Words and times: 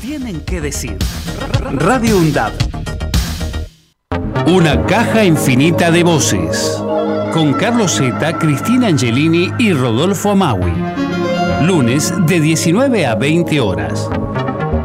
Tienen 0.00 0.42
que 0.42 0.60
decir. 0.60 0.96
Radio 1.72 2.18
UNDAB. 2.18 2.52
Una 4.46 4.86
caja 4.86 5.24
infinita 5.24 5.90
de 5.90 6.04
voces. 6.04 6.80
Con 7.32 7.52
Carlos 7.54 7.96
Zeta, 7.96 8.38
Cristina 8.38 8.86
Angelini 8.86 9.52
y 9.58 9.72
Rodolfo 9.72 10.30
Amaui. 10.30 10.72
Lunes 11.62 12.14
de 12.26 12.38
19 12.38 13.06
a 13.06 13.16
20 13.16 13.60
horas. 13.60 14.08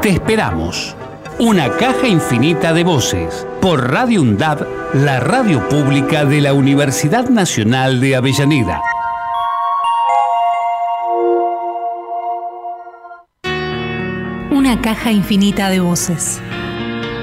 Te 0.02 0.10
esperamos. 0.10 0.96
Una 1.38 1.70
caja 1.78 2.08
infinita 2.08 2.74
de 2.74 2.84
voces. 2.84 3.46
Por 3.62 3.92
Radio 3.92 4.24
UNDAB, 4.24 4.66
la 4.96 5.20
radio 5.20 5.70
pública 5.70 6.26
de 6.26 6.42
la 6.42 6.54
Universidad 6.54 7.30
Nacional 7.30 8.02
de 8.02 8.16
Avellaneda. 8.16 8.82
Caja 14.82 15.12
infinita 15.12 15.70
de 15.70 15.80
voces. 15.80 16.42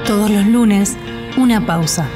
Todos 0.05 0.31
los 0.31 0.47
lunes, 0.47 0.95
una 1.37 1.65
pausa. 1.65 2.07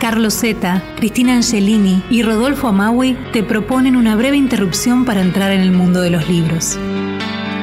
Carlos 0.00 0.40
Zeta, 0.40 0.82
Cristina 0.96 1.34
Angelini 1.34 2.02
y 2.10 2.24
Rodolfo 2.24 2.66
Amaui 2.66 3.16
te 3.32 3.44
proponen 3.44 3.94
una 3.94 4.16
breve 4.16 4.36
interrupción 4.36 5.04
para 5.04 5.20
entrar 5.20 5.52
en 5.52 5.60
el 5.60 5.70
mundo 5.70 6.00
de 6.00 6.10
los 6.10 6.28
libros. 6.28 6.76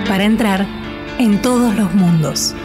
Para 0.07 0.23
entrar 0.23 0.65
en 1.19 1.41
todos 1.41 1.75
los 1.75 1.93
mundos. 1.93 2.55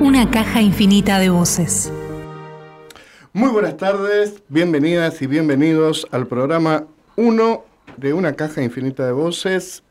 Una 0.00 0.30
caja 0.30 0.62
infinita 0.62 1.18
de 1.18 1.28
voces. 1.28 1.92
Muy 3.34 3.50
buenas 3.50 3.76
tardes, 3.76 4.42
bienvenidas 4.48 5.20
y 5.20 5.26
bienvenidos 5.26 6.06
al 6.10 6.26
programa 6.26 6.84
1 7.16 7.64
de 7.98 8.14
Una 8.14 8.32
caja 8.32 8.62
infinita 8.62 9.04
de 9.04 9.12
voces 9.12 9.82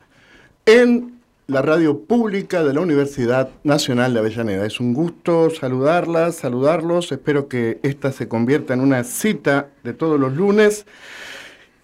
en 0.66 1.17
la 1.48 1.62
radio 1.62 2.00
pública 2.00 2.62
de 2.62 2.74
la 2.74 2.82
Universidad 2.82 3.48
Nacional 3.64 4.12
de 4.12 4.20
Avellaneda. 4.20 4.66
Es 4.66 4.80
un 4.80 4.92
gusto 4.92 5.48
saludarlas, 5.48 6.36
saludarlos. 6.36 7.10
Espero 7.10 7.48
que 7.48 7.80
esta 7.82 8.12
se 8.12 8.28
convierta 8.28 8.74
en 8.74 8.80
una 8.80 9.02
cita 9.02 9.70
de 9.82 9.94
todos 9.94 10.20
los 10.20 10.34
lunes. 10.34 10.84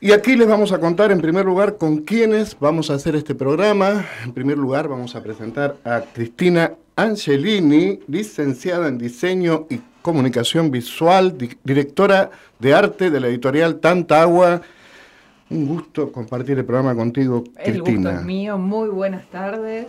Y 0.03 0.12
aquí 0.12 0.37
les 0.37 0.48
vamos 0.48 0.73
a 0.73 0.81
contar 0.81 1.12
en 1.12 1.23
primer 1.23 1.47
lugar 1.47 1.79
con 1.79 2.01
quiénes 2.01 2.59
vamos 2.61 2.91
a 2.91 2.95
hacer 2.95 3.17
este 3.17 3.35
programa. 3.35 4.05
En 4.23 4.35
primer 4.35 4.59
lugar 4.59 4.87
vamos 4.87 5.17
a 5.17 5.23
presentar 5.23 5.79
a 5.83 6.03
Cristina 6.12 6.75
Angelini, 6.95 8.01
licenciada 8.07 8.89
en 8.89 8.98
diseño 8.98 9.67
y 9.70 9.81
comunicación 10.03 10.70
visual, 10.70 11.39
directora 11.65 12.31
de 12.59 12.75
arte 12.75 13.11
de 13.11 13.19
la 13.19 13.29
editorial 13.29 13.77
Tanta 13.77 14.20
Agua 14.20 14.61
un 15.50 15.67
gusto 15.67 16.11
compartir 16.11 16.59
el 16.59 16.64
programa 16.64 16.95
contigo, 16.95 17.45
el 17.56 17.83
Cristina. 17.83 17.91
El 17.91 17.97
gusto 17.97 18.11
es 18.11 18.25
mío. 18.25 18.59
Muy 18.59 18.89
buenas 18.89 19.27
tardes. 19.27 19.86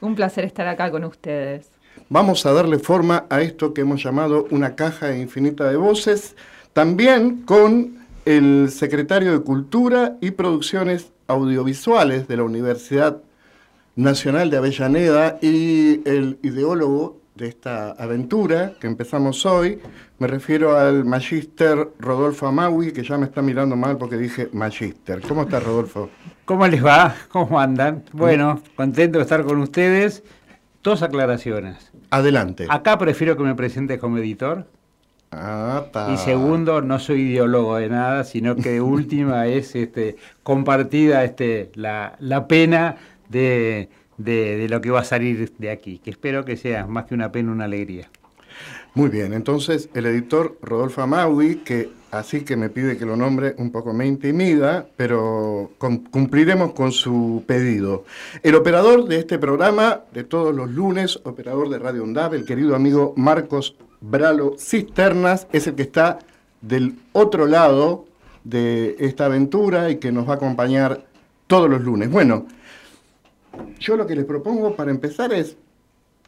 Un 0.00 0.14
placer 0.14 0.44
estar 0.44 0.66
acá 0.68 0.90
con 0.90 1.04
ustedes. 1.04 1.70
Vamos 2.08 2.44
a 2.46 2.52
darle 2.52 2.78
forma 2.78 3.26
a 3.30 3.40
esto 3.40 3.72
que 3.72 3.82
hemos 3.82 4.02
llamado 4.02 4.46
una 4.50 4.74
caja 4.74 5.16
infinita 5.16 5.68
de 5.68 5.76
voces, 5.76 6.36
también 6.72 7.42
con 7.42 7.98
el 8.24 8.70
secretario 8.70 9.32
de 9.32 9.40
Cultura 9.40 10.16
y 10.20 10.32
Producciones 10.32 11.12
Audiovisuales 11.26 12.28
de 12.28 12.36
la 12.36 12.44
Universidad 12.44 13.22
Nacional 13.96 14.50
de 14.50 14.56
Avellaneda 14.56 15.38
y 15.40 16.00
el 16.08 16.38
ideólogo 16.42 17.19
de 17.40 17.48
esta 17.48 17.92
aventura 17.92 18.74
que 18.78 18.86
empezamos 18.86 19.46
hoy. 19.46 19.80
Me 20.18 20.26
refiero 20.26 20.76
al 20.76 21.06
magíster 21.06 21.88
Rodolfo 21.98 22.46
Amaui, 22.46 22.92
que 22.92 23.02
ya 23.02 23.16
me 23.16 23.24
está 23.24 23.40
mirando 23.40 23.76
mal 23.76 23.96
porque 23.96 24.18
dije 24.18 24.50
magíster. 24.52 25.22
¿Cómo 25.22 25.42
está 25.42 25.58
Rodolfo? 25.58 26.10
¿Cómo 26.44 26.66
les 26.68 26.84
va? 26.84 27.16
¿Cómo 27.30 27.58
andan? 27.58 28.04
Bueno, 28.12 28.60
contento 28.76 29.18
de 29.18 29.22
estar 29.22 29.42
con 29.44 29.58
ustedes. 29.58 30.22
Dos 30.82 31.02
aclaraciones. 31.02 31.90
Adelante. 32.10 32.66
Acá 32.68 32.98
prefiero 32.98 33.36
que 33.38 33.42
me 33.42 33.54
presentes 33.54 33.98
como 33.98 34.18
editor. 34.18 34.66
Ah, 35.32 35.86
y 36.12 36.18
segundo, 36.18 36.82
no 36.82 36.98
soy 36.98 37.22
ideólogo 37.22 37.76
de 37.76 37.88
nada, 37.88 38.24
sino 38.24 38.56
que 38.56 38.80
última 38.82 39.46
es 39.46 39.74
este, 39.76 40.16
compartida 40.42 41.24
este, 41.24 41.70
la, 41.74 42.16
la 42.18 42.46
pena 42.46 42.96
de 43.30 43.88
de, 44.24 44.66
lo 44.68 44.80
que 44.80 44.90
va 44.90 45.00
a 45.00 45.04
salir 45.04 45.52
de 45.58 45.70
aquí, 45.70 45.98
que 45.98 46.10
espero 46.10 46.44
que 46.44 46.56
sea 46.56 46.86
más 46.86 47.06
que 47.06 47.14
una 47.14 47.32
pena, 47.32 47.52
una 47.52 47.64
alegría. 47.64 48.08
Muy 48.94 49.08
bien, 49.08 49.32
entonces 49.32 49.88
el 49.94 50.06
editor 50.06 50.58
Rodolfo 50.62 51.02
Amaui, 51.02 51.56
que 51.56 51.90
así 52.10 52.42
que 52.42 52.56
me 52.56 52.68
pide 52.70 52.98
que 52.98 53.06
lo 53.06 53.16
nombre, 53.16 53.54
un 53.58 53.70
poco 53.70 53.92
me 53.92 54.06
intimida, 54.06 54.86
pero 54.96 55.70
cumpliremos 55.78 56.72
con 56.72 56.90
su 56.90 57.44
pedido. 57.46 58.04
El 58.42 58.56
operador 58.56 59.06
de 59.06 59.20
este 59.20 59.38
programa, 59.38 60.00
de 60.12 60.24
todos 60.24 60.54
los 60.54 60.68
lunes, 60.70 61.20
operador 61.24 61.70
de 61.70 61.78
Radio 61.78 62.02
UNDAB, 62.02 62.34
el 62.34 62.44
querido 62.44 62.74
amigo 62.74 63.14
Marcos 63.16 63.76
Bralo 64.00 64.56
Cisternas, 64.58 65.46
es 65.52 65.68
el 65.68 65.76
que 65.76 65.82
está 65.82 66.18
del 66.60 66.96
otro 67.12 67.46
lado 67.46 68.06
de 68.42 68.96
esta 68.98 69.26
aventura 69.26 69.90
y 69.90 69.96
que 69.96 70.10
nos 70.12 70.28
va 70.28 70.32
a 70.32 70.36
acompañar 70.36 71.04
todos 71.46 71.70
los 71.70 71.80
lunes. 71.80 72.10
Bueno, 72.10 72.46
yo 73.78 73.96
lo 73.96 74.06
que 74.06 74.16
les 74.16 74.24
propongo 74.24 74.76
para 74.76 74.90
empezar 74.90 75.32
es 75.32 75.56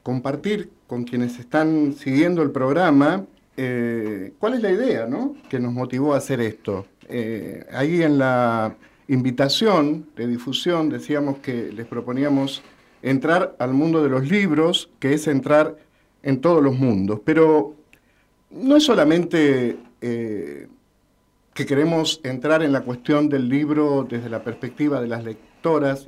compartir 0.03 0.71
con 0.87 1.05
quienes 1.05 1.39
están 1.39 1.95
siguiendo 1.95 2.43
el 2.43 2.51
programa 2.51 3.25
eh, 3.57 4.33
cuál 4.39 4.55
es 4.55 4.63
la 4.63 4.71
idea 4.71 5.07
¿no? 5.07 5.35
que 5.49 5.61
nos 5.61 5.73
motivó 5.73 6.15
a 6.15 6.19
hacer 6.19 6.41
esto. 6.41 6.87
Eh, 7.09 7.67
ahí 7.73 8.03
en 8.03 8.19
la 8.19 8.77
invitación 9.09 10.07
de 10.17 10.27
difusión 10.27 10.89
decíamos 10.89 11.39
que 11.39 11.71
les 11.73 11.87
proponíamos 11.87 12.63
entrar 13.03 13.57
al 13.59 13.75
mundo 13.75 14.03
de 14.03 14.09
los 14.09 14.29
libros, 14.29 14.89
que 14.99 15.15
es 15.15 15.27
entrar 15.27 15.77
en 16.23 16.41
todos 16.41 16.63
los 16.63 16.79
mundos, 16.79 17.21
pero 17.25 17.75
no 18.51 18.77
es 18.77 18.85
solamente 18.85 19.77
eh, 20.01 20.69
que 21.53 21.67
queremos 21.67 22.21
entrar 22.23 22.63
en 22.63 22.73
la 22.73 22.83
cuestión 22.83 23.29
del 23.29 23.49
libro 23.49 24.07
desde 24.09 24.31
la 24.31 24.43
perspectiva 24.43 25.01
de 25.01 25.09
las 25.09 25.25
lecturas, 25.25 25.52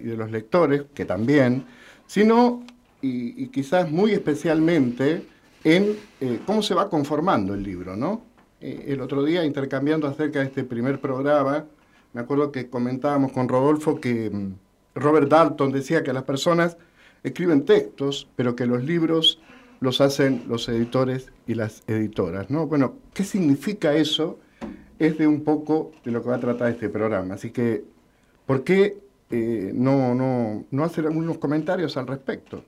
y 0.00 0.04
de 0.04 0.16
los 0.16 0.30
lectores, 0.30 0.84
que 0.94 1.04
también, 1.04 1.64
sino, 2.06 2.64
y, 3.00 3.48
quizás 3.48 3.90
muy 3.90 4.12
especialmente, 4.12 5.26
en 5.62 5.96
eh, 6.20 6.40
cómo 6.44 6.62
se 6.62 6.74
va 6.74 6.90
conformando 6.90 7.54
el 7.54 7.62
libro, 7.62 7.96
¿no? 7.96 8.22
Eh, 8.60 8.86
el 8.88 9.00
otro 9.00 9.24
día, 9.24 9.44
intercambiando 9.44 10.06
acerca 10.06 10.40
de 10.40 10.46
este 10.46 10.64
primer 10.64 11.00
programa, 11.00 11.64
me 12.12 12.20
acuerdo 12.20 12.52
que 12.52 12.68
comentábamos 12.68 13.32
con 13.32 13.48
Rodolfo 13.48 14.00
que 14.00 14.30
mm, 14.30 14.54
Robert 14.94 15.28
Dalton 15.28 15.72
decía 15.72 16.02
que 16.02 16.12
las 16.12 16.24
personas 16.24 16.76
escriben 17.22 17.64
textos, 17.64 18.28
pero 18.36 18.54
que 18.54 18.66
los 18.66 18.84
libros 18.84 19.40
los 19.80 20.00
hacen 20.00 20.44
los 20.48 20.68
editores 20.68 21.30
y 21.46 21.54
las 21.54 21.82
editoras, 21.86 22.50
¿no? 22.50 22.66
Bueno, 22.66 22.94
¿qué 23.12 23.24
significa 23.24 23.94
eso? 23.94 24.38
Es 24.98 25.18
de 25.18 25.26
un 25.26 25.42
poco 25.42 25.92
de 26.04 26.10
lo 26.10 26.22
que 26.22 26.28
va 26.28 26.36
a 26.36 26.40
tratar 26.40 26.70
este 26.70 26.88
programa. 26.88 27.34
Así 27.34 27.50
que, 27.50 27.84
¿por 28.46 28.64
qué 28.64 29.03
eh, 29.34 29.72
no, 29.74 30.14
no, 30.14 30.64
no 30.70 30.84
hacer 30.84 31.06
algunos 31.06 31.38
comentarios 31.38 31.96
al 31.96 32.06
respecto. 32.06 32.62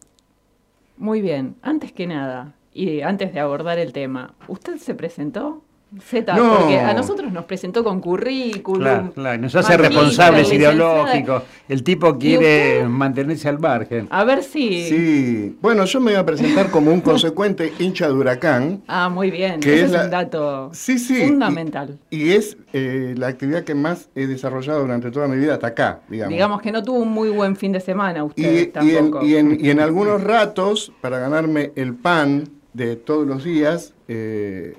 Muy 0.96 1.20
bien, 1.20 1.56
antes 1.62 1.92
que 1.92 2.06
nada, 2.06 2.54
y 2.72 3.02
antes 3.02 3.32
de 3.32 3.40
abordar 3.40 3.78
el 3.78 3.92
tema, 3.92 4.34
¿usted 4.48 4.78
se 4.78 4.94
presentó? 4.94 5.62
Z, 6.00 6.34
porque 6.34 6.80
a 6.80 6.92
nosotros 6.94 7.32
nos 7.32 7.44
presentó 7.44 7.84
con 7.84 8.00
currículum. 8.00 9.10
Claro, 9.12 9.38
nos 9.38 9.54
hace 9.54 9.76
responsables 9.76 10.52
ideológicos. 10.52 11.44
El 11.68 11.84
tipo 11.84 12.18
quiere 12.18 12.86
mantenerse 12.88 13.48
al 13.48 13.60
margen. 13.60 14.08
A 14.10 14.24
ver 14.24 14.42
si. 14.42 14.88
Sí, 14.88 15.56
bueno, 15.62 15.84
yo 15.84 16.00
me 16.00 16.10
voy 16.10 16.20
a 16.20 16.26
presentar 16.26 16.70
como 16.70 16.92
un 16.92 17.00
consecuente 17.02 17.72
hincha 17.78 18.08
de 18.08 18.14
huracán. 18.14 18.82
Ah, 18.88 19.08
muy 19.08 19.30
bien. 19.30 19.60
Que 19.60 19.84
Ese 19.84 19.96
es, 19.96 20.04
un 20.04 20.10
dato 20.10 20.72
fundamental. 20.72 21.98
Y, 22.10 22.32
es 22.32 22.56
eh, 22.72 23.14
la 23.16 23.28
actividad 23.28 23.62
que 23.62 23.76
más 23.76 24.08
he 24.16 24.26
desarrollado 24.26 24.80
durante 24.80 25.12
toda 25.12 25.28
mi 25.28 25.36
vida 25.36 25.54
hasta 25.54 25.68
acá, 25.68 26.00
digamos. 26.08 26.32
Digamos 26.32 26.62
que 26.62 26.72
no 26.72 26.82
tuvo 26.82 26.98
un 26.98 27.10
muy 27.10 27.30
buen 27.30 27.54
fin 27.54 27.70
de 27.70 27.80
semana 27.80 28.24
usted 28.24 28.62
y, 28.62 28.66
tampoco. 28.66 29.24
Y 29.24 29.36
en, 29.36 29.56
y 29.64 29.70
en, 29.70 29.78
algunos 29.78 30.22
ratos, 30.22 30.92
para 31.00 31.20
ganarme 31.20 31.70
el 31.76 31.94
pan 31.94 32.48
de 32.72 32.96
todos 32.96 33.26
los 33.26 33.44
días, 33.44 33.94
eh, 34.08 34.76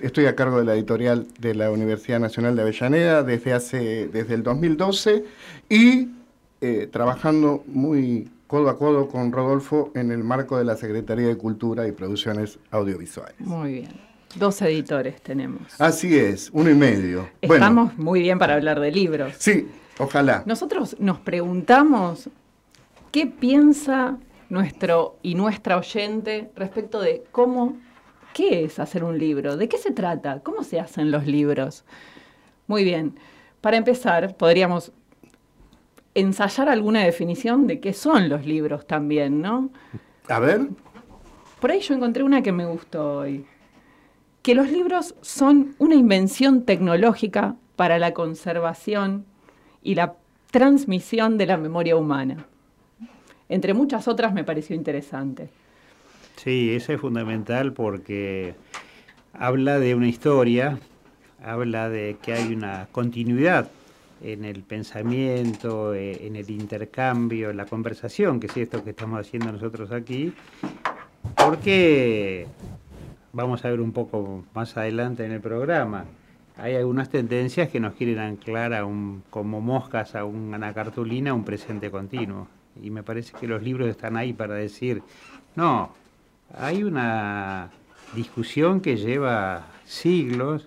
estoy 0.00 0.26
a 0.26 0.34
cargo 0.34 0.58
de 0.58 0.64
la 0.64 0.74
editorial 0.74 1.26
de 1.38 1.54
la 1.54 1.70
Universidad 1.70 2.20
Nacional 2.20 2.56
de 2.56 2.62
Avellaneda 2.62 3.22
desde 3.22 3.52
hace 3.52 4.08
desde 4.08 4.34
el 4.34 4.42
2012 4.42 5.24
y 5.68 6.08
eh, 6.60 6.88
trabajando 6.90 7.64
muy 7.66 8.30
codo 8.46 8.68
a 8.68 8.78
codo 8.78 9.08
con 9.08 9.32
Rodolfo 9.32 9.90
en 9.94 10.10
el 10.10 10.24
marco 10.24 10.58
de 10.58 10.64
la 10.64 10.76
Secretaría 10.76 11.26
de 11.26 11.36
Cultura 11.36 11.86
y 11.86 11.92
Producciones 11.92 12.58
Audiovisuales. 12.70 13.38
Muy 13.40 13.72
bien. 13.72 14.14
Dos 14.36 14.60
editores 14.62 15.22
tenemos. 15.22 15.80
Así 15.80 16.16
es, 16.16 16.50
uno 16.52 16.70
y 16.70 16.74
medio. 16.74 17.28
Estamos 17.40 17.96
muy 17.96 18.20
bien 18.20 18.38
para 18.38 18.54
hablar 18.54 18.80
de 18.80 18.90
libros. 18.90 19.34
Sí, 19.38 19.68
ojalá. 19.98 20.42
Nosotros 20.44 20.96
nos 20.98 21.20
preguntamos 21.20 22.28
qué 23.12 23.26
piensa 23.26 24.18
nuestro 24.48 25.18
y 25.22 25.34
nuestra 25.36 25.76
oyente 25.76 26.50
respecto 26.56 27.00
de 27.00 27.24
cómo 27.30 27.76
¿Qué 28.34 28.64
es 28.64 28.80
hacer 28.80 29.04
un 29.04 29.16
libro? 29.16 29.56
¿De 29.56 29.68
qué 29.68 29.78
se 29.78 29.92
trata? 29.92 30.40
¿Cómo 30.40 30.64
se 30.64 30.80
hacen 30.80 31.12
los 31.12 31.24
libros? 31.24 31.84
Muy 32.66 32.82
bien. 32.82 33.14
Para 33.60 33.76
empezar, 33.76 34.36
podríamos 34.36 34.90
ensayar 36.14 36.68
alguna 36.68 37.04
definición 37.04 37.68
de 37.68 37.78
qué 37.78 37.92
son 37.92 38.28
los 38.28 38.44
libros 38.44 38.88
también, 38.88 39.40
¿no? 39.40 39.70
A 40.28 40.40
ver. 40.40 40.66
Por 41.60 41.70
ahí 41.70 41.80
yo 41.80 41.94
encontré 41.94 42.24
una 42.24 42.42
que 42.42 42.50
me 42.50 42.66
gustó 42.66 43.18
hoy. 43.18 43.46
Que 44.42 44.56
los 44.56 44.68
libros 44.68 45.14
son 45.20 45.76
una 45.78 45.94
invención 45.94 46.64
tecnológica 46.64 47.54
para 47.76 48.00
la 48.00 48.14
conservación 48.14 49.26
y 49.80 49.94
la 49.94 50.16
transmisión 50.50 51.38
de 51.38 51.46
la 51.46 51.56
memoria 51.56 51.94
humana. 51.94 52.46
Entre 53.48 53.74
muchas 53.74 54.08
otras 54.08 54.34
me 54.34 54.42
pareció 54.42 54.74
interesante. 54.74 55.50
Sí, 56.36 56.74
eso 56.74 56.92
es 56.92 57.00
fundamental 57.00 57.72
porque 57.72 58.54
habla 59.32 59.78
de 59.78 59.94
una 59.94 60.08
historia, 60.08 60.78
habla 61.42 61.88
de 61.88 62.16
que 62.22 62.32
hay 62.32 62.52
una 62.52 62.88
continuidad 62.92 63.70
en 64.22 64.44
el 64.44 64.62
pensamiento, 64.62 65.94
eh, 65.94 66.26
en 66.26 66.36
el 66.36 66.50
intercambio, 66.50 67.50
en 67.50 67.56
la 67.56 67.66
conversación, 67.66 68.40
que 68.40 68.46
es 68.46 68.56
esto 68.56 68.82
que 68.82 68.90
estamos 68.90 69.20
haciendo 69.20 69.52
nosotros 69.52 69.92
aquí, 69.92 70.32
porque 71.36 72.46
vamos 73.32 73.64
a 73.64 73.70
ver 73.70 73.80
un 73.80 73.92
poco 73.92 74.44
más 74.54 74.76
adelante 74.76 75.24
en 75.24 75.32
el 75.32 75.40
programa, 75.40 76.04
hay 76.56 76.76
algunas 76.76 77.10
tendencias 77.10 77.68
que 77.68 77.80
nos 77.80 77.94
quieren 77.94 78.18
anclar 78.18 78.74
a 78.74 78.84
un, 78.84 79.24
como 79.30 79.60
moscas 79.60 80.14
a 80.14 80.24
una 80.24 80.72
cartulina 80.72 81.34
un 81.34 81.44
presente 81.44 81.90
continuo. 81.90 82.46
Y 82.80 82.90
me 82.90 83.02
parece 83.02 83.32
que 83.38 83.46
los 83.46 83.62
libros 83.62 83.88
están 83.88 84.16
ahí 84.16 84.32
para 84.32 84.54
decir, 84.54 85.02
no, 85.56 85.92
hay 86.52 86.82
una 86.82 87.70
discusión 88.14 88.80
que 88.80 88.96
lleva 88.96 89.66
siglos 89.84 90.66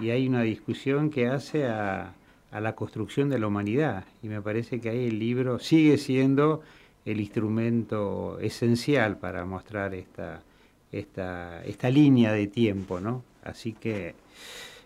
y 0.00 0.10
hay 0.10 0.28
una 0.28 0.42
discusión 0.42 1.10
que 1.10 1.28
hace 1.28 1.66
a, 1.66 2.14
la 2.52 2.74
construcción 2.74 3.28
de 3.28 3.38
la 3.38 3.46
humanidad. 3.46 4.04
Y 4.22 4.28
me 4.28 4.40
parece 4.40 4.80
que 4.80 4.90
ahí 4.90 5.06
el 5.08 5.18
libro 5.18 5.58
sigue 5.58 5.98
siendo 5.98 6.62
el 7.04 7.20
instrumento 7.20 8.38
esencial 8.40 9.18
para 9.18 9.44
mostrar 9.44 9.94
esta, 9.94 10.42
esta, 10.92 11.62
esta 11.64 11.90
línea 11.90 12.32
de 12.32 12.46
tiempo, 12.46 13.00
¿no? 13.00 13.22
Así 13.44 13.72
que 13.72 14.14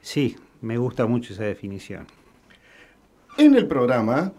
sí, 0.00 0.36
me 0.60 0.76
gusta 0.78 1.06
mucho 1.06 1.32
esa 1.32 1.44
definición. 1.44 2.06
En 3.38 3.54
el 3.54 3.66
programa, 3.66 4.32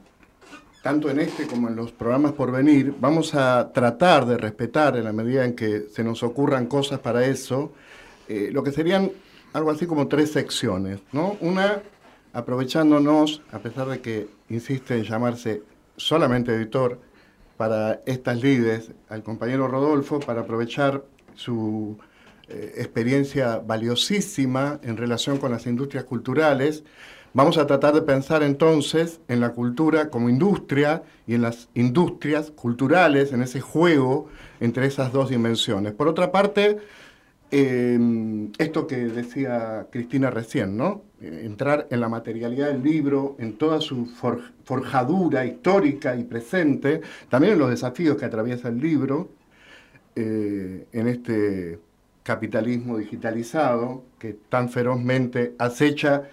tanto 0.83 1.09
en 1.09 1.21
este 1.21 1.47
como 1.47 1.69
en 1.69 1.77
los 1.77 1.93
programas 1.93 2.33
por 2.33 2.51
venir, 2.51 2.93
vamos 2.99 3.33
a 3.35 3.71
tratar 3.73 4.25
de 4.25 4.37
respetar 4.37 4.97
en 4.97 5.05
la 5.05 5.13
medida 5.13 5.45
en 5.45 5.55
que 5.55 5.85
se 5.89 6.03
nos 6.03 6.23
ocurran 6.23 6.67
cosas 6.67 6.99
para 6.99 7.25
eso, 7.25 7.71
eh, 8.27 8.49
lo 8.51 8.63
que 8.63 8.73
serían 8.73 9.09
algo 9.53 9.71
así 9.71 9.87
como 9.87 10.09
tres 10.09 10.33
secciones, 10.33 10.99
¿no? 11.13 11.37
Una 11.39 11.81
aprovechándonos, 12.33 13.41
a 13.53 13.59
pesar 13.59 13.87
de 13.87 14.01
que 14.01 14.27
insiste 14.49 14.97
en 14.97 15.03
llamarse 15.03 15.63
solamente 15.95 16.53
editor 16.53 16.99
para 17.55 18.01
estas 18.05 18.41
lides, 18.41 18.91
al 19.07 19.23
compañero 19.23 19.69
Rodolfo, 19.69 20.19
para 20.19 20.41
aprovechar 20.41 21.05
su 21.33 21.97
eh, 22.49 22.73
experiencia 22.75 23.59
valiosísima 23.59 24.81
en 24.83 24.97
relación 24.97 25.37
con 25.37 25.51
las 25.51 25.65
industrias 25.65 26.03
culturales. 26.03 26.83
Vamos 27.35 27.57
a 27.57 27.65
tratar 27.65 27.95
de 27.95 28.03
pensar 28.03 28.43
entonces 28.43 29.19
en 29.27 29.39
la 29.39 29.53
cultura 29.53 30.11
como 30.11 30.29
industria 30.29 31.01
y 31.25 31.33
en 31.33 31.41
las 31.41 31.67
industrias 31.73 32.51
culturales, 32.51 33.33
en 33.33 33.41
ese 33.41 33.59
juego 33.59 34.27
entre 34.59 34.85
esas 34.85 35.11
dos 35.11 35.31
dimensiones. 35.31 35.93
Por 35.93 36.07
otra 36.07 36.31
parte, 36.31 36.77
eh, 37.49 38.49
esto 38.59 38.85
que 38.85 38.97
decía 38.97 39.87
Cristina 39.91 40.29
recién, 40.29 40.77
¿no? 40.77 41.01
Eh, 41.21 41.41
entrar 41.43 41.87
en 41.89 42.01
la 42.01 42.07
materialidad 42.07 42.67
del 42.67 42.83
libro, 42.83 43.35
en 43.39 43.57
toda 43.57 43.81
su 43.81 44.05
forjadura 44.63 45.43
histórica 45.43 46.15
y 46.15 46.25
presente, 46.25 47.01
también 47.29 47.53
en 47.53 47.59
los 47.59 47.71
desafíos 47.71 48.15
que 48.15 48.25
atraviesa 48.25 48.67
el 48.67 48.79
libro, 48.79 49.29
eh, 50.15 50.85
en 50.91 51.07
este 51.07 51.79
capitalismo 52.21 52.99
digitalizado 52.99 54.03
que 54.19 54.33
tan 54.49 54.69
ferozmente 54.69 55.55
acecha 55.57 56.29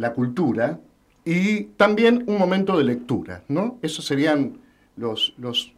la 0.00 0.14
cultura, 0.14 0.80
y 1.26 1.64
también 1.76 2.24
un 2.26 2.38
momento 2.38 2.78
de 2.78 2.84
lectura, 2.84 3.42
¿no? 3.48 3.78
Esos 3.82 4.06
serían 4.06 4.58
los, 4.96 5.34
los 5.36 5.74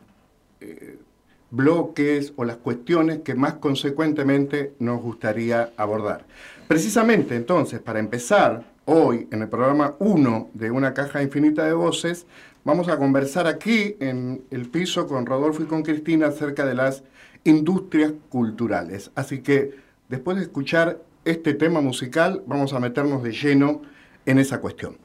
bloques 1.51 2.33
o 2.37 2.45
las 2.45 2.57
cuestiones 2.59 3.23
que 3.23 3.35
más 3.35 3.55
consecuentemente 3.55 4.75
nos 4.79 5.03
gustaría 5.03 5.73
abordar. 5.77 6.25
Precisamente 6.69 7.35
entonces, 7.35 7.81
para 7.81 7.99
empezar 7.99 8.65
hoy 8.85 9.27
en 9.33 9.43
el 9.43 9.49
programa 9.49 9.97
1 9.99 10.51
de 10.55 10.71
Una 10.71 10.95
Caja 10.95 11.21
Infinita 11.21 11.65
de 11.65 11.73
Voces, 11.73 12.25
vamos 12.63 12.87
a 12.89 12.99
conversar 12.99 13.49
aquí 13.49 13.97
en 13.99 14.45
el 14.53 14.69
piso 14.69 15.09
con 15.09 15.27
Rodolfo 15.27 15.65
y 15.65 15.67
con 15.67 15.83
Cristina 15.83 16.29
acerca 16.29 16.65
de 16.65 16.77
las 16.77 17.03
industrias 17.43 18.13
culturales. 18.29 19.11
Así 19.17 19.41
que 19.41 19.75
después 20.09 20.37
de 20.37 20.45
escuchar 20.45 21.01
este 21.25 21.55
tema 21.55 21.81
musical, 21.81 22.45
vamos 22.47 22.73
a 22.73 22.79
meternos 22.79 23.25
de 23.25 23.33
lleno 23.33 23.83
en 24.27 24.39
esa 24.39 24.61
cuestión. 24.61 24.99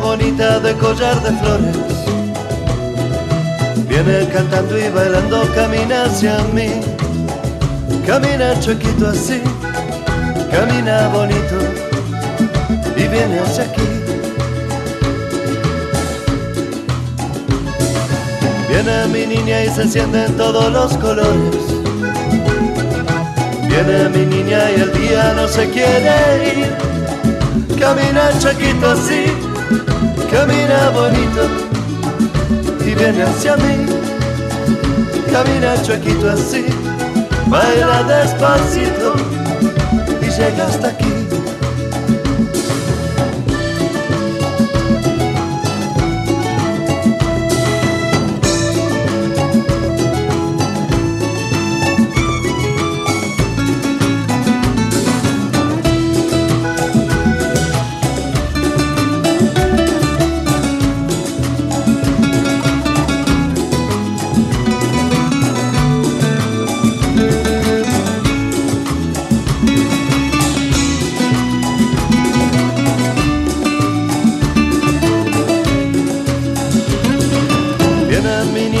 bonita 0.00 0.60
de 0.60 0.74
collar 0.74 1.20
de 1.22 1.30
flores. 1.38 1.76
Viene 3.88 4.28
cantando 4.32 4.78
y 4.78 4.88
bailando, 4.90 5.42
camina 5.54 6.04
hacia 6.04 6.38
mí. 6.54 6.80
Camina 8.08 8.58
chiquito 8.58 9.08
así, 9.08 9.42
camina 10.50 11.08
bonito 11.08 11.58
y 12.96 13.06
viene 13.06 13.38
hacia 13.38 13.64
aquí. 13.64 13.82
Viene 18.70 19.06
mi 19.12 19.26
niña 19.26 19.62
y 19.64 19.68
se 19.68 19.82
encienden 19.82 20.34
todos 20.38 20.72
los 20.72 20.96
colores. 20.96 21.62
Viene 23.68 24.08
mi 24.08 24.24
niña 24.24 24.70
y 24.70 24.80
el 24.80 24.92
día 24.94 25.34
no 25.36 25.46
se 25.46 25.68
quiere 25.68 26.16
ir. 26.56 27.78
Camina 27.78 28.30
chiquito 28.38 28.90
así 28.90 29.48
camina 30.30 30.90
bonito 30.90 31.42
y 32.80 32.94
viene 32.94 33.22
hacia 33.22 33.56
mí. 33.56 33.86
Camina 35.32 35.82
chuequito 35.82 36.30
así, 36.30 36.64
baila 37.48 38.02
despacito 38.04 39.14
y 40.20 40.30
llega 40.30 40.66
hasta 40.66 40.88
aquí. 40.88 41.07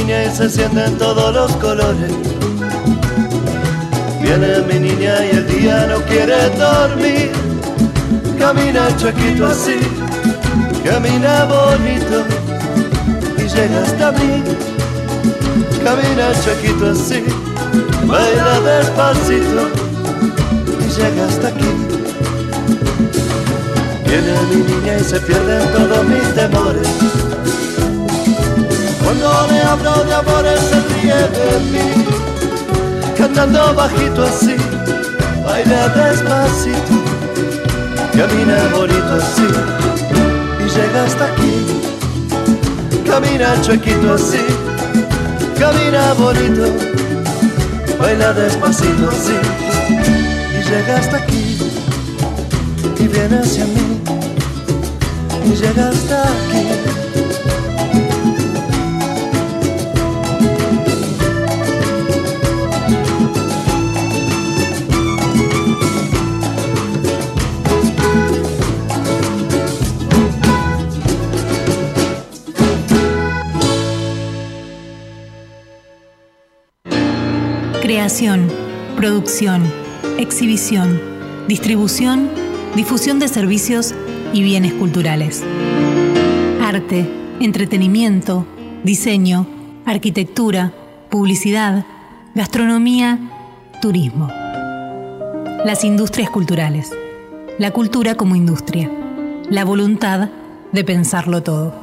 Se 0.08 0.44
encienden 0.44 0.96
todos 0.96 1.34
los 1.34 1.52
colores. 1.56 2.10
Viene 4.22 4.60
mi 4.60 4.88
niña 4.88 5.14
y 5.26 5.36
el 5.36 5.46
día 5.46 5.86
no 5.86 6.00
quiere 6.06 6.48
dormir. 6.56 7.30
Camina 8.38 8.88
chiquito 8.96 9.46
así, 9.46 9.78
camina 10.82 11.44
bonito 11.44 12.24
y 13.36 13.42
llega 13.42 13.82
hasta 13.82 14.12
mí. 14.12 14.42
Camina 15.84 16.32
chiquito 16.42 16.90
así, 16.90 17.24
baila 18.06 18.60
despacito 18.60 19.68
y 20.80 20.88
llega 20.88 21.26
hasta 21.28 21.48
aquí. 21.48 21.70
Viene 24.06 24.32
mi 24.50 24.72
niña 24.72 24.98
y 24.98 25.04
se 25.04 25.20
pierden 25.20 25.70
todos 25.70 26.06
mis 26.06 26.34
temores 26.34 26.88
cuando 29.08 29.46
le 29.50 29.62
hablo 29.62 30.04
de 30.04 30.14
amores 30.14 30.60
se 30.60 30.80
ríe 30.92 31.14
de 31.14 31.60
mí, 31.72 32.04
cantando 33.16 33.74
bajito 33.74 34.22
así, 34.22 34.54
baila 35.46 35.88
despacito 35.88 36.94
camina 38.14 38.68
bonito 38.74 39.14
así 39.14 39.48
y 40.60 40.68
llega 40.68 41.04
hasta 41.06 41.24
aquí. 41.24 41.54
Camina 43.06 43.58
chuequito 43.62 44.12
así, 44.12 44.44
camina 45.58 46.12
bonito, 46.12 46.66
baila 47.98 48.34
despacito 48.34 49.08
así 49.08 49.38
y 50.52 50.68
llega 50.68 50.98
hasta 50.98 51.16
aquí 51.16 51.56
y 53.00 53.08
viene 53.08 53.38
hacia 53.38 53.64
mí 53.64 54.02
y 55.46 55.56
llega 55.56 55.88
hasta 55.88 56.24
aquí. 56.24 56.97
Producción, 78.96 79.62
exhibición, 80.18 80.98
distribución, 81.46 82.30
difusión 82.74 83.18
de 83.18 83.28
servicios 83.28 83.94
y 84.32 84.42
bienes 84.42 84.72
culturales. 84.72 85.44
Arte, 86.62 87.06
entretenimiento, 87.38 88.46
diseño, 88.82 89.46
arquitectura, 89.84 90.72
publicidad, 91.10 91.84
gastronomía, 92.34 93.18
turismo. 93.82 94.28
Las 95.66 95.84
industrias 95.84 96.30
culturales. 96.30 96.90
La 97.58 97.72
cultura 97.72 98.14
como 98.14 98.36
industria. 98.36 98.90
La 99.50 99.66
voluntad 99.66 100.30
de 100.72 100.82
pensarlo 100.82 101.42
todo. 101.42 101.74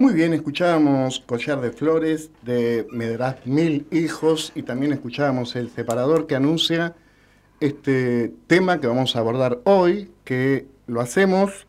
Muy 0.00 0.12
bien, 0.12 0.32
escuchábamos 0.32 1.20
Collar 1.20 1.60
de 1.60 1.70
Flores 1.70 2.30
de 2.42 2.84
Me 2.90 3.08
darás 3.08 3.46
mil 3.46 3.86
hijos 3.92 4.50
y 4.56 4.62
también 4.62 4.92
escuchábamos 4.92 5.54
el 5.54 5.70
separador 5.70 6.26
que 6.26 6.34
anuncia 6.34 6.96
este 7.60 8.32
tema 8.48 8.80
que 8.80 8.88
vamos 8.88 9.14
a 9.14 9.20
abordar 9.20 9.60
hoy, 9.62 10.10
que 10.24 10.66
lo 10.88 11.00
hacemos 11.00 11.68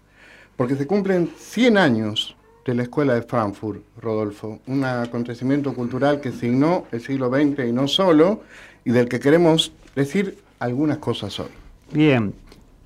porque 0.55 0.75
se 0.75 0.87
cumplen 0.87 1.29
100 1.37 1.77
años 1.77 2.35
de 2.65 2.73
la 2.73 2.83
Escuela 2.83 3.13
de 3.13 3.21
Frankfurt, 3.21 3.83
Rodolfo, 4.01 4.59
un 4.65 4.83
acontecimiento 4.83 5.75
cultural 5.75 6.19
que 6.19 6.31
signó 6.31 6.85
el 6.91 7.01
siglo 7.01 7.29
XX 7.29 7.67
y 7.67 7.71
no 7.71 7.87
solo, 7.87 8.41
y 8.83 8.91
del 8.91 9.07
que 9.07 9.19
queremos 9.19 9.71
decir 9.95 10.39
algunas 10.57 10.97
cosas 10.97 11.39
hoy. 11.39 11.51
Bien, 11.91 12.33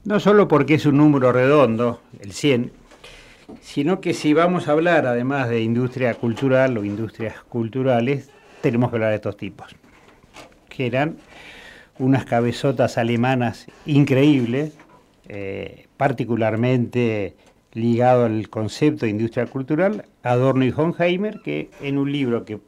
no 0.04 0.20
solo 0.20 0.50
porque 0.50 0.74
es 0.74 0.86
un 0.86 0.98
número 0.98 1.32
redondo, 1.32 2.02
el 2.20 2.34
100, 2.34 2.74
sino 3.62 4.02
que 4.02 4.14
si 4.14 4.34
vamos 4.34 4.68
a 4.68 4.72
hablar 4.72 5.06
además 5.06 5.50
de 5.50 5.62
industria 5.62 6.14
cultural 6.14 6.78
o 6.78 6.84
industrias 6.84 7.42
culturales, 7.44 8.30
tenemos 8.62 8.90
que 8.90 8.96
hablar 8.98 9.10
de 9.10 9.16
estos 9.16 9.38
tipos, 9.38 9.76
que 10.70 10.86
eran 10.88 11.18
unas 11.98 12.26
cabezotas 12.26 12.98
alemanas 12.98 13.68
increíbles, 13.86 14.74
eh, 15.28 15.88
particularmente 15.98 17.36
ligado 17.74 18.26
al 18.26 18.50
concepto 18.50 19.06
de 19.06 19.12
industria 19.12 19.46
cultural, 19.46 20.06
Adorno 20.24 20.66
y 20.66 20.74
Honheimer, 20.76 21.42
que 21.42 21.70
en 21.82 21.98
un 21.98 22.12
libro 22.12 22.46
que 22.46 22.60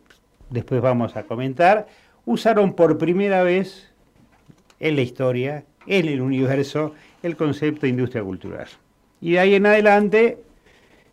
después 0.50 0.82
vamos 0.82 1.16
a 1.16 1.24
comentar, 1.24 1.88
usaron 2.26 2.74
por 2.74 2.98
primera 2.98 3.42
vez 3.44 3.92
en 4.80 4.96
la 4.96 5.02
historia, 5.02 5.64
en 5.88 6.08
el 6.08 6.22
universo, 6.22 6.94
el 7.24 7.36
concepto 7.36 7.82
de 7.82 7.90
industria 7.90 8.24
cultural. 8.24 8.68
Y 9.22 9.34
de 9.34 9.40
ahí 9.40 9.56
en 9.56 9.66
adelante 9.66 10.40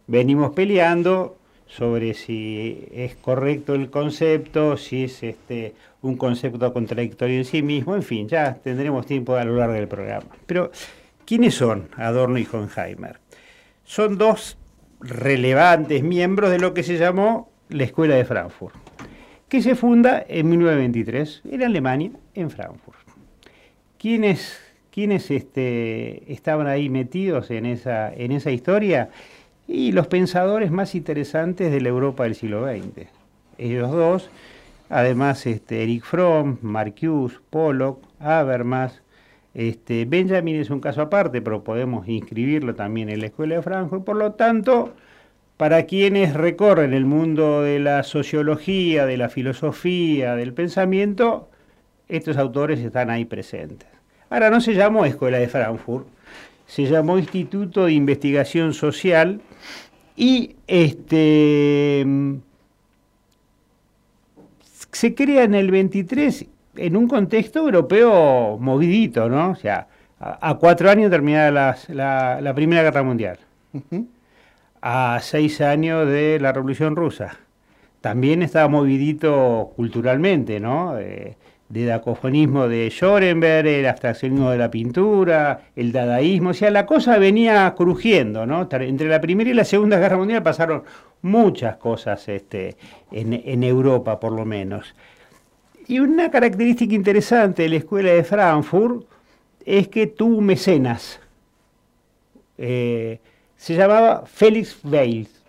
venimos 0.08 0.52
peleando 0.52 1.36
sobre 1.66 2.14
si 2.14 2.88
es 2.92 3.14
correcto 3.14 3.74
el 3.74 3.90
concepto, 3.90 4.76
si 4.76 5.04
es 5.04 5.22
este 5.22 5.74
un 6.00 6.16
concepto 6.16 6.72
contradictorio 6.72 7.38
en 7.38 7.44
sí 7.44 7.62
mismo, 7.62 7.94
en 7.94 8.02
fin, 8.02 8.28
ya 8.28 8.54
tendremos 8.54 9.06
tiempo 9.06 9.36
a 9.36 9.44
lo 9.44 9.56
largo 9.56 9.74
del 9.74 9.88
programa. 9.88 10.26
Pero, 10.46 10.70
¿quiénes 11.24 11.54
son 11.54 11.88
Adorno 11.96 12.38
y 12.38 12.48
Honheimer? 12.50 13.18
Son 13.84 14.16
dos 14.16 14.56
relevantes 15.00 16.02
miembros 16.02 16.50
de 16.50 16.58
lo 16.58 16.72
que 16.72 16.82
se 16.82 16.98
llamó 16.98 17.50
la 17.68 17.84
Escuela 17.84 18.14
de 18.14 18.24
Frankfurt, 18.24 18.76
que 19.48 19.60
se 19.60 19.74
funda 19.74 20.24
en 20.26 20.48
1923 20.48 21.42
en 21.50 21.62
Alemania, 21.62 22.12
en 22.34 22.50
Frankfurt. 22.50 22.98
¿Quiénes, 23.98 24.58
quiénes 24.92 25.30
este, 25.30 26.32
estaban 26.32 26.68
ahí 26.68 26.88
metidos 26.88 27.50
en 27.50 27.66
esa, 27.66 28.14
en 28.14 28.32
esa 28.32 28.52
historia? 28.52 29.10
Y 29.68 29.92
los 29.92 30.06
pensadores 30.06 30.70
más 30.70 30.94
interesantes 30.94 31.70
de 31.70 31.80
la 31.82 31.90
Europa 31.90 32.24
del 32.24 32.34
siglo 32.34 32.66
XX. 32.66 33.06
Ellos 33.58 33.92
dos, 33.92 34.30
además 34.88 35.46
este, 35.46 35.82
Eric 35.82 36.04
Fromm, 36.04 36.56
Marcuse, 36.62 37.36
Pollock, 37.50 38.02
Habermas, 38.18 39.02
este, 39.52 40.06
Benjamin 40.06 40.56
es 40.56 40.70
un 40.70 40.80
caso 40.80 41.02
aparte, 41.02 41.42
pero 41.42 41.64
podemos 41.64 42.08
inscribirlo 42.08 42.74
también 42.74 43.10
en 43.10 43.20
la 43.20 43.26
Escuela 43.26 43.56
de 43.56 43.62
Frankfurt. 43.62 44.04
Por 44.04 44.16
lo 44.16 44.32
tanto, 44.32 44.94
para 45.58 45.84
quienes 45.84 46.34
recorren 46.34 46.94
el 46.94 47.04
mundo 47.04 47.62
de 47.62 47.78
la 47.78 48.04
sociología, 48.04 49.04
de 49.04 49.16
la 49.16 49.28
filosofía, 49.28 50.34
del 50.34 50.54
pensamiento, 50.54 51.50
estos 52.08 52.38
autores 52.38 52.80
están 52.80 53.10
ahí 53.10 53.24
presentes. 53.24 53.88
Ahora 54.30 54.50
no 54.50 54.60
se 54.60 54.74
llamó 54.74 55.04
Escuela 55.04 55.38
de 55.38 55.48
Frankfurt, 55.48 56.06
se 56.68 56.84
llamó 56.84 57.18
Instituto 57.18 57.86
de 57.86 57.94
Investigación 57.94 58.74
Social 58.74 59.40
y 60.14 60.54
este 60.66 62.06
se 64.92 65.14
crea 65.14 65.44
en 65.44 65.54
el 65.54 65.70
23 65.70 66.46
en 66.76 66.96
un 66.96 67.08
contexto 67.08 67.60
europeo 67.60 68.58
movidito, 68.58 69.28
¿no? 69.28 69.50
O 69.50 69.56
sea, 69.56 69.88
a, 70.20 70.54
cuatro 70.56 70.90
años 70.90 71.10
terminada 71.10 71.50
la, 71.88 72.40
la, 72.40 72.54
Primera 72.54 72.82
Guerra 72.82 73.02
Mundial, 73.02 73.38
a 74.82 75.18
seis 75.22 75.60
años 75.60 76.06
de 76.06 76.38
la 76.40 76.52
Revolución 76.52 76.96
Rusa. 76.96 77.38
También 78.00 78.42
estaba 78.42 78.68
movidito 78.68 79.72
culturalmente, 79.74 80.60
¿no? 80.60 80.98
Eh, 80.98 81.36
de 81.68 81.84
dacofonismo 81.84 82.66
de 82.66 82.88
Schoenberg, 82.90 83.66
el 83.66 83.86
abstraccionismo 83.86 84.50
de 84.50 84.58
la 84.58 84.70
pintura, 84.70 85.70
el 85.76 85.92
dadaísmo, 85.92 86.50
o 86.50 86.54
sea, 86.54 86.70
la 86.70 86.86
cosa 86.86 87.18
venía 87.18 87.72
crujiendo, 87.76 88.46
¿no? 88.46 88.68
Entre 88.70 89.08
la 89.08 89.20
Primera 89.20 89.50
y 89.50 89.54
la 89.54 89.64
Segunda 89.64 89.98
Guerra 89.98 90.16
Mundial 90.16 90.42
pasaron 90.42 90.84
muchas 91.22 91.76
cosas 91.76 92.26
este, 92.28 92.76
en, 93.10 93.62
Europa, 93.62 94.18
por 94.18 94.32
lo 94.32 94.44
menos. 94.44 94.94
Y 95.86 96.00
una 96.00 96.30
característica 96.30 96.94
interesante 96.94 97.62
de 97.62 97.68
la 97.68 97.76
Escuela 97.76 98.10
de 98.10 98.24
Frankfurt 98.24 99.06
es 99.64 99.88
que 99.88 100.06
tuvo 100.06 100.40
mecenas. 100.40 101.20
Eh, 102.56 103.20
se 103.56 103.74
llamaba 103.74 104.24
Félix 104.26 104.78
Bales, 104.82 105.42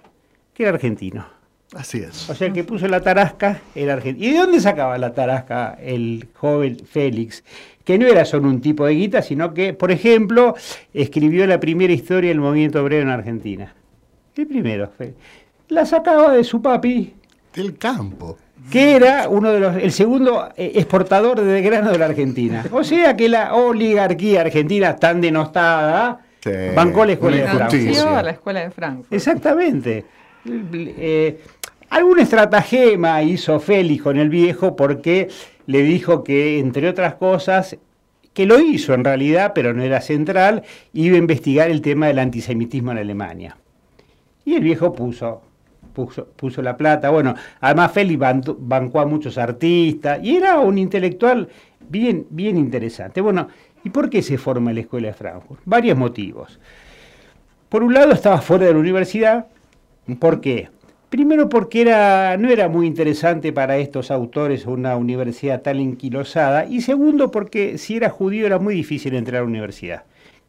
que 0.54 0.64
era 0.64 0.74
argentino. 0.74 1.39
Así 1.76 2.00
es. 2.00 2.30
O 2.30 2.36
sea, 2.36 2.52
que 2.52 2.64
puso 2.64 2.88
la 2.88 3.02
tarasca 3.02 3.62
el 3.76 3.90
argentino. 3.90 4.28
¿Y 4.28 4.34
de 4.34 4.40
dónde 4.40 4.60
sacaba 4.60 4.98
la 4.98 5.14
tarasca 5.14 5.78
el 5.80 6.28
joven 6.34 6.78
Félix? 6.80 7.44
Que 7.84 8.00
no 8.00 8.08
era 8.08 8.26
solo 8.26 8.48
un 8.48 8.60
tipo 8.60 8.86
de 8.86 8.94
guita, 8.94 9.22
sino 9.22 9.54
que, 9.54 9.74
por 9.74 9.92
ejemplo, 9.92 10.56
escribió 10.94 11.46
la 11.46 11.60
primera 11.60 11.94
historia 11.94 12.30
del 12.30 12.40
movimiento 12.40 12.84
obrero 12.84 13.04
en 13.04 13.10
Argentina. 13.10 13.74
El 14.36 14.48
primero. 14.48 14.92
La 15.68 15.86
sacaba 15.86 16.34
de 16.34 16.44
su 16.44 16.62
papi. 16.62 17.14
Del 17.54 17.78
campo. 17.78 18.38
Que 18.72 18.96
era 18.96 19.30
uno 19.30 19.52
de 19.52 19.60
los, 19.60 19.76
el 19.78 19.92
segundo 19.92 20.50
eh, 20.56 20.72
exportador 20.76 21.42
de 21.42 21.62
grano 21.62 21.92
de 21.92 21.98
la 21.98 22.06
Argentina. 22.06 22.66
O 22.72 22.84
sea 22.84 23.16
que 23.16 23.30
la 23.30 23.56
oligarquía 23.56 24.42
argentina 24.42 24.96
tan 24.96 25.22
denostada 25.22 26.20
bancó 26.76 27.06
la 27.06 27.14
escuela 27.14 27.38
de 27.38 27.48
Frankfurt. 27.48 28.24
la 28.24 28.32
escuela 28.32 28.60
de 28.62 28.72
Frankfurt. 28.72 29.14
Exactamente. 29.14 30.06
Eh, 30.46 31.42
Algún 31.90 32.20
estratagema 32.20 33.24
hizo 33.24 33.60
Félix 33.60 34.04
con 34.04 34.18
el 34.18 34.30
viejo 34.30 34.76
porque 34.76 35.28
le 35.66 35.82
dijo 35.82 36.24
que, 36.24 36.60
entre 36.60 36.88
otras 36.88 37.16
cosas, 37.16 37.78
que 38.34 38.46
lo 38.46 38.60
hizo 38.60 38.94
en 38.94 39.04
realidad, 39.04 39.54
pero 39.56 39.74
no 39.74 39.84
era 39.84 40.02
central, 40.02 40.64
iba 40.94 41.16
a 41.16 41.20
investigar 41.20 41.70
el 41.70 41.82
tema 41.82 42.08
del 42.08 42.20
antisemitismo 42.20 42.92
en 42.92 43.00
Alemania. 43.00 43.58
Y 44.46 44.56
el 44.56 44.64
viejo 44.64 44.94
puso, 44.94 45.42
puso, 45.94 46.62
la 46.62 46.78
plata. 46.78 47.10
Bueno, 47.10 47.36
además 47.60 47.92
Félix 47.92 48.20
bancó 48.60 49.00
a 49.00 49.06
muchos 49.06 49.38
artistas 49.38 50.20
y 50.24 50.38
era 50.38 50.60
un 50.60 50.78
intelectual 50.78 51.50
bien, 51.88 52.28
bien 52.30 52.58
interesante. 52.58 53.20
Bueno, 53.20 53.48
¿y 53.84 53.90
por 53.90 54.10
qué 54.10 54.22
se 54.22 54.38
forma 54.38 54.72
la 54.74 54.82
Escuela 54.82 55.08
de 55.08 55.14
Frankfurt? 55.14 55.62
Varios 55.66 55.98
motivos. 55.98 56.60
Por 57.68 57.84
un 57.84 57.94
lado, 57.94 58.12
estaba 58.14 58.42
fuera 58.42 58.66
de 58.66 58.74
la 58.74 58.80
universidad. 58.80 59.48
¿Por 60.20 60.42
qué? 60.42 60.70
Primero 61.10 61.50
porque 61.50 61.82
era, 61.82 62.38
no 62.38 62.50
era 62.50 62.70
muy 62.70 62.86
interesante 62.86 63.52
para 63.52 63.78
estos 63.78 64.12
autores 64.12 64.68
una 64.68 64.96
universidad 64.96 65.62
tan 65.64 65.78
enquilosada 65.78 66.66
y 66.66 66.82
segundo 66.82 67.32
porque 67.32 67.80
si 67.80 67.96
era 67.96 68.10
judío 68.12 68.46
era 68.46 68.60
muy 68.60 68.76
difícil 68.76 69.16
entrar 69.16 69.42
a 69.42 69.44
la 69.44 69.48
universidad. 69.48 70.04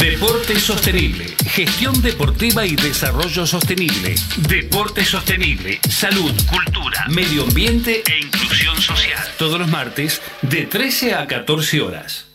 Deporte 0.00 0.58
sostenible, 0.58 1.26
gestión 1.46 2.00
deportiva 2.02 2.66
y 2.66 2.76
desarrollo 2.76 3.46
sostenible, 3.46 4.14
deporte 4.48 5.04
sostenible, 5.04 5.80
salud, 5.88 6.32
cultura, 6.50 7.06
medio 7.08 7.44
ambiente 7.44 8.02
e 8.06 8.18
inclusión 8.20 8.80
social. 8.80 9.24
Todos 9.38 9.58
los 9.58 9.68
martes 9.68 10.20
de 10.42 10.66
13 10.66 11.14
a 11.14 11.26
14 11.26 11.80
horas. 11.80 12.26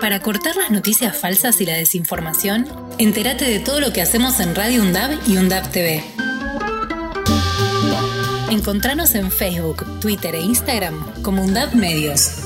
Para 0.00 0.20
cortar 0.20 0.56
las 0.56 0.70
noticias 0.70 1.16
falsas 1.16 1.60
y 1.60 1.66
la 1.66 1.74
desinformación, 1.74 2.68
entérate 2.98 3.44
de 3.44 3.58
todo 3.58 3.80
lo 3.80 3.92
que 3.92 4.02
hacemos 4.02 4.38
en 4.40 4.54
Radio 4.54 4.82
UNDAB 4.82 5.18
y 5.26 5.38
UNDAB 5.38 5.70
TV. 5.70 6.04
Encontranos 8.50 9.14
en 9.14 9.32
Facebook, 9.32 9.84
Twitter 10.00 10.34
e 10.34 10.40
Instagram 10.40 11.22
como 11.22 11.42
UNDAB 11.42 11.74
Medios. 11.74 12.45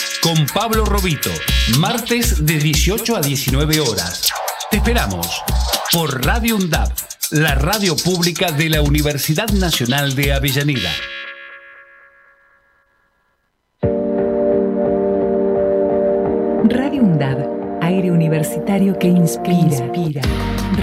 con 0.21 0.45
Pablo 0.53 0.85
Robito, 0.85 1.31
martes 1.79 2.45
de 2.45 2.59
18 2.59 3.15
a 3.15 3.21
19 3.21 3.79
horas. 3.79 4.29
Te 4.69 4.77
esperamos 4.77 5.41
por 5.91 6.23
Radio 6.25 6.55
UNDAP, 6.55 6.91
la 7.31 7.55
radio 7.55 7.95
pública 7.95 8.51
de 8.51 8.69
la 8.69 8.81
Universidad 8.81 9.49
Nacional 9.49 10.13
de 10.15 10.33
Avellaneda. 10.33 10.91
Radio 16.63 17.01
UNDAB 17.01 17.81
aire 17.81 18.11
universitario 18.11 18.99
que 18.99 19.07
inspira. 19.07 19.57
inspira. 19.57 20.21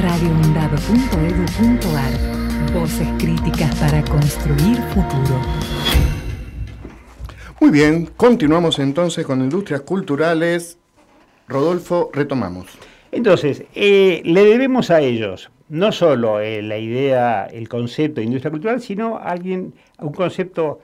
radioundado.edu.ar 0.03 2.39
Voces 2.73 3.07
críticas 3.19 3.73
para 3.77 4.03
construir 4.03 4.79
futuro. 4.93 5.41
Muy 7.61 7.73
bien, 7.73 8.07
continuamos 8.17 8.79
entonces 8.79 9.27
con 9.27 9.41
industrias 9.41 9.81
culturales. 9.81 10.79
Rodolfo, 11.49 12.09
retomamos. 12.13 12.67
Entonces, 13.11 13.65
eh, 13.75 14.23
le 14.25 14.45
debemos 14.45 14.93
a 14.93 15.01
ellos 15.01 15.51
no 15.69 15.91
solo 15.91 16.41
eh, 16.41 16.63
la 16.63 16.79
idea, 16.79 17.47
el 17.47 17.69
concepto 17.69 18.21
de 18.21 18.27
industria 18.27 18.53
cultural, 18.53 18.81
sino 18.81 19.17
a 19.17 19.25
alguien, 19.25 19.75
un 19.99 20.13
concepto 20.13 20.81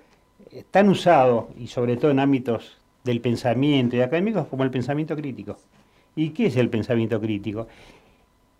eh, 0.50 0.64
tan 0.68 0.88
usado 0.88 1.50
y 1.56 1.68
sobre 1.68 1.96
todo 1.96 2.10
en 2.10 2.18
ámbitos 2.18 2.76
del 3.04 3.20
pensamiento 3.20 3.94
y 3.94 4.00
académicos 4.00 4.48
como 4.48 4.64
el 4.64 4.70
pensamiento 4.72 5.14
crítico. 5.14 5.56
¿Y 6.16 6.30
qué 6.30 6.46
es 6.46 6.56
el 6.56 6.70
pensamiento 6.70 7.20
crítico? 7.20 7.68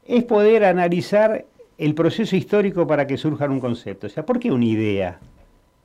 Es 0.06 0.22
poder 0.22 0.64
analizar 0.64 1.46
el 1.78 1.94
proceso 1.96 2.36
histórico 2.36 2.86
para 2.86 3.08
que 3.08 3.16
surja 3.16 3.46
un 3.46 3.58
concepto. 3.58 4.06
O 4.06 4.10
sea, 4.10 4.24
¿por 4.24 4.38
qué 4.38 4.52
una 4.52 4.66
idea? 4.66 5.18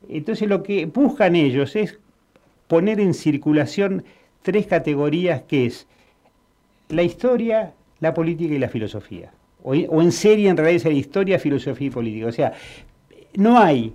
Entonces 0.08 0.48
lo 0.48 0.62
que 0.62 0.86
buscan 0.86 1.34
ellos 1.34 1.74
es 1.74 1.98
poner 2.70 3.00
en 3.00 3.14
circulación 3.14 4.04
tres 4.42 4.68
categorías 4.68 5.42
que 5.42 5.66
es 5.66 5.88
la 6.88 7.02
historia, 7.02 7.74
la 7.98 8.14
política 8.14 8.54
y 8.54 8.58
la 8.60 8.68
filosofía. 8.68 9.32
O, 9.64 9.74
en 9.74 10.12
serie 10.12 10.48
en 10.48 10.56
realidad 10.56 10.76
es 10.76 10.84
la 10.84 10.98
historia, 10.98 11.40
filosofía 11.40 11.88
y 11.88 11.90
política. 11.90 12.26
O 12.28 12.32
sea, 12.32 12.52
no 13.34 13.58
hay 13.58 13.92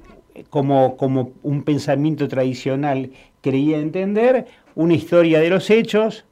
como, 0.50 0.98
como 0.98 1.32
un 1.42 1.64
pensamiento 1.64 2.28
tradicional 2.28 3.12
creía 3.40 3.78
entender 3.78 4.46
una 4.76 4.94
historia 4.94 5.40
de 5.40 5.50
los 5.50 5.70
hechos, 5.70 6.26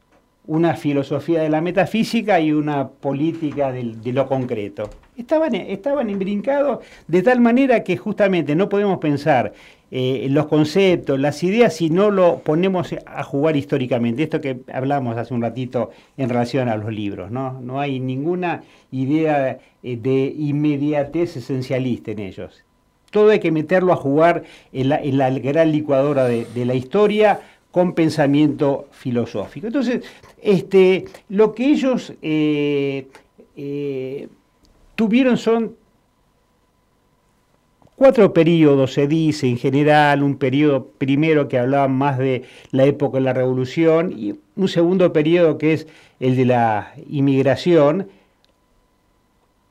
una 0.45 0.75
filosofía 0.75 1.41
de 1.41 1.49
la 1.49 1.61
metafísica 1.61 2.41
y 2.41 2.51
una 2.51 2.89
política 2.89 3.71
de, 3.71 4.11
lo 4.11 4.27
concreto. 4.27 4.89
Estaban, 5.15 5.55
estaban 5.55 6.09
imbrincados 6.09 6.79
de 7.07 7.23
tal 7.23 7.39
manera 7.39 7.83
que 7.85 7.95
justamente 7.95 8.53
no 8.53 8.67
podemos 8.67 8.97
pensar 8.97 9.53
eh, 9.95 10.25
los 10.27 10.47
conceptos, 10.47 11.19
las 11.19 11.43
ideas, 11.43 11.75
si 11.75 11.91
no 11.91 12.09
lo 12.09 12.39
ponemos 12.39 12.95
a 13.05 13.21
jugar 13.21 13.55
históricamente. 13.55 14.23
Esto 14.23 14.41
que 14.41 14.61
hablamos 14.73 15.15
hace 15.17 15.35
un 15.35 15.43
ratito 15.43 15.91
en 16.17 16.29
relación 16.29 16.67
a 16.67 16.75
los 16.77 16.91
libros, 16.91 17.29
¿no? 17.29 17.61
No 17.61 17.79
hay 17.79 17.99
ninguna 17.99 18.63
idea 18.89 19.59
eh, 19.83 19.97
de 19.97 20.33
inmediatez 20.35 21.37
esencialista 21.37 22.09
en 22.09 22.17
ellos. 22.17 22.63
Todo 23.11 23.29
hay 23.29 23.39
que 23.39 23.51
meterlo 23.51 23.93
a 23.93 23.95
jugar 23.95 24.45
en 24.71 24.89
la, 25.19 25.29
gran 25.29 25.71
licuadora 25.71 26.25
de 26.25 26.65
la 26.65 26.73
historia 26.73 27.41
con 27.69 27.93
pensamiento 27.93 28.87
filosófico. 28.89 29.67
Entonces, 29.67 30.03
este, 30.41 31.05
lo 31.29 31.53
que 31.53 31.67
ellos 31.67 32.13
eh, 32.23 33.05
tuvieron 34.95 35.37
son 35.37 35.75
cuatro 38.03 38.33
periodos, 38.33 38.91
se 38.91 39.07
dice 39.07 39.47
en 39.47 39.57
general, 39.57 40.23
un 40.23 40.35
periodo 40.35 40.87
primero 40.97 41.47
que 41.47 41.57
hablaba 41.57 41.87
más 41.87 42.17
de 42.17 42.43
la 42.71 42.83
época 42.83 43.17
de 43.17 43.23
la 43.23 43.31
revolución 43.31 44.11
y 44.11 44.35
un 44.57 44.67
segundo 44.67 45.13
periodo 45.13 45.57
que 45.57 45.71
es 45.71 45.87
el 46.19 46.35
de 46.35 46.43
la 46.43 46.95
inmigración 47.09 48.09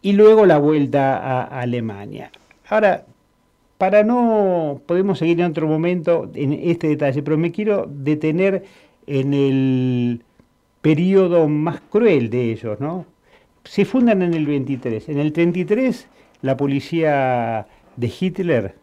y 0.00 0.14
luego 0.14 0.46
la 0.46 0.56
vuelta 0.56 1.18
a 1.18 1.60
Alemania. 1.60 2.30
Ahora, 2.70 3.04
para 3.76 4.02
no, 4.02 4.80
podemos 4.86 5.18
seguir 5.18 5.38
en 5.40 5.50
otro 5.50 5.68
momento 5.68 6.30
en 6.34 6.54
este 6.54 6.88
detalle, 6.88 7.22
pero 7.22 7.36
me 7.36 7.52
quiero 7.52 7.86
detener 7.86 8.64
en 9.06 9.34
el 9.34 10.22
periodo 10.80 11.48
más 11.48 11.82
cruel 11.82 12.30
de 12.30 12.50
ellos, 12.50 12.80
¿no? 12.80 13.04
Se 13.64 13.84
fundan 13.84 14.22
en 14.22 14.32
el 14.32 14.46
23. 14.46 15.10
En 15.10 15.18
el 15.18 15.34
33 15.34 16.08
la 16.40 16.56
policía 16.56 17.66
de 17.96 18.12
Hitler 18.20 18.74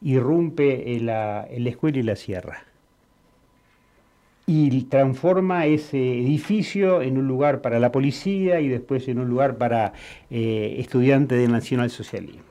irrumpe 0.00 0.96
en 0.96 1.06
la, 1.06 1.46
escuela 1.50 1.98
y 1.98 2.02
la 2.02 2.16
sierra 2.16 2.64
y 4.46 4.82
transforma 4.84 5.64
ese 5.64 5.96
edificio 5.96 7.00
en 7.00 7.16
un 7.16 7.26
lugar 7.26 7.62
para 7.62 7.78
la 7.78 7.90
policía 7.90 8.60
y 8.60 8.68
después 8.68 9.08
en 9.08 9.18
un 9.18 9.28
lugar 9.28 9.56
para 9.56 9.94
eh, 10.30 10.76
estudiantes 10.78 11.38
del 11.38 11.50
nacionalsocialismo. 11.50 12.42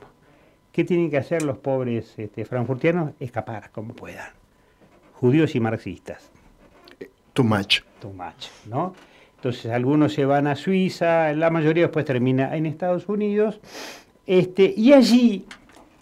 ¿Qué 0.72 0.82
tienen 0.82 1.08
que 1.08 1.18
hacer 1.18 1.44
los 1.44 1.58
pobres 1.58 2.14
este, 2.16 2.44
frankfurtianos? 2.44 3.12
Escapar 3.20 3.70
como 3.70 3.94
puedan. 3.94 4.32
Judíos 5.12 5.54
y 5.54 5.60
marxistas. 5.60 6.32
Too 7.32 7.44
much. 7.44 7.82
Too 8.00 8.12
much, 8.12 8.48
¿no? 8.68 8.92
Entonces 9.36 9.70
algunos 9.70 10.14
se 10.14 10.24
van 10.24 10.48
a 10.48 10.56
Suiza, 10.56 11.32
la 11.32 11.50
mayoría 11.50 11.84
después 11.84 12.04
termina 12.04 12.56
en 12.56 12.66
Estados 12.66 13.08
Unidos. 13.08 13.60
Este, 14.26 14.74
y 14.76 14.92
allí 14.92 15.44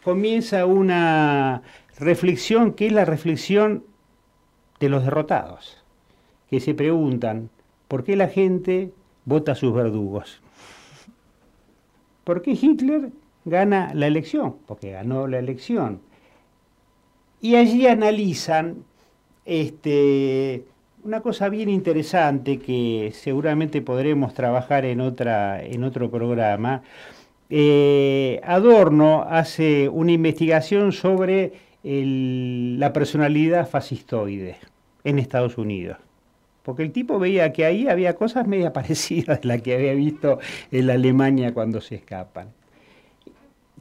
comienza 0.03 0.67
una 0.67 1.63
reflexión 1.99 2.73
que 2.75 2.87
es 2.87 2.93
la 2.93 3.05
reflexión 3.05 3.85
de 4.81 4.89
los 4.89 5.05
derrotados, 5.05 5.83
que 6.51 6.61
se 6.61 6.75
preguntan, 6.75 7.51
¿por 7.89 8.05
qué 8.05 8.17
la 8.17 8.29
gente 8.29 8.93
vota 9.25 9.53
a 9.53 9.55
sus 9.55 9.73
verdugos? 9.73 10.41
¿Por 12.25 12.43
qué 12.43 12.53
Hitler 12.53 13.11
gana 13.45 13.93
la 13.95 14.07
elección? 14.07 14.57
Porque 14.67 14.93
ganó 14.93 15.27
la 15.27 15.39
elección. 15.39 16.01
Y 17.41 17.57
allí 17.57 17.87
analizan 17.87 18.85
este, 19.45 20.65
una 21.03 21.21
cosa 21.21 21.49
bien 21.49 21.69
interesante 21.69 22.59
que 22.59 23.11
seguramente 23.15 23.83
podremos 23.83 24.35
trabajar 24.35 24.85
en, 24.85 25.01
otra, 25.01 25.63
en 25.63 25.83
otro 25.83 26.11
programa 26.11 26.83
eh, 27.55 28.41
Adorno 28.45 29.27
hace 29.29 29.87
una 29.87 30.13
investigación 30.13 30.91
sobre 30.91 31.53
la 31.83 32.93
personalidad 32.95 33.69
fascistoide 33.69 34.57
en 35.05 35.19
Estados 35.19 35.59
Unidos. 35.59 35.99
Porque 36.63 36.83
el 36.83 36.93
tipo 36.93 37.19
veía 37.19 37.53
que 37.53 37.67
ahí 37.67 37.89
había 37.89 38.15
cosas 38.15 38.47
media 38.47 38.73
parecidas 38.73 39.41
a 39.43 39.47
las 39.47 39.61
que 39.61 39.75
había 39.75 39.93
visto 39.93 40.39
en 40.71 40.89
Alemania 40.89 41.53
cuando 41.53 41.83
se 41.83 41.97
escapan. 41.97 42.49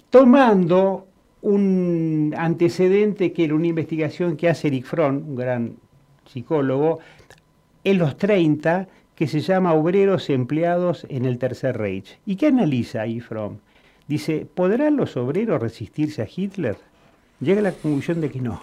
Tomando 0.10 1.07
un 1.41 2.36
antecedente 2.38 3.31
que 3.31 3.45
era 3.45 3.55
una 3.55 3.67
investigación 3.67 4.36
que 4.36 4.49
hace 4.49 4.67
Eric 4.67 4.84
Fromm, 4.84 5.29
un 5.29 5.36
gran 5.38 5.75
psicólogo, 6.25 6.99
en 7.86 7.97
los 7.97 8.17
30 8.17 8.89
que 9.21 9.27
se 9.27 9.41
llama 9.41 9.75
Obreros 9.75 10.31
Empleados 10.31 11.05
en 11.07 11.25
el 11.25 11.38
Tercer 11.38 11.77
Reich. 11.77 12.17
¿Y 12.25 12.38
qué 12.38 12.47
analiza 12.47 13.01
ahí 13.01 13.19
Fromm? 13.19 13.60
Dice, 14.07 14.47
¿podrán 14.51 14.97
los 14.97 15.15
obreros 15.15 15.62
resistirse 15.62 16.23
a 16.23 16.27
Hitler? 16.36 16.77
Llega 17.39 17.60
a 17.60 17.65
la 17.65 17.71
conclusión 17.71 18.19
de 18.19 18.31
que 18.31 18.41
no, 18.41 18.60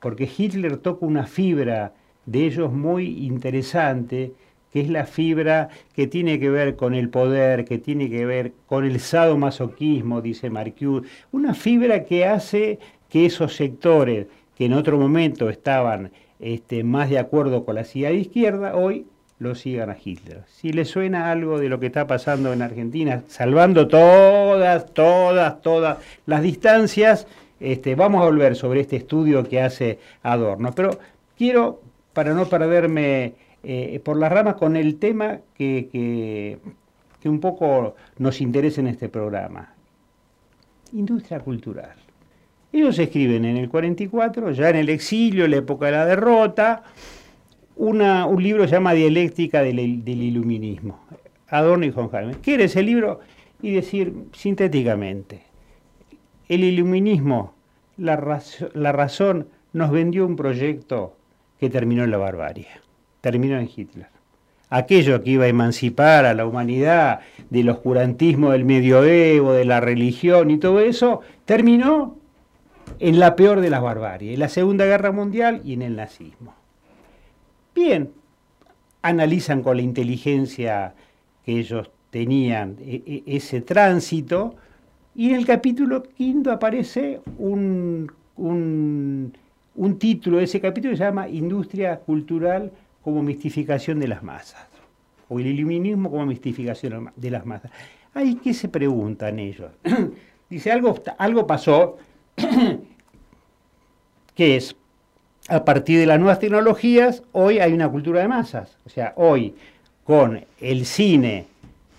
porque 0.00 0.28
Hitler 0.36 0.76
toca 0.76 1.06
una 1.06 1.26
fibra 1.26 1.94
de 2.26 2.44
ellos 2.44 2.70
muy 2.70 3.24
interesante, 3.24 4.34
que 4.74 4.82
es 4.82 4.90
la 4.90 5.06
fibra 5.06 5.70
que 5.94 6.06
tiene 6.06 6.38
que 6.38 6.50
ver 6.50 6.76
con 6.76 6.94
el 6.94 7.08
poder, 7.08 7.64
que 7.64 7.78
tiene 7.78 8.10
que 8.10 8.26
ver 8.26 8.52
con 8.66 8.84
el 8.84 9.00
sadomasoquismo, 9.00 10.20
dice 10.20 10.50
Marcuse, 10.50 11.08
una 11.32 11.54
fibra 11.54 12.04
que 12.04 12.26
hace 12.26 12.78
que 13.08 13.24
esos 13.24 13.56
sectores 13.56 14.26
que 14.54 14.66
en 14.66 14.74
otro 14.74 14.98
momento 14.98 15.48
estaban 15.48 16.10
este, 16.40 16.84
más 16.84 17.08
de 17.08 17.18
acuerdo 17.18 17.64
con 17.64 17.76
la 17.76 17.84
silla 17.84 18.10
de 18.10 18.16
izquierda, 18.16 18.76
hoy 18.76 19.06
lo 19.38 19.54
sigan 19.54 19.90
a 19.90 19.96
Hitler. 20.02 20.42
Si 20.46 20.72
le 20.72 20.84
suena 20.84 21.30
algo 21.30 21.58
de 21.58 21.68
lo 21.68 21.78
que 21.78 21.86
está 21.86 22.06
pasando 22.06 22.52
en 22.52 22.62
Argentina, 22.62 23.22
salvando 23.28 23.86
todas, 23.86 24.92
todas, 24.94 25.60
todas 25.60 25.98
las 26.24 26.42
distancias, 26.42 27.26
este, 27.60 27.94
vamos 27.94 28.22
a 28.22 28.26
volver 28.26 28.56
sobre 28.56 28.80
este 28.80 28.96
estudio 28.96 29.44
que 29.44 29.60
hace 29.60 29.98
Adorno. 30.22 30.72
Pero 30.74 30.98
quiero, 31.36 31.80
para 32.12 32.32
no 32.32 32.46
perderme 32.46 33.34
eh, 33.62 34.00
por 34.04 34.16
las 34.16 34.32
ramas, 34.32 34.54
con 34.54 34.76
el 34.76 34.98
tema 34.98 35.38
que, 35.54 35.88
que, 35.92 36.58
que 37.20 37.28
un 37.28 37.40
poco 37.40 37.94
nos 38.18 38.40
interesa 38.40 38.80
en 38.80 38.88
este 38.88 39.08
programa. 39.08 39.74
Industria 40.92 41.40
cultural. 41.40 41.94
Ellos 42.72 42.98
escriben 42.98 43.44
en 43.44 43.56
el 43.56 43.68
44, 43.68 44.52
ya 44.52 44.70
en 44.70 44.76
el 44.76 44.88
exilio, 44.88 45.46
la 45.46 45.56
época 45.56 45.86
de 45.86 45.92
la 45.92 46.06
derrota, 46.06 46.82
un 47.76 48.42
libro 48.42 48.62
que 48.62 48.68
se 48.68 48.74
llama 48.74 48.94
Dialéctica 48.94 49.62
del, 49.62 49.78
Iluminismo, 49.78 50.98
Adorno 51.48 51.84
y 51.84 51.92
Jaime. 51.92 52.36
¿Qué 52.42 52.54
era 52.54 52.64
ese 52.64 52.82
libro? 52.82 53.20
Y 53.62 53.72
decir 53.72 54.14
sintéticamente, 54.32 55.42
el 56.48 56.64
iluminismo, 56.64 57.54
la, 57.96 58.42
la 58.74 58.92
razón, 58.92 59.48
nos 59.72 59.90
vendió 59.90 60.26
un 60.26 60.36
proyecto 60.36 61.16
que 61.58 61.70
terminó 61.70 62.04
en 62.04 62.10
la 62.10 62.18
barbarie, 62.18 62.68
terminó 63.20 63.58
en 63.58 63.68
Hitler. 63.74 64.08
Aquello 64.68 65.22
que 65.22 65.30
iba 65.30 65.44
a 65.44 65.48
emancipar 65.48 66.24
a 66.26 66.34
la 66.34 66.44
humanidad 66.44 67.20
del 67.50 67.68
oscurantismo 67.68 68.50
del 68.50 68.64
medioevo, 68.64 69.52
de 69.52 69.64
la 69.64 69.80
religión 69.80 70.50
y 70.50 70.58
todo 70.58 70.80
eso, 70.80 71.20
terminó 71.44 72.16
en 72.98 73.20
la 73.20 73.36
peor 73.36 73.60
de 73.60 73.70
las 73.70 73.82
barbaries, 73.82 74.34
en 74.34 74.40
la 74.40 74.48
Segunda 74.48 74.84
Guerra 74.86 75.12
Mundial 75.12 75.60
y 75.64 75.74
en 75.74 75.82
el 75.82 75.96
nazismo. 75.96 76.54
Bien, 77.76 78.10
analizan 79.02 79.62
con 79.62 79.76
la 79.76 79.82
inteligencia 79.82 80.94
que 81.44 81.58
ellos 81.58 81.90
tenían 82.08 82.76
e, 82.80 83.02
e, 83.06 83.36
ese 83.36 83.60
tránsito 83.60 84.54
y 85.14 85.28
en 85.28 85.36
el 85.36 85.44
capítulo 85.44 86.02
quinto 86.02 86.50
aparece 86.50 87.20
un, 87.36 88.10
un, 88.38 89.98
título 89.98 90.38
de 90.38 90.44
ese 90.44 90.58
capítulo 90.58 90.92
que 90.92 90.96
se 90.96 91.04
llama 91.04 91.28
Industria 91.28 91.98
Cultural 91.98 92.72
como 93.04 93.22
mistificación 93.22 94.00
de 94.00 94.08
las 94.08 94.22
masas 94.22 94.66
o 95.28 95.38
el 95.38 95.46
iluminismo 95.48 96.10
como 96.10 96.24
mistificación 96.24 97.10
de 97.14 97.30
las 97.30 97.44
masas. 97.44 97.70
Ay, 98.14 98.36
¿qué 98.36 98.54
se 98.54 98.70
preguntan 98.70 99.38
ellos? 99.38 99.70
Dice, 100.48 100.72
algo, 100.72 100.98
algo 101.18 101.46
pasó 101.46 101.98
que 104.34 104.56
es 104.56 104.74
a 105.48 105.64
partir 105.64 106.00
de 106.00 106.06
las 106.06 106.18
nuevas 106.18 106.40
tecnologías, 106.40 107.22
hoy 107.32 107.58
hay 107.58 107.72
una 107.72 107.88
cultura 107.88 108.20
de 108.20 108.28
masas. 108.28 108.76
O 108.84 108.88
sea, 108.88 109.12
hoy 109.16 109.54
con 110.04 110.44
el 110.60 110.86
cine, 110.86 111.46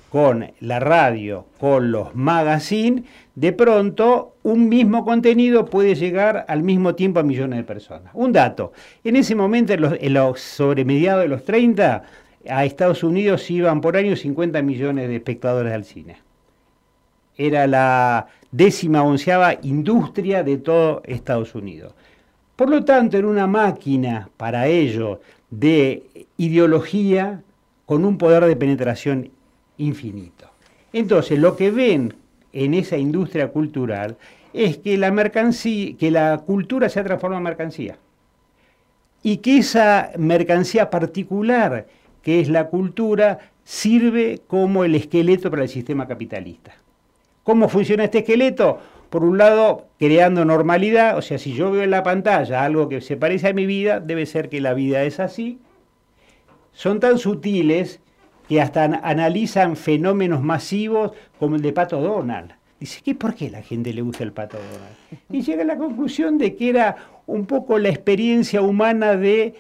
con 0.10 0.52
la 0.62 0.80
radio, 0.80 1.46
con 1.60 1.92
los 1.92 2.16
magazines, 2.16 3.04
de 3.36 3.54
pronto 3.54 4.34
un 4.44 4.70
mismo 4.70 5.06
contenido 5.06 5.66
puede 5.66 5.96
llegar 5.96 6.46
al 6.48 6.64
mismo 6.64 6.96
tiempo 6.96 7.20
a 7.20 7.24
millones 7.24 7.58
de 7.58 7.64
personas. 7.64 8.12
Un 8.14 8.32
dato, 8.32 8.74
en 9.04 9.16
ese 9.16 9.36
momento, 9.36 9.74
en 9.74 10.14
los, 10.14 10.40
sobre 10.40 10.86
mediados 10.86 11.24
de 11.24 11.30
los 11.30 11.44
30, 11.44 12.04
a 12.50 12.66
Estados 12.66 13.04
Unidos 13.04 13.50
iban 13.52 13.82
por 13.82 13.98
año 13.98 14.16
50 14.16 14.62
millones 14.62 15.10
de 15.10 15.16
espectadores 15.18 15.74
al 15.74 15.86
cine. 15.86 16.18
Era 17.38 17.68
la 17.68 18.28
décima 18.52 19.04
onceava 19.04 19.56
industria 19.62 20.44
de 20.44 20.58
todo 20.58 21.02
Estados 21.06 21.54
Unidos. 21.54 21.94
Por 22.58 22.70
lo 22.70 22.84
tanto, 22.84 23.18
era 23.18 23.28
una 23.28 23.46
máquina 23.46 24.30
para 24.36 24.66
ello 24.68 25.22
de 25.52 26.04
ideología 26.38 27.44
con 27.86 28.04
un 28.04 28.18
poder 28.18 28.44
de 28.46 28.56
penetración 28.56 29.30
infinito. 29.78 30.50
Entonces, 30.92 31.38
lo 31.38 31.56
que 31.56 31.70
ven 31.70 32.16
en 32.52 32.74
esa 32.74 32.98
industria 32.98 33.50
cultural 33.50 34.18
es 34.54 34.80
que 34.80 34.98
la 34.98 35.12
mercancía, 35.12 35.96
que 35.98 36.10
la 36.10 36.40
cultura 36.40 36.90
se 36.90 37.00
ha 37.00 37.04
transformado 37.04 37.38
en 37.38 37.44
mercancía. 37.44 37.98
Y 39.22 39.38
que 39.38 39.60
esa 39.60 40.10
mercancía 40.18 40.90
particular, 40.90 41.86
que 42.24 42.40
es 42.40 42.50
la 42.50 42.70
cultura, 42.70 43.38
sirve 43.64 44.42
como 44.48 44.84
el 44.84 44.96
esqueleto 44.96 45.52
para 45.52 45.62
el 45.62 45.70
sistema 45.70 46.08
capitalista. 46.08 46.74
¿Cómo 47.44 47.70
funciona 47.70 48.06
este 48.06 48.20
esqueleto? 48.20 48.80
Por 49.10 49.24
un 49.24 49.38
lado, 49.38 49.88
creando 50.00 50.44
normalidad, 50.46 51.18
o 51.18 51.22
sea, 51.22 51.38
si 51.38 51.54
yo 51.54 51.72
veo 51.72 51.84
en 51.84 51.92
la 51.92 52.04
pantalla 52.04 52.64
algo 52.64 52.90
que 52.90 53.02
se 53.02 53.18
parece 53.18 53.50
a 53.50 53.54
mi 53.54 53.66
vida, 53.66 54.00
debe 54.00 54.26
ser 54.26 54.50
que 54.50 54.62
la 54.62 54.74
vida 54.74 55.04
es 55.04 55.20
así. 55.20 55.60
Son 56.74 57.00
tan 57.00 57.18
sutiles 57.18 58.00
que 58.48 58.62
hasta 58.62 58.84
analizan 58.84 59.76
fenómenos 59.76 60.42
masivos 60.42 61.12
como 61.40 61.56
el 61.56 61.62
de 61.62 61.74
Pato 61.74 62.02
Donald. 62.02 62.54
Dice, 62.80 63.02
¿qué, 63.04 63.16
¿por 63.16 63.34
qué 63.34 63.50
la 63.50 63.62
gente 63.62 63.92
le 63.94 64.02
gusta 64.02 64.24
el 64.24 64.32
Pato 64.32 64.58
Donald? 64.58 64.96
Y 65.30 65.42
llega 65.42 65.64
a 65.64 65.66
la 65.66 65.78
conclusión 65.78 66.38
de 66.38 66.56
que 66.56 66.70
era 66.70 66.96
un 67.26 67.46
poco 67.46 67.80
la 67.80 67.90
experiencia 67.90 68.62
humana 68.62 69.16
de 69.16 69.56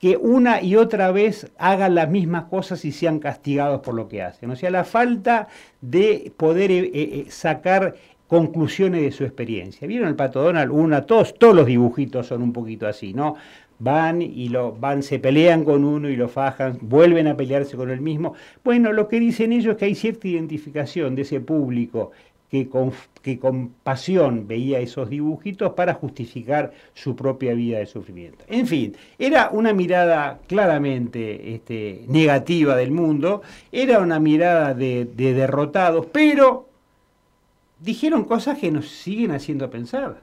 que 0.00 0.16
una 0.16 0.60
y 0.60 0.76
otra 0.76 1.10
vez 1.10 1.50
hagan 1.58 1.94
las 1.94 2.10
mismas 2.10 2.44
cosas 2.44 2.84
y 2.84 2.92
sean 2.92 3.18
castigados 3.18 3.80
por 3.80 3.94
lo 3.94 4.08
que 4.08 4.22
hacen. 4.22 4.50
O 4.50 4.56
sea, 4.56 4.70
la 4.70 4.84
falta 4.84 5.48
de 5.80 6.32
poder 6.36 6.70
eh, 6.70 6.90
eh, 6.92 7.26
sacar 7.30 7.94
conclusiones 8.26 9.02
de 9.02 9.12
su 9.12 9.24
experiencia. 9.24 9.86
¿Vieron 9.86 10.08
el 10.08 10.16
Pato 10.16 10.42
Donald? 10.42 10.70
Una, 10.72 11.02
todos, 11.06 11.34
todos 11.38 11.54
los 11.54 11.66
dibujitos 11.66 12.26
son 12.26 12.42
un 12.42 12.52
poquito 12.52 12.86
así, 12.86 13.14
¿no? 13.14 13.36
Van 13.78 14.22
y 14.22 14.48
lo, 14.48 14.72
van, 14.72 15.02
se 15.02 15.18
pelean 15.18 15.64
con 15.64 15.84
uno 15.84 16.08
y 16.08 16.16
lo 16.16 16.28
fajan, 16.28 16.78
vuelven 16.80 17.28
a 17.28 17.36
pelearse 17.36 17.76
con 17.76 17.90
el 17.90 18.00
mismo. 18.00 18.34
Bueno, 18.64 18.92
lo 18.92 19.06
que 19.08 19.20
dicen 19.20 19.52
ellos 19.52 19.72
es 19.72 19.78
que 19.78 19.84
hay 19.84 19.94
cierta 19.94 20.28
identificación 20.28 21.14
de 21.14 21.22
ese 21.22 21.40
público 21.40 22.12
que 22.50 22.68
con, 22.68 22.92
que 23.22 23.38
con 23.38 23.70
pasión 23.82 24.46
veía 24.46 24.78
esos 24.78 25.10
dibujitos 25.10 25.72
para 25.72 25.94
justificar 25.94 26.72
su 26.94 27.14
propia 27.16 27.54
vida 27.54 27.78
de 27.78 27.86
sufrimiento. 27.86 28.44
En 28.48 28.66
fin, 28.66 28.96
era 29.18 29.50
una 29.50 29.72
mirada 29.72 30.38
claramente 30.46 31.54
este, 31.54 32.04
negativa 32.08 32.76
del 32.76 32.92
mundo, 32.92 33.42
era 33.72 33.98
una 33.98 34.20
mirada 34.20 34.74
de, 34.74 35.04
de 35.04 35.34
derrotados, 35.34 36.06
pero 36.06 36.68
dijeron 37.86 38.24
cosas 38.24 38.58
que 38.58 38.72
nos 38.72 38.88
siguen 38.88 39.30
haciendo 39.30 39.70
pensar. 39.70 40.20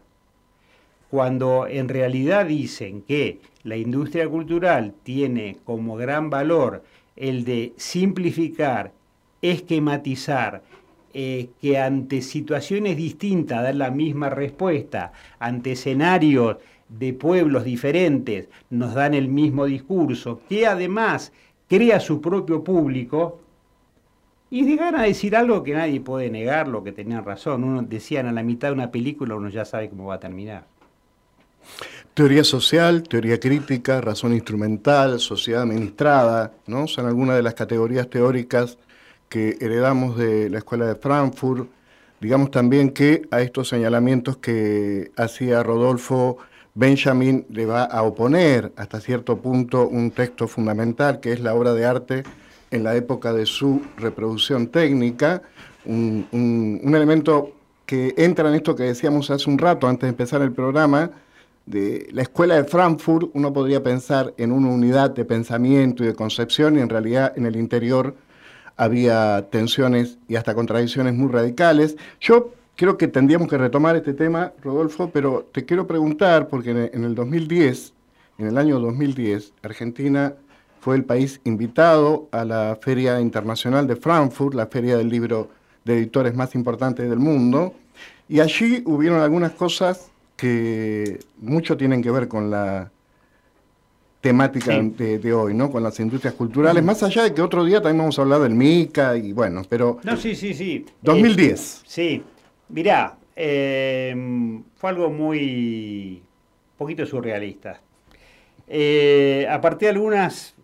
Cuando 1.09 1.65
en 1.65 1.87
realidad 1.87 2.45
dicen 2.45 3.03
que 3.03 3.39
la 3.63 3.77
industria 3.77 4.27
cultural 4.27 4.93
tiene 5.03 5.57
como 5.63 5.95
gran 5.95 6.29
valor 6.29 6.83
el 7.15 7.45
de 7.45 7.71
simplificar, 7.77 8.91
esquematizar, 9.41 10.61
eh, 11.13 11.51
que 11.61 11.77
ante 11.77 12.21
situaciones 12.21 12.97
distintas 12.97 13.63
dan 13.63 13.77
la 13.77 13.91
misma 13.91 14.29
respuesta, 14.29 15.13
ante 15.39 15.73
escenarios 15.73 16.57
de 16.89 17.13
pueblos 17.13 17.63
diferentes 17.63 18.49
nos 18.69 18.93
dan 18.93 19.13
el 19.13 19.29
mismo 19.29 19.65
discurso, 19.65 20.41
que 20.49 20.67
además 20.67 21.31
crea 21.69 22.01
su 22.01 22.19
propio 22.19 22.61
público, 22.61 23.39
y 24.53 24.65
llegan 24.65 24.93
a 24.95 25.01
decir 25.01 25.35
algo 25.35 25.63
que 25.63 25.73
nadie 25.73 25.99
puede 25.99 26.29
negar, 26.29 26.67
lo 26.67 26.83
que 26.83 26.91
tenían 26.91 27.25
razón. 27.25 27.63
Uno 27.63 27.81
decían 27.81 28.27
a 28.27 28.31
la 28.31 28.43
mitad 28.43 28.67
de 28.67 28.75
una 28.75 28.91
película, 28.91 29.33
uno 29.33 29.49
ya 29.49 29.65
sabe 29.65 29.89
cómo 29.89 30.05
va 30.05 30.13
a 30.13 30.19
terminar. 30.19 30.65
Teoría 32.13 32.43
social, 32.43 33.01
teoría 33.01 33.39
crítica, 33.39 33.99
razón 33.99 34.31
instrumental, 34.31 35.19
sociedad 35.19 35.63
administrada, 35.63 36.51
¿no? 36.67 36.85
Son 36.85 37.07
algunas 37.07 37.35
de 37.35 37.41
las 37.41 37.55
categorías 37.55 38.07
teóricas 38.11 38.77
que 39.27 39.57
heredamos 39.59 40.19
de 40.19 40.51
la 40.51 40.59
Escuela 40.59 40.85
de 40.85 40.97
Frankfurt, 40.97 41.67
digamos 42.21 42.51
también 42.51 42.91
que 42.91 43.23
a 43.31 43.41
estos 43.41 43.69
señalamientos 43.69 44.37
que 44.37 45.09
hacía 45.17 45.63
Rodolfo 45.63 46.37
Benjamin 46.75 47.47
le 47.49 47.65
va 47.65 47.85
a 47.85 48.03
oponer 48.03 48.71
hasta 48.75 48.99
cierto 48.99 49.39
punto 49.39 49.87
un 49.87 50.11
texto 50.11 50.47
fundamental 50.47 51.21
que 51.21 51.33
es 51.33 51.39
la 51.39 51.55
obra 51.55 51.73
de 51.73 51.85
arte 51.87 52.23
en 52.73 52.83
la 52.83 52.95
época 52.95 53.31
de 53.31 53.45
su 53.45 53.81
reproducción 53.97 54.67
técnica, 54.67 55.43
un, 55.85 56.81
elemento 56.83 57.51
que 57.85 58.15
entra 58.17 58.49
en 58.49 58.55
esto 58.55 58.75
que 58.75 58.83
decíamos 58.83 59.29
hace 59.29 59.47
un 59.49 59.59
rato 59.59 59.87
antes 59.87 60.07
de 60.07 60.09
empezar 60.09 60.41
el 60.41 60.51
programa, 60.51 61.11
de 61.67 62.09
la 62.11 62.23
escuela 62.23 62.55
de 62.55 62.63
Frankfurt, 62.65 63.29
uno 63.33 63.53
podría 63.53 63.81
pensar 63.83 64.33
en 64.37 64.51
una 64.51 64.69
unidad 64.69 65.11
de 65.11 65.23
pensamiento 65.23 66.03
y 66.03 66.07
de 66.07 66.15
concepción 66.15 66.77
y 66.77 66.81
en 66.81 66.89
realidad 66.89 67.31
en 67.37 67.45
el 67.45 67.55
interior 67.55 68.15
había 68.75 69.47
tensiones 69.49 70.17
y 70.27 70.35
hasta 70.35 70.55
contradicciones 70.55 71.13
muy 71.13 71.31
radicales. 71.31 71.95
Yo 72.19 72.53
creo 72.75 72.97
que 72.97 73.07
tendríamos 73.07 73.47
que 73.47 73.57
retomar 73.57 73.95
este 73.95 74.13
tema, 74.13 74.51
Rodolfo, 74.61 75.11
pero 75.13 75.47
te 75.53 75.63
quiero 75.63 75.85
preguntar, 75.85 76.47
porque 76.47 76.71
en 76.71 77.03
el 77.03 77.13
2010, 77.15 77.93
en 78.39 78.47
el 78.47 78.57
año 78.57 78.79
2010, 78.79 79.53
Argentina 79.61 80.33
fue 80.83 80.97
el 80.97 81.05
país 81.05 81.39
invitado 81.45 82.27
a 82.33 82.43
la 82.43 82.77
Feria 82.81 83.21
Internacional 83.21 83.87
de 83.87 83.95
Frankfurt, 83.95 84.53
la 84.53 84.67
feria 84.67 84.97
del 84.97 85.07
libro 85.07 85.47
de 85.85 85.95
editores 85.95 86.35
más 86.35 86.55
importante 86.55 87.07
del 87.07 87.19
mundo, 87.19 87.73
y 88.27 88.41
allí 88.41 88.83
hubieron 88.85 89.21
algunas 89.21 89.53
cosas 89.53 90.11
que 90.35 91.19
mucho 91.39 91.77
tienen 91.77 92.01
que 92.01 92.11
ver 92.11 92.27
con 92.27 92.51
la 92.51 92.91
temática 94.19 94.77
de, 94.77 95.33
hoy, 95.33 95.53
¿no? 95.53 95.71
Con 95.71 95.83
las 95.83 95.97
industrias 96.01 96.33
culturales, 96.33 96.83
más 96.83 97.01
allá 97.01 97.23
de 97.23 97.33
que 97.33 97.41
otro 97.41 97.63
día 97.63 97.81
también 97.81 97.99
vamos 97.99 98.19
a 98.19 98.23
hablar 98.23 98.41
del 98.41 98.53
MICA 98.53 99.15
y 99.15 99.31
bueno, 99.31 99.61
pero... 99.69 99.99
No, 100.03 100.17
sí, 100.17 100.35
sí, 100.35 100.53
sí. 100.53 100.85
2010. 101.01 101.51
Eh, 101.51 101.83
sí, 101.87 102.23
mirá, 102.67 103.15
eh, 103.37 104.61
fue 104.75 104.89
algo 104.89 105.09
muy... 105.09 106.21
poquito 106.77 107.05
surrealista. 107.05 107.79
Eh, 108.67 109.47
a 109.49 109.61
partir 109.61 109.87
de 109.87 109.89
algunos 109.91 110.55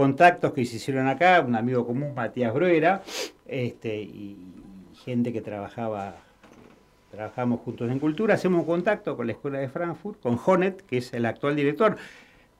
contactos 0.00 0.54
que 0.54 0.62
hicieron 0.62 1.08
acá, 1.08 1.44
un 1.46 1.54
amigo 1.54 1.86
común, 1.86 2.14
Matías 2.14 2.54
Bruera, 2.54 3.02
este, 3.46 4.00
y 4.00 4.38
gente 5.04 5.30
que 5.30 5.42
trabajaba 5.42 6.14
trabajamos 7.10 7.60
juntos 7.60 7.90
en 7.90 7.98
cultura, 7.98 8.32
hacemos 8.32 8.60
un 8.60 8.66
contacto 8.66 9.14
con 9.14 9.26
la 9.26 9.34
Escuela 9.34 9.58
de 9.58 9.68
Frankfurt, 9.68 10.18
con 10.22 10.40
Honet, 10.42 10.86
que 10.86 10.96
es 10.96 11.12
el 11.12 11.26
actual 11.26 11.54
director 11.54 11.98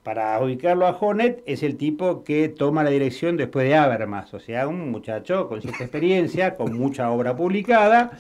para 0.02 0.38
ubicarlo 0.38 0.86
a 0.86 0.90
Honet, 0.90 1.42
es 1.46 1.62
el 1.62 1.78
tipo 1.78 2.24
que 2.24 2.50
toma 2.50 2.84
la 2.84 2.90
dirección 2.90 3.38
después 3.38 3.66
de 3.66 3.74
Habermas, 3.74 4.34
o 4.34 4.40
sea, 4.40 4.68
un 4.68 4.90
muchacho 4.90 5.48
con 5.48 5.62
cierta 5.62 5.84
experiencia, 5.84 6.56
con 6.56 6.76
mucha 6.76 7.10
obra 7.10 7.34
publicada, 7.36 8.10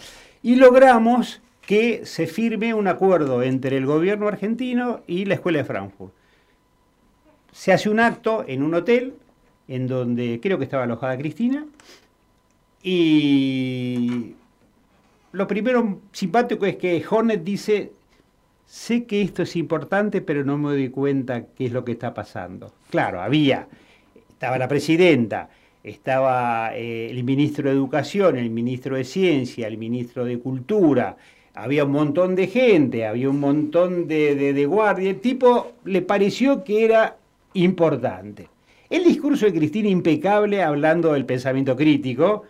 y 0.42 0.54
logramos 0.54 1.42
que 1.60 2.06
se 2.06 2.26
firme 2.26 2.72
un 2.72 2.88
acuerdo 2.88 3.42
entre 3.42 3.76
el 3.76 3.84
gobierno 3.84 4.28
argentino 4.28 5.00
y 5.06 5.26
la 5.26 5.34
Escuela 5.34 5.58
de 5.58 5.64
Frankfurt. 5.64 6.19
Se 7.52 7.72
hace 7.72 7.90
un 7.90 8.00
acto 8.00 8.44
en 8.46 8.62
un 8.62 8.74
hotel, 8.74 9.14
en 9.68 9.86
donde 9.86 10.40
creo 10.42 10.58
que 10.58 10.64
estaba 10.64 10.84
alojada 10.84 11.18
Cristina, 11.18 11.66
y 12.82 14.34
lo 15.32 15.46
primero 15.46 16.00
simpático 16.12 16.66
es 16.66 16.76
que 16.76 17.04
Hornet 17.08 17.44
dice, 17.44 17.92
sé 18.66 19.04
que 19.04 19.22
esto 19.22 19.42
es 19.42 19.54
importante, 19.56 20.20
pero 20.22 20.44
no 20.44 20.56
me 20.56 20.70
doy 20.70 20.88
cuenta 20.88 21.46
qué 21.46 21.66
es 21.66 21.72
lo 21.72 21.84
que 21.84 21.92
está 21.92 22.14
pasando. 22.14 22.72
Claro, 22.90 23.20
había, 23.20 23.68
estaba 24.28 24.58
la 24.58 24.68
presidenta, 24.68 25.50
estaba 25.84 26.74
eh, 26.74 27.10
el 27.10 27.22
ministro 27.24 27.68
de 27.68 27.74
Educación, 27.76 28.36
el 28.38 28.50
ministro 28.50 28.96
de 28.96 29.04
Ciencia, 29.04 29.66
el 29.66 29.76
ministro 29.76 30.24
de 30.24 30.38
Cultura, 30.38 31.16
había 31.54 31.84
un 31.84 31.92
montón 31.92 32.34
de 32.36 32.46
gente, 32.46 33.06
había 33.06 33.28
un 33.28 33.40
montón 33.40 34.08
de, 34.08 34.34
de, 34.34 34.52
de 34.52 34.66
guardia, 34.66 35.10
el 35.10 35.20
tipo 35.20 35.72
le 35.84 36.00
pareció 36.00 36.64
que 36.64 36.84
era 36.84 37.16
importante. 37.54 38.48
El 38.88 39.04
discurso 39.04 39.46
de 39.46 39.54
Cristina 39.54 39.88
impecable 39.88 40.62
hablando 40.62 41.12
del 41.12 41.24
pensamiento 41.24 41.76
crítico, 41.76 42.44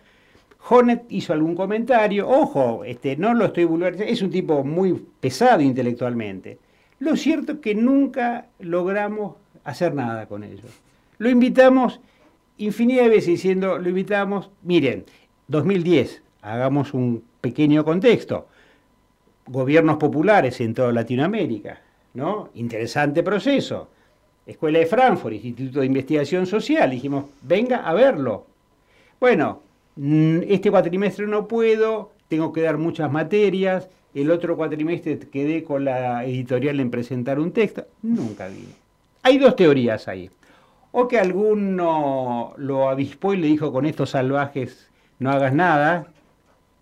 Hornet 0.69 1.05
hizo 1.09 1.33
algún 1.33 1.55
comentario, 1.55 2.27
ojo, 2.27 2.83
este, 2.83 3.15
no 3.17 3.33
lo 3.33 3.45
estoy 3.45 3.65
vulgarizando, 3.65 4.11
es 4.11 4.21
un 4.21 4.29
tipo 4.29 4.63
muy 4.63 4.93
pesado 5.19 5.61
intelectualmente. 5.61 6.59
Lo 6.99 7.15
cierto 7.15 7.53
es 7.53 7.59
que 7.59 7.75
nunca 7.75 8.47
logramos 8.59 9.35
hacer 9.63 9.93
nada 9.93 10.27
con 10.27 10.43
ellos. 10.43 10.81
Lo 11.17 11.29
invitamos 11.29 11.99
infinidad 12.57 13.03
de 13.03 13.09
veces 13.09 13.27
diciendo, 13.27 13.77
lo 13.77 13.89
invitamos, 13.89 14.49
miren, 14.63 15.05
2010, 15.47 16.21
hagamos 16.41 16.93
un 16.93 17.23
pequeño 17.41 17.83
contexto, 17.83 18.47
gobiernos 19.47 19.97
populares 19.97 20.61
en 20.61 20.73
toda 20.73 20.91
Latinoamérica, 20.91 21.81
¿no? 22.13 22.49
Interesante 22.53 23.23
proceso. 23.23 23.89
Escuela 24.45 24.79
de 24.79 24.85
Frankfurt, 24.85 25.35
Instituto 25.35 25.79
de 25.79 25.85
Investigación 25.85 26.45
Social, 26.45 26.89
dijimos, 26.89 27.25
venga 27.41 27.77
a 27.77 27.93
verlo. 27.93 28.45
Bueno, 29.19 29.61
Mm, 29.95 30.43
este 30.47 30.71
cuatrimestre 30.71 31.27
no 31.27 31.47
puedo, 31.47 32.11
tengo 32.27 32.53
que 32.53 32.61
dar 32.61 32.77
muchas 32.77 33.11
materias, 33.11 33.89
el 34.13 34.31
otro 34.31 34.55
cuatrimestre 34.55 35.19
quedé 35.19 35.63
con 35.63 35.85
la 35.85 36.25
editorial 36.25 36.79
en 36.79 36.89
presentar 36.91 37.39
un 37.39 37.51
texto, 37.51 37.85
nunca 38.01 38.47
vino. 38.47 38.73
Hay 39.23 39.37
dos 39.37 39.55
teorías 39.55 40.07
ahí. 40.07 40.29
O 40.93 41.07
que 41.07 41.19
alguno 41.19 42.53
lo 42.57 42.89
avispó 42.89 43.33
y 43.33 43.37
le 43.37 43.47
dijo 43.47 43.71
con 43.71 43.85
estos 43.85 44.11
salvajes 44.11 44.89
no 45.19 45.29
hagas 45.29 45.53
nada, 45.53 46.07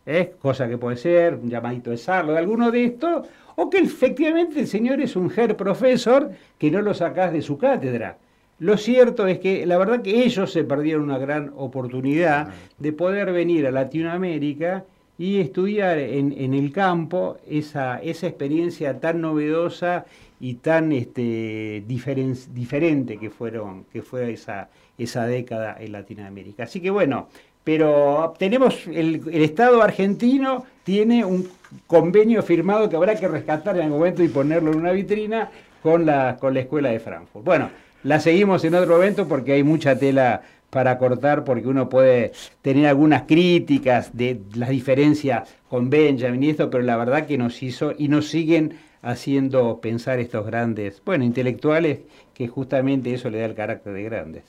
¿eh? 0.05 0.33
cosa 0.41 0.69
que 0.69 0.77
puede 0.77 0.97
ser, 0.97 1.35
un 1.35 1.49
llamadito 1.49 1.91
de 1.91 1.97
sarlo, 1.97 2.33
de 2.33 2.39
alguno 2.39 2.71
de 2.71 2.85
estos, 2.85 3.27
o 3.61 3.69
que 3.69 3.79
efectivamente 3.79 4.61
el 4.61 4.67
señor 4.67 5.01
es 5.01 5.17
un 5.17 5.29
her 5.35 5.57
profesor 5.57 6.31
que 6.57 6.71
no 6.71 6.81
lo 6.81 6.93
sacás 6.93 7.33
de 7.33 7.41
su 7.41 7.57
cátedra. 7.57 8.17
Lo 8.59 8.77
cierto 8.77 9.27
es 9.27 9.39
que 9.39 9.65
la 9.65 9.77
verdad 9.77 10.01
que 10.01 10.23
ellos 10.23 10.53
se 10.53 10.63
perdieron 10.63 11.03
una 11.03 11.17
gran 11.17 11.51
oportunidad 11.57 12.53
de 12.77 12.93
poder 12.93 13.33
venir 13.33 13.67
a 13.67 13.71
Latinoamérica 13.71 14.85
y 15.17 15.41
estudiar 15.41 15.97
en, 15.97 16.53
el 16.53 16.71
campo 16.71 17.37
esa, 17.49 17.99
esa, 18.01 18.27
experiencia 18.27 19.01
tan 19.01 19.19
novedosa 19.19 20.05
y 20.39 20.53
tan 20.55 20.93
este, 20.93 21.83
diferente 21.85 23.17
que, 23.17 23.29
fueron, 23.29 23.83
que 23.91 24.01
fue 24.01 24.31
esa, 24.31 24.69
esa 24.97 25.25
década 25.25 25.75
en 25.77 25.91
Latinoamérica. 25.91 26.63
Así 26.63 26.79
que 26.79 26.91
bueno, 26.91 27.27
pero 27.65 28.33
tenemos, 28.39 28.87
el, 28.87 29.21
el, 29.29 29.41
Estado 29.41 29.81
argentino 29.81 30.63
tiene 30.85 31.25
un 31.25 31.49
convenio 31.87 32.41
firmado 32.43 32.89
que 32.89 32.95
habrá 32.95 33.15
que 33.15 33.27
rescatar 33.27 33.75
en 33.75 33.83
algún 33.83 33.99
momento 33.99 34.23
y 34.23 34.29
ponerlo 34.29 34.71
en 34.71 34.77
una 34.77 34.91
vitrina 34.91 35.51
con 35.81 36.05
la, 36.05 36.37
con 36.39 36.53
la 36.53 36.61
Escuela 36.61 36.89
de 36.89 36.99
Frankfurt. 36.99 37.45
Bueno, 37.45 37.69
la 38.03 38.19
seguimos 38.19 38.63
en 38.63 38.75
otro 38.75 38.97
evento 39.01 39.27
porque 39.27 39.53
hay 39.53 39.63
mucha 39.63 39.97
tela 39.97 40.41
para 40.69 40.97
cortar 40.97 41.43
porque 41.43 41.67
uno 41.67 41.89
puede 41.89 42.31
tener 42.61 42.87
algunas 42.87 43.23
críticas 43.23 44.15
de 44.15 44.39
las 44.55 44.69
diferencias 44.69 45.49
con 45.67 45.89
Benjamin 45.89 46.43
y 46.43 46.49
esto, 46.49 46.69
pero 46.69 46.83
la 46.83 46.97
verdad 46.97 47.25
que 47.25 47.37
nos 47.37 47.61
hizo 47.63 47.93
y 47.97 48.07
nos 48.07 48.27
siguen 48.27 48.77
haciendo 49.01 49.79
pensar 49.79 50.19
estos 50.19 50.45
grandes, 50.45 51.01
bueno, 51.05 51.23
intelectuales, 51.23 51.99
que 52.33 52.47
justamente 52.47 53.13
eso 53.13 53.29
le 53.29 53.39
da 53.39 53.45
el 53.45 53.55
carácter 53.55 53.93
de 53.93 54.03
grandes. 54.03 54.43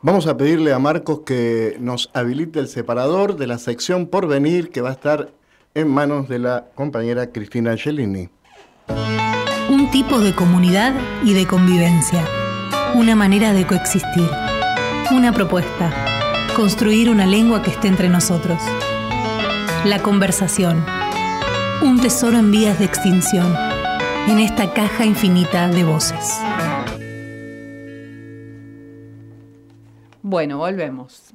Vamos 0.00 0.26
a 0.26 0.36
pedirle 0.36 0.72
a 0.72 0.78
Marcos 0.78 1.20
que 1.20 1.76
nos 1.78 2.10
habilite 2.14 2.58
el 2.58 2.68
separador 2.68 3.36
de 3.36 3.46
la 3.46 3.58
sección 3.58 4.06
por 4.06 4.26
venir 4.26 4.70
que 4.70 4.80
va 4.80 4.90
a 4.90 4.92
estar 4.92 5.30
en 5.74 5.88
manos 5.88 6.28
de 6.28 6.38
la 6.38 6.66
compañera 6.74 7.32
Cristina 7.32 7.72
Angelini. 7.72 8.28
Un 9.70 9.90
tipo 9.90 10.18
de 10.18 10.34
comunidad 10.34 10.94
y 11.24 11.32
de 11.32 11.46
convivencia. 11.46 12.26
Una 12.94 13.16
manera 13.16 13.52
de 13.52 13.66
coexistir. 13.66 14.28
Una 15.12 15.32
propuesta. 15.32 15.90
Construir 16.56 17.08
una 17.08 17.26
lengua 17.26 17.62
que 17.62 17.70
esté 17.70 17.88
entre 17.88 18.08
nosotros. 18.10 18.60
La 19.86 20.02
conversación. 20.02 20.84
Un 21.82 22.00
tesoro 22.00 22.38
en 22.38 22.50
vías 22.50 22.78
de 22.78 22.84
extinción. 22.84 23.54
En 24.28 24.38
esta 24.38 24.72
caja 24.74 25.06
infinita 25.06 25.68
de 25.68 25.84
voces. 25.84 26.38
Bueno, 30.20 30.58
volvemos. 30.58 31.32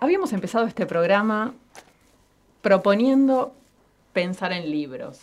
Habíamos 0.00 0.32
empezado 0.32 0.66
este 0.66 0.86
programa 0.86 1.54
proponiendo 2.64 3.52
pensar 4.14 4.50
en 4.52 4.70
libros. 4.70 5.20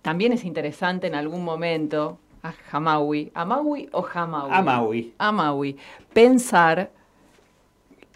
También 0.00 0.32
es 0.32 0.44
interesante 0.44 1.06
en 1.06 1.14
algún 1.14 1.44
momento 1.44 2.18
a 2.42 2.54
Hamawi, 2.72 3.32
Amawi 3.34 3.90
o 3.92 4.06
Hamawi. 4.12 4.50
Amawi. 4.50 5.14
Amawi, 5.18 5.76
pensar 6.14 6.90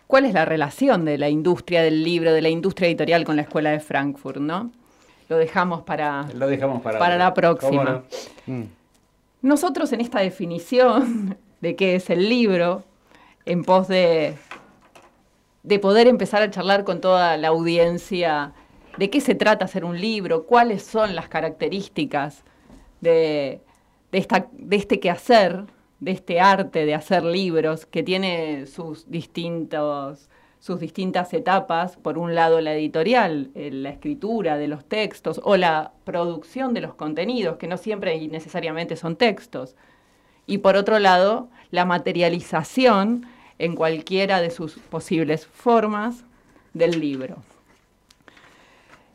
cuál 0.06 0.24
es 0.24 0.32
la 0.32 0.46
relación 0.46 1.04
de 1.04 1.18
la 1.18 1.28
industria 1.28 1.82
del 1.82 2.02
libro, 2.02 2.32
de 2.32 2.40
la 2.40 2.48
industria 2.48 2.88
editorial 2.88 3.24
con 3.24 3.36
la 3.36 3.42
escuela 3.42 3.70
de 3.70 3.80
Frankfurt, 3.80 4.38
¿no? 4.38 4.70
Lo 5.28 5.36
dejamos 5.36 5.82
para, 5.82 6.26
Lo 6.34 6.46
dejamos 6.46 6.80
para, 6.80 6.98
para 6.98 7.18
la 7.18 7.26
¿Cómo 7.26 7.34
próxima. 7.34 7.84
no? 7.84 8.02
Mm. 8.46 8.64
Nosotros 9.42 9.92
en 9.92 10.00
esta 10.00 10.20
definición 10.20 11.36
de 11.60 11.76
qué 11.76 11.96
es 11.96 12.08
el 12.08 12.30
libro, 12.30 12.82
en 13.44 13.62
pos 13.62 13.88
de, 13.88 14.36
de 15.62 15.78
poder 15.78 16.06
empezar 16.06 16.42
a 16.42 16.50
charlar 16.50 16.84
con 16.84 17.00
toda 17.00 17.36
la 17.36 17.48
audiencia 17.48 18.52
de 18.96 19.10
qué 19.10 19.20
se 19.20 19.34
trata 19.34 19.64
hacer 19.64 19.84
un 19.84 20.00
libro, 20.00 20.46
cuáles 20.46 20.82
son 20.82 21.14
las 21.14 21.28
características 21.28 22.44
de, 23.00 23.60
de, 24.12 24.18
esta, 24.18 24.48
de 24.52 24.76
este 24.76 25.00
quehacer, 25.00 25.64
de 26.00 26.10
este 26.12 26.40
arte 26.40 26.86
de 26.86 26.94
hacer 26.94 27.24
libros, 27.24 27.86
que 27.86 28.02
tiene 28.02 28.66
sus 28.66 29.10
distintos 29.10 30.28
sus 30.60 30.78
distintas 30.78 31.32
etapas, 31.32 31.96
por 31.96 32.18
un 32.18 32.34
lado 32.34 32.60
la 32.60 32.74
editorial, 32.74 33.50
eh, 33.54 33.70
la 33.72 33.88
escritura 33.88 34.58
de 34.58 34.68
los 34.68 34.84
textos 34.84 35.40
o 35.42 35.56
la 35.56 35.92
producción 36.04 36.74
de 36.74 36.82
los 36.82 36.94
contenidos, 36.94 37.56
que 37.56 37.66
no 37.66 37.78
siempre 37.78 38.14
y 38.16 38.28
necesariamente 38.28 38.94
son 38.96 39.16
textos, 39.16 39.74
y 40.46 40.58
por 40.58 40.76
otro 40.76 40.98
lado 40.98 41.48
la 41.70 41.86
materialización 41.86 43.26
en 43.60 43.76
cualquiera 43.76 44.40
de 44.40 44.50
sus 44.50 44.72
posibles 44.74 45.46
formas 45.46 46.16
del 46.74 46.98
libro. 46.98 47.36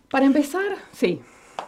Para 0.10 0.25
empezar, 0.25 0.77
sí, 0.93 1.21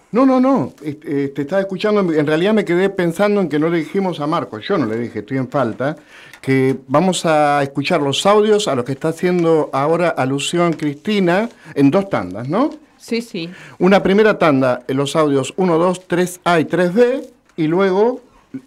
No, 0.09 0.25
no, 0.25 0.39
no, 0.39 0.73
eh, 0.83 0.97
eh, 1.03 1.31
te 1.35 1.41
estaba 1.41 1.61
escuchando, 1.61 1.99
en 2.13 2.25
realidad 2.25 2.53
me 2.53 2.63
quedé 2.63 2.89
pensando 2.89 3.41
en 3.41 3.49
que 3.49 3.59
no 3.59 3.67
le 3.67 3.79
dijimos 3.79 4.21
a 4.21 4.27
Marcos, 4.27 4.65
yo 4.65 4.77
no 4.77 4.85
le 4.85 4.97
dije, 4.97 5.19
estoy 5.19 5.37
en 5.37 5.49
falta, 5.49 5.97
que 6.39 6.77
vamos 6.87 7.25
a 7.25 7.61
escuchar 7.61 8.01
los 8.01 8.25
audios 8.25 8.69
a 8.69 8.75
los 8.75 8.85
que 8.85 8.93
está 8.93 9.09
haciendo 9.09 9.69
ahora 9.73 10.09
alusión 10.09 10.73
Cristina 10.73 11.49
en 11.75 11.91
dos 11.91 12.09
tandas, 12.09 12.47
¿no? 12.47 12.69
sí, 12.97 13.21
sí. 13.21 13.49
Una 13.79 14.01
primera 14.01 14.37
tanda, 14.37 14.83
en 14.87 14.97
los 14.97 15.15
audios 15.15 15.53
1, 15.57 15.77
2, 15.77 16.07
3A 16.07 16.61
y 16.61 16.65
3B, 16.65 17.27
y 17.57 17.67
luego 17.67 18.21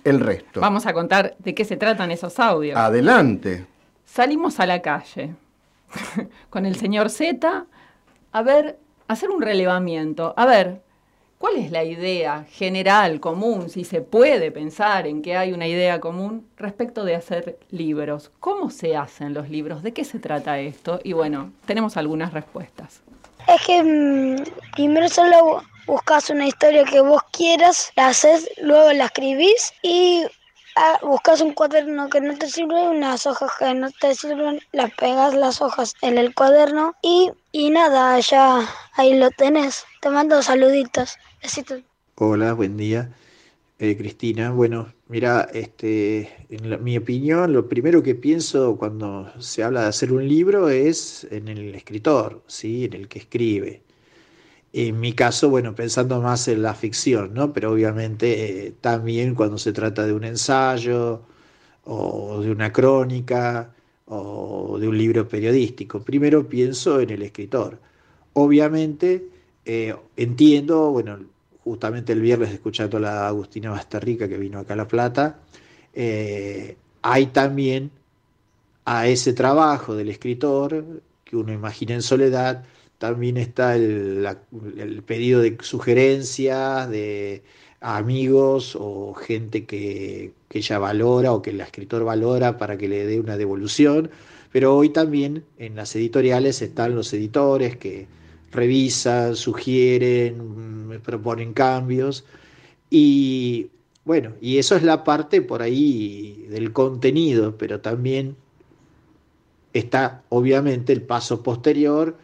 el 0.04 0.20
resto. 0.20 0.60
Vamos 0.60 0.86
a 0.86 0.92
contar 0.92 1.36
de 1.38 1.54
qué 1.54 1.64
se 1.64 1.76
tratan 1.76 2.10
esos 2.10 2.38
audios. 2.38 2.76
Adelante. 2.76 3.66
Salimos 4.12 4.58
a 4.58 4.66
la 4.66 4.82
calle 4.82 5.36
con 6.50 6.66
el 6.66 6.74
señor 6.74 7.10
Z 7.10 7.66
a 8.32 8.42
ver, 8.42 8.78
hacer 9.06 9.30
un 9.30 9.40
relevamiento. 9.40 10.34
A 10.36 10.46
ver, 10.46 10.82
¿cuál 11.38 11.56
es 11.56 11.70
la 11.70 11.84
idea 11.84 12.44
general, 12.50 13.20
común, 13.20 13.70
si 13.70 13.84
se 13.84 14.00
puede 14.00 14.50
pensar 14.50 15.06
en 15.06 15.22
que 15.22 15.36
hay 15.36 15.52
una 15.52 15.68
idea 15.68 16.00
común 16.00 16.48
respecto 16.56 17.04
de 17.04 17.14
hacer 17.14 17.60
libros? 17.70 18.32
¿Cómo 18.40 18.70
se 18.70 18.96
hacen 18.96 19.32
los 19.32 19.48
libros? 19.48 19.84
¿De 19.84 19.92
qué 19.92 20.04
se 20.04 20.18
trata 20.18 20.58
esto? 20.58 20.98
Y 21.04 21.12
bueno, 21.12 21.52
tenemos 21.64 21.96
algunas 21.96 22.32
respuestas. 22.32 23.02
Es 23.46 23.64
que 23.64 23.82
mm, 23.82 24.44
primero 24.74 25.08
solo 25.08 25.62
buscas 25.86 26.30
una 26.30 26.48
historia 26.48 26.84
que 26.84 27.00
vos 27.00 27.22
quieras, 27.32 27.92
la 27.94 28.08
haces, 28.08 28.50
luego 28.60 28.92
la 28.92 29.04
escribís 29.04 29.72
y 29.82 30.24
ah, 30.76 30.98
buscas 31.02 31.40
un 31.40 31.52
cuaderno 31.52 32.08
que 32.08 32.20
no 32.20 32.36
te 32.36 32.48
sirve, 32.48 32.88
unas 32.88 33.26
hojas 33.26 33.50
que 33.58 33.74
no 33.74 33.90
te 33.90 34.14
sirven, 34.14 34.60
las 34.72 34.92
pegas 34.94 35.34
las 35.34 35.60
hojas 35.62 35.94
en 36.02 36.18
el 36.18 36.34
cuaderno 36.34 36.94
y, 37.02 37.30
y 37.52 37.70
nada, 37.70 38.18
ya 38.20 38.68
ahí 38.94 39.14
lo 39.18 39.30
tenés. 39.30 39.84
Te 40.00 40.10
mando 40.10 40.42
saluditos. 40.42 41.16
Besitos. 41.42 41.80
Hola, 42.16 42.52
buen 42.52 42.76
día. 42.76 43.10
Eh, 43.78 43.96
Cristina, 43.96 44.50
bueno, 44.52 44.92
mira, 45.08 45.48
este, 45.54 46.46
en 46.50 46.70
la- 46.70 46.78
mi 46.78 46.96
opinión, 46.98 47.52
lo 47.52 47.68
primero 47.68 48.02
que 48.02 48.14
pienso 48.14 48.76
cuando 48.76 49.32
se 49.40 49.62
habla 49.64 49.82
de 49.82 49.88
hacer 49.88 50.12
un 50.12 50.28
libro 50.28 50.68
es 50.68 51.26
en 51.30 51.48
el 51.48 51.74
escritor, 51.74 52.42
¿sí? 52.46 52.84
En 52.84 52.92
el 52.94 53.08
que 53.08 53.20
escribe. 53.20 53.82
En 54.72 55.00
mi 55.00 55.12
caso, 55.14 55.50
bueno, 55.50 55.74
pensando 55.74 56.20
más 56.20 56.46
en 56.48 56.62
la 56.62 56.74
ficción, 56.74 57.34
¿no? 57.34 57.52
Pero 57.52 57.72
obviamente 57.72 58.66
eh, 58.68 58.74
también 58.80 59.34
cuando 59.34 59.58
se 59.58 59.72
trata 59.72 60.06
de 60.06 60.12
un 60.12 60.24
ensayo 60.24 61.22
o 61.84 62.40
de 62.42 62.50
una 62.52 62.72
crónica 62.72 63.74
o 64.06 64.78
de 64.78 64.88
un 64.88 64.98
libro 64.98 65.28
periodístico. 65.28 66.02
Primero 66.02 66.48
pienso 66.48 67.00
en 67.00 67.10
el 67.10 67.22
escritor. 67.22 67.80
Obviamente 68.34 69.28
eh, 69.64 69.94
entiendo, 70.16 70.90
bueno, 70.90 71.18
justamente 71.64 72.12
el 72.12 72.20
viernes 72.20 72.50
escuchando 72.52 72.96
a 72.96 73.00
la 73.00 73.28
Agustina 73.28 73.70
Basterrica 73.70 74.28
que 74.28 74.36
vino 74.36 74.58
acá 74.58 74.74
a 74.74 74.76
La 74.76 74.88
Plata, 74.88 75.40
eh, 75.94 76.76
hay 77.02 77.26
también 77.26 77.90
a 78.84 79.06
ese 79.08 79.32
trabajo 79.32 79.94
del 79.94 80.08
escritor 80.08 81.02
que 81.24 81.36
uno 81.36 81.52
imagina 81.52 81.94
en 81.94 82.02
soledad, 82.02 82.64
también 83.00 83.38
está 83.38 83.76
el, 83.76 84.28
pedido 85.06 85.40
de 85.40 85.56
sugerencias 85.62 86.90
de 86.90 87.42
amigos 87.80 88.76
o 88.78 89.14
gente 89.14 89.64
que, 89.64 90.34
que 90.50 90.58
ella 90.58 90.78
valora 90.78 91.32
o 91.32 91.40
que 91.40 91.48
el 91.48 91.62
escritor 91.62 92.04
valora 92.04 92.58
para 92.58 92.76
que 92.76 92.88
le 92.88 93.06
dé 93.06 93.18
una 93.18 93.38
devolución. 93.38 94.10
Pero 94.52 94.76
hoy 94.76 94.90
también 94.90 95.44
en 95.56 95.76
las 95.76 95.96
editoriales 95.96 96.60
están 96.60 96.94
los 96.94 97.10
editores 97.14 97.74
que 97.78 98.06
revisan, 98.52 99.34
sugieren, 99.34 100.90
mm, 100.90 101.00
proponen 101.00 101.54
cambios. 101.54 102.26
Y 102.90 103.70
bueno, 104.04 104.34
y 104.42 104.58
eso 104.58 104.76
es 104.76 104.82
la 104.82 105.04
parte 105.04 105.40
por 105.40 105.62
ahí 105.62 106.44
del 106.50 106.74
contenido, 106.74 107.56
pero 107.56 107.80
también 107.80 108.36
está 109.72 110.22
obviamente 110.28 110.92
el 110.92 111.00
paso 111.00 111.42
posterior, 111.42 112.18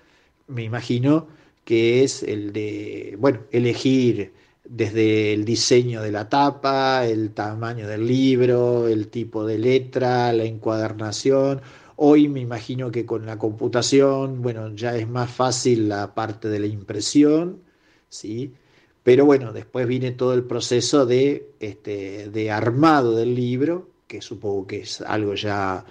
me 0.48 0.62
imagino, 0.64 1.28
que 1.64 2.04
es 2.04 2.22
el 2.22 2.52
de, 2.52 3.16
bueno, 3.18 3.40
elegir 3.50 4.32
desde 4.64 5.32
el 5.32 5.44
diseño 5.44 6.02
de 6.02 6.12
la 6.12 6.28
tapa, 6.28 7.06
el 7.06 7.32
tamaño 7.32 7.86
del 7.88 8.06
libro, 8.06 8.88
el 8.88 9.08
tipo 9.08 9.46
de 9.46 9.58
letra, 9.58 10.32
la 10.32 10.44
encuadernación. 10.44 11.60
Hoy 11.96 12.28
me 12.28 12.40
imagino 12.40 12.90
que 12.90 13.06
con 13.06 13.26
la 13.26 13.38
computación, 13.38 14.42
bueno, 14.42 14.74
ya 14.74 14.96
es 14.96 15.08
más 15.08 15.30
fácil 15.30 15.88
la 15.88 16.14
parte 16.14 16.48
de 16.48 16.60
la 16.60 16.66
impresión, 16.66 17.62
¿sí? 18.08 18.52
Pero 19.02 19.24
bueno, 19.24 19.52
después 19.52 19.86
viene 19.86 20.12
todo 20.12 20.34
el 20.34 20.44
proceso 20.44 21.06
de, 21.06 21.50
este, 21.60 22.28
de 22.30 22.50
armado 22.50 23.14
del 23.14 23.34
libro, 23.34 23.88
que 24.08 24.20
supongo 24.20 24.66
que 24.66 24.80
es 24.80 25.00
algo 25.00 25.34
ya 25.34 25.84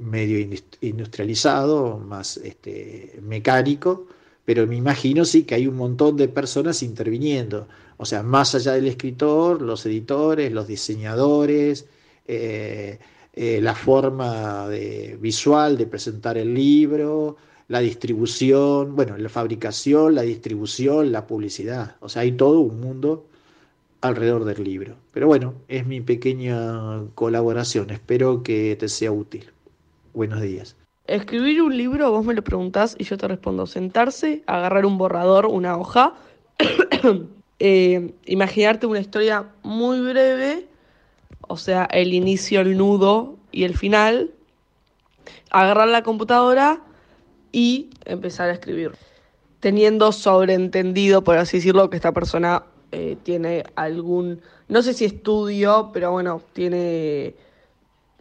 medio 0.00 0.38
indus- 0.38 0.64
industrializado, 0.80 1.98
más 1.98 2.36
este, 2.38 3.18
mecánico, 3.22 4.06
pero 4.44 4.66
me 4.66 4.76
imagino 4.76 5.24
sí 5.24 5.44
que 5.44 5.54
hay 5.54 5.66
un 5.66 5.76
montón 5.76 6.16
de 6.16 6.28
personas 6.28 6.82
interviniendo. 6.82 7.68
O 7.98 8.06
sea, 8.06 8.22
más 8.22 8.54
allá 8.54 8.72
del 8.72 8.86
escritor, 8.88 9.62
los 9.62 9.84
editores, 9.86 10.50
los 10.52 10.66
diseñadores, 10.66 11.86
eh, 12.26 12.98
eh, 13.34 13.60
la 13.62 13.74
forma 13.74 14.68
de- 14.68 15.16
visual 15.20 15.76
de 15.76 15.86
presentar 15.86 16.36
el 16.38 16.52
libro, 16.54 17.36
la 17.68 17.80
distribución, 17.80 18.96
bueno, 18.96 19.16
la 19.18 19.28
fabricación, 19.28 20.14
la 20.14 20.22
distribución, 20.22 21.12
la 21.12 21.26
publicidad. 21.26 21.96
O 22.00 22.08
sea, 22.08 22.22
hay 22.22 22.32
todo 22.32 22.60
un 22.60 22.80
mundo 22.80 23.26
alrededor 24.00 24.44
del 24.44 24.64
libro. 24.64 24.96
Pero 25.12 25.26
bueno, 25.28 25.54
es 25.68 25.86
mi 25.86 26.00
pequeña 26.00 27.04
colaboración. 27.14 27.90
Espero 27.90 28.42
que 28.42 28.76
te 28.80 28.88
sea 28.88 29.12
útil. 29.12 29.50
Buenos 30.12 30.40
días. 30.40 30.76
Escribir 31.06 31.62
un 31.62 31.76
libro, 31.76 32.10
vos 32.10 32.24
me 32.24 32.34
lo 32.34 32.42
preguntás 32.42 32.96
y 32.98 33.04
yo 33.04 33.16
te 33.16 33.28
respondo. 33.28 33.66
Sentarse, 33.66 34.42
agarrar 34.46 34.86
un 34.86 34.98
borrador, 34.98 35.46
una 35.46 35.76
hoja, 35.76 36.14
eh, 37.58 38.14
imaginarte 38.26 38.86
una 38.86 39.00
historia 39.00 39.46
muy 39.62 40.00
breve, 40.00 40.68
o 41.48 41.56
sea, 41.56 41.84
el 41.84 42.12
inicio, 42.12 42.60
el 42.60 42.76
nudo 42.76 43.36
y 43.52 43.64
el 43.64 43.76
final, 43.76 44.30
agarrar 45.50 45.88
la 45.88 46.02
computadora 46.02 46.80
y 47.52 47.90
empezar 48.04 48.50
a 48.50 48.52
escribir. 48.52 48.92
Teniendo 49.60 50.12
sobreentendido, 50.12 51.22
por 51.22 51.36
así 51.36 51.58
decirlo, 51.58 51.90
que 51.90 51.96
esta 51.96 52.12
persona 52.12 52.64
eh, 52.92 53.16
tiene 53.22 53.64
algún, 53.76 54.40
no 54.68 54.82
sé 54.82 54.94
si 54.94 55.04
estudio, 55.04 55.90
pero 55.92 56.12
bueno, 56.12 56.42
tiene 56.52 57.34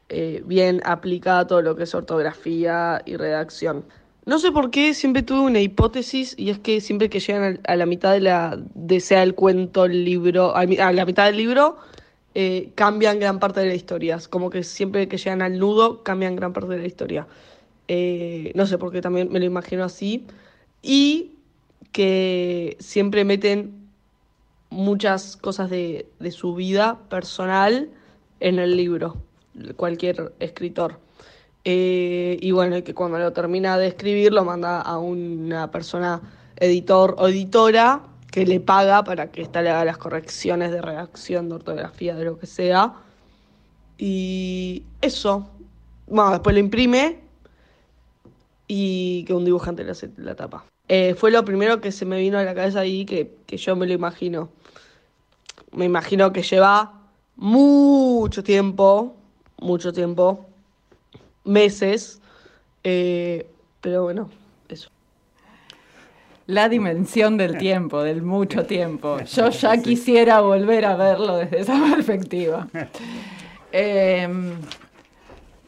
eh, 0.10 0.42
bien 0.46 0.82
aplicada 0.86 1.48
todo 1.48 1.62
lo 1.62 1.76
que 1.76 1.84
es 1.84 1.94
ortografía 1.94 3.02
y 3.06 3.16
redacción. 3.16 3.86
No 4.26 4.40
sé 4.40 4.52
por 4.52 4.70
qué 4.70 4.94
siempre 4.94 5.24
tuve 5.24 5.42
una 5.42 5.60
hipótesis 5.60 6.36
y 6.38 6.50
es 6.50 6.60
que 6.60 6.82
siempre 6.82 7.10
que 7.10 7.20
llegan 7.20 7.60
a 7.66 7.76
la 7.76 7.86
mitad 7.86 8.14
de 8.14 8.20
la 8.20 8.60
de 8.76 9.00
sea 9.00 9.24
el 9.24 9.36
cuento, 9.36 9.86
el 9.86 10.06
libro, 10.06 10.56
a 10.56 10.66
la 10.66 11.06
mitad 11.06 11.26
del 11.26 11.38
libro 11.38 11.78
eh, 12.36 12.72
cambian 12.76 13.20
gran 13.20 13.40
parte 13.40 13.60
de 13.60 13.68
la 13.68 13.76
historia. 13.76 14.20
Como 14.30 14.50
que 14.50 14.64
siempre 14.64 15.08
que 15.08 15.18
llegan 15.18 15.42
al 15.42 15.58
nudo 15.58 16.04
cambian 16.04 16.36
gran 16.36 16.54
parte 16.54 16.74
de 16.74 16.80
la 16.80 16.88
historia. 16.88 17.28
Eh, 17.88 18.52
no 18.56 18.66
sé 18.68 18.78
por 18.78 18.92
qué 18.92 19.02
también 19.02 19.32
me 19.32 19.40
lo 19.40 19.46
imagino 19.46 19.84
así. 19.84 20.26
Y 20.82 21.32
que 21.92 22.78
siempre 22.80 23.26
meten 23.26 23.90
muchas 24.70 25.38
cosas 25.38 25.70
de, 25.70 26.08
de 26.20 26.32
su 26.32 26.54
vida 26.54 27.00
personal 27.10 27.90
en 28.40 28.60
el 28.60 28.78
libro, 28.78 29.18
cualquier 29.76 30.34
escritor. 30.40 31.00
Eh, 31.66 32.38
y 32.42 32.52
bueno, 32.52 32.84
que 32.84 32.94
cuando 32.94 33.20
lo 33.20 33.34
termina 33.34 33.78
de 33.78 33.88
escribir 33.88 34.32
lo 34.32 34.46
manda 34.46 34.82
a 34.82 34.98
una 34.98 35.70
persona 35.72 36.22
editor 36.56 37.16
o 37.18 37.28
editora 37.28 38.02
que 38.32 38.46
le 38.46 38.60
paga 38.60 39.04
para 39.04 39.32
que 39.32 39.42
ésta 39.42 39.62
le 39.62 39.70
haga 39.70 39.86
las 39.86 39.98
correcciones 39.98 40.72
de 40.72 40.82
redacción, 40.82 41.50
de 41.50 41.56
ortografía, 41.56 42.16
de 42.16 42.26
lo 42.26 42.40
que 42.40 42.48
sea. 42.48 42.94
Y 43.98 44.84
eso. 45.02 45.50
Bueno, 46.08 46.32
después 46.32 46.54
lo 46.54 46.60
imprime 46.60 47.20
y 48.68 49.24
que 49.26 49.34
un 49.34 49.46
dibujante 49.46 49.84
le 49.84 49.92
hace 49.92 50.10
la 50.18 50.36
tapa. 50.36 50.66
Eh, 50.88 51.16
fue 51.16 51.32
lo 51.32 51.44
primero 51.44 51.82
que 51.82 51.92
se 51.92 52.06
me 52.06 52.20
vino 52.20 52.38
a 52.38 52.44
la 52.44 52.56
cabeza 52.56 52.80
ahí 52.80 53.06
que, 53.06 53.36
que 53.46 53.58
yo 53.58 53.76
me 53.76 53.86
lo 53.86 53.94
imagino. 53.94 54.50
Me 55.72 55.86
imagino 55.86 56.32
que 56.32 56.42
lleva 56.42 57.00
mucho 57.36 58.44
tiempo, 58.44 59.16
mucho 59.62 59.94
tiempo, 59.94 60.46
meses, 61.44 62.22
eh, 62.84 63.48
pero 63.82 64.04
bueno, 64.04 64.30
eso. 64.70 64.90
La 66.48 66.68
dimensión 66.68 67.38
del 67.38 67.58
tiempo, 67.58 68.02
del 68.02 68.22
mucho 68.22 68.66
tiempo. 68.66 69.20
Yo 69.26 69.50
ya 69.50 69.78
quisiera 69.82 70.42
volver 70.42 70.86
a 70.86 70.96
verlo 70.96 71.38
desde 71.38 71.60
esa 71.60 71.80
perspectiva. 71.96 72.68
Em, 73.72 74.56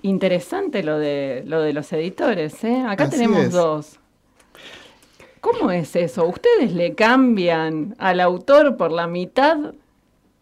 interesante 0.02 0.82
lo 0.84 0.98
de, 0.98 1.44
lo 1.46 1.62
de 1.62 1.74
los 1.74 1.92
editores, 1.94 2.64
¿eh? 2.64 2.84
Acá 2.88 3.04
Así 3.06 3.18
tenemos 3.18 3.46
es. 3.46 3.52
dos. 3.52 4.00
¿Cómo 5.40 5.72
es 5.72 5.96
eso? 5.96 6.26
¿Ustedes 6.26 6.74
le 6.74 6.94
cambian 6.94 7.96
al 7.98 8.20
autor 8.20 8.78
por 8.78 8.92
la 8.92 9.08
mitad 9.08 9.74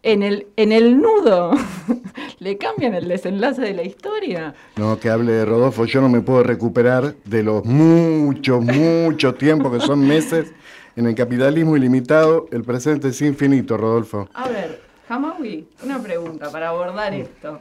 en 0.02 0.22
el, 0.22 0.46
en 0.56 0.72
el 0.72 1.00
nudo? 1.00 1.52
¿Le 2.38 2.56
cambian 2.56 2.94
el 2.94 3.08
desenlace 3.08 3.62
de 3.62 3.74
la 3.74 3.82
historia? 3.82 4.54
No, 4.76 4.98
que 4.98 5.10
hable 5.10 5.32
de 5.32 5.44
Rodolfo, 5.44 5.84
yo 5.84 6.00
no 6.00 6.08
me 6.08 6.20
puedo 6.20 6.42
recuperar 6.42 7.14
de 7.24 7.42
los 7.42 7.64
muchos, 7.64 8.62
mucho 8.62 9.34
tiempo 9.34 9.70
que 9.70 9.80
son 9.80 10.06
meses 10.06 10.52
en 10.96 11.06
el 11.06 11.14
capitalismo 11.14 11.76
ilimitado. 11.76 12.46
El 12.50 12.64
presente 12.64 13.08
es 13.08 13.20
infinito, 13.22 13.76
Rodolfo. 13.76 14.28
A 14.34 14.48
ver, 14.48 14.80
Hamawi, 15.08 15.68
una 15.84 16.02
pregunta 16.02 16.50
para 16.50 16.68
abordar 16.68 17.12
esto. 17.14 17.60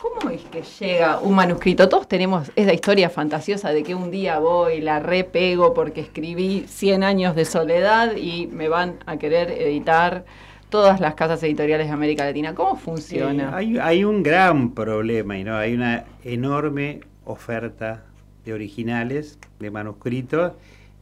¿Cómo 0.00 0.30
es 0.30 0.42
que 0.42 0.62
llega 0.62 1.18
un 1.20 1.34
manuscrito? 1.34 1.88
Todos 1.88 2.08
tenemos 2.08 2.50
esa 2.56 2.74
historia 2.74 3.08
fantasiosa 3.08 3.70
de 3.70 3.82
que 3.82 3.94
un 3.94 4.10
día 4.10 4.38
voy, 4.38 4.80
la 4.80 4.98
repego 4.98 5.72
porque 5.72 6.00
escribí 6.00 6.66
100 6.68 7.04
años 7.04 7.34
de 7.34 7.44
soledad 7.44 8.16
y 8.16 8.46
me 8.48 8.68
van 8.68 8.98
a 9.06 9.16
querer 9.16 9.50
editar 9.52 10.26
todas 10.74 10.98
las 10.98 11.14
casas 11.14 11.40
editoriales 11.44 11.86
de 11.86 11.92
América 11.92 12.24
Latina. 12.24 12.52
¿Cómo 12.52 12.74
funciona? 12.74 13.62
Eh, 13.62 13.78
hay, 13.80 14.02
un 14.02 14.24
gran 14.24 14.72
problema 14.72 15.38
y 15.38 15.44
no 15.44 15.56
hay 15.56 15.72
una 15.72 16.02
enorme 16.24 16.98
oferta 17.24 18.02
de 18.44 18.54
originales, 18.54 19.38
de 19.60 19.70
manuscritos 19.70 20.54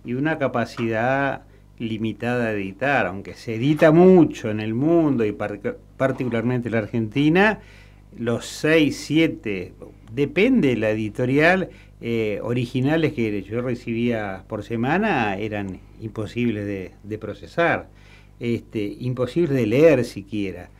y 0.04 0.12
una 0.12 0.36
capacidad 0.36 1.44
limitada 1.78 2.52
de 2.52 2.60
editar, 2.60 3.06
aunque 3.06 3.32
se 3.32 3.54
edita 3.54 3.92
mucho 3.92 4.50
en 4.50 4.60
el 4.60 4.74
mundo 4.74 5.24
y 5.24 5.32
par- 5.32 5.58
particularmente 5.96 6.68
en 6.68 6.72
la 6.72 6.80
Argentina, 6.80 7.60
los 8.18 8.44
6, 8.44 8.94
7, 8.94 9.72
depende 10.12 10.68
de 10.68 10.76
la 10.76 10.90
editorial, 10.90 11.70
eh, 12.02 12.40
originales 12.42 13.14
que 13.14 13.42
yo 13.42 13.62
recibía 13.62 14.44
por 14.48 14.64
semana 14.64 15.38
eran 15.38 15.78
imposibles 15.98 16.66
de, 16.66 16.90
de 17.04 17.16
procesar, 17.16 17.88
este, 18.40 18.96
imposibles 19.00 19.56
de 19.56 19.66
leer 19.66 20.04
siquiera. 20.04 20.70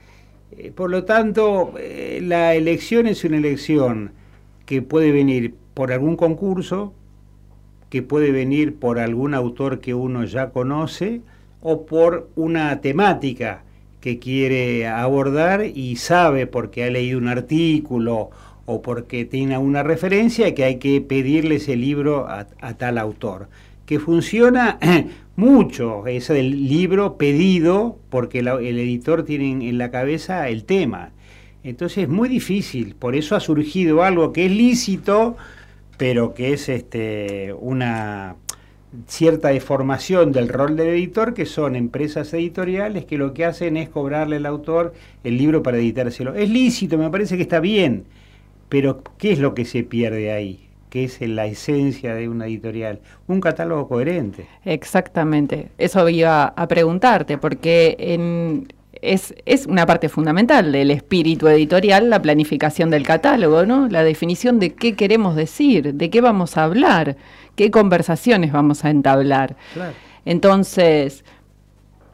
Eh, 0.56 0.70
por 0.74 0.90
lo 0.90 1.04
tanto, 1.04 1.74
eh, 1.78 2.20
la 2.22 2.54
elección 2.54 3.06
es 3.06 3.24
una 3.24 3.38
elección 3.38 4.12
que 4.66 4.82
puede 4.82 5.12
venir 5.12 5.54
por 5.74 5.92
algún 5.92 6.16
concurso, 6.16 6.92
que 7.88 8.02
puede 8.02 8.32
venir 8.32 8.76
por 8.76 8.98
algún 8.98 9.34
autor 9.34 9.80
que 9.80 9.94
uno 9.94 10.24
ya 10.24 10.50
conoce 10.50 11.20
o 11.60 11.86
por 11.86 12.28
una 12.36 12.80
temática 12.80 13.64
que 14.00 14.18
quiere 14.18 14.88
abordar 14.88 15.64
y 15.64 15.96
sabe 15.96 16.46
porque 16.46 16.84
ha 16.84 16.90
leído 16.90 17.18
un 17.18 17.28
artículo 17.28 18.30
o 18.66 18.82
porque 18.82 19.24
tiene 19.24 19.58
una 19.58 19.82
referencia 19.82 20.54
que 20.54 20.64
hay 20.64 20.76
que 20.76 21.00
pedirle 21.00 21.56
ese 21.56 21.76
libro 21.76 22.26
a 22.28 22.74
tal 22.74 22.98
autor. 22.98 23.48
Que 23.86 23.98
funciona 23.98 24.78
mucho 25.36 26.06
ese 26.06 26.34
del 26.34 26.68
libro 26.68 27.16
pedido 27.16 27.98
porque 28.10 28.40
el 28.40 28.48
editor 28.48 29.24
tiene 29.24 29.68
en 29.68 29.78
la 29.78 29.90
cabeza 29.90 30.48
el 30.48 30.64
tema. 30.64 31.12
Entonces 31.64 32.04
es 32.04 32.08
muy 32.08 32.28
difícil, 32.28 32.96
por 32.96 33.14
eso 33.14 33.36
ha 33.36 33.40
surgido 33.40 34.02
algo 34.02 34.32
que 34.32 34.46
es 34.46 34.52
lícito, 34.52 35.36
pero 35.96 36.34
que 36.34 36.52
es 36.52 36.68
este, 36.68 37.54
una 37.60 38.34
cierta 39.06 39.48
deformación 39.48 40.32
del 40.32 40.48
rol 40.48 40.76
del 40.76 40.88
editor, 40.88 41.34
que 41.34 41.46
son 41.46 41.76
empresas 41.76 42.32
editoriales 42.34 43.04
que 43.04 43.16
lo 43.16 43.32
que 43.32 43.44
hacen 43.44 43.76
es 43.76 43.88
cobrarle 43.88 44.36
al 44.36 44.46
autor 44.46 44.92
el 45.22 45.38
libro 45.38 45.62
para 45.62 45.78
editárselo. 45.78 46.34
Es 46.34 46.50
lícito, 46.50 46.98
me 46.98 47.10
parece 47.10 47.36
que 47.36 47.42
está 47.42 47.60
bien, 47.60 48.04
pero 48.68 49.02
¿qué 49.18 49.32
es 49.32 49.38
lo 49.38 49.54
que 49.54 49.64
se 49.64 49.84
pierde 49.84 50.32
ahí? 50.32 50.68
¿Qué 50.92 51.04
es 51.04 51.22
la 51.22 51.46
esencia 51.46 52.14
de 52.14 52.28
una 52.28 52.44
editorial? 52.48 53.00
Un 53.26 53.40
catálogo 53.40 53.88
coherente. 53.88 54.46
Exactamente, 54.62 55.70
eso 55.78 56.06
iba 56.10 56.44
a 56.48 56.68
preguntarte, 56.68 57.38
porque 57.38 57.96
en- 57.98 58.68
es, 59.00 59.34
es 59.46 59.64
una 59.66 59.86
parte 59.86 60.10
fundamental 60.10 60.70
del 60.70 60.90
espíritu 60.90 61.48
editorial 61.48 62.10
la 62.10 62.20
planificación 62.20 62.90
del 62.90 63.04
catálogo, 63.06 63.64
¿no? 63.64 63.88
La 63.88 64.04
definición 64.04 64.58
de 64.58 64.74
qué 64.74 64.94
queremos 64.94 65.34
decir, 65.34 65.94
de 65.94 66.10
qué 66.10 66.20
vamos 66.20 66.58
a 66.58 66.64
hablar, 66.64 67.16
qué 67.56 67.70
conversaciones 67.70 68.52
vamos 68.52 68.84
a 68.84 68.90
entablar. 68.90 69.56
Claro. 69.72 69.94
Entonces, 70.26 71.24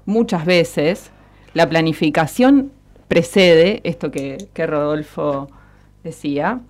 muchas 0.06 0.44
veces 0.46 1.10
la 1.52 1.68
planificación 1.68 2.70
precede, 3.08 3.80
esto 3.82 4.12
que, 4.12 4.38
que 4.54 4.66
Rodolfo 4.68 5.48
decía, 6.04 6.60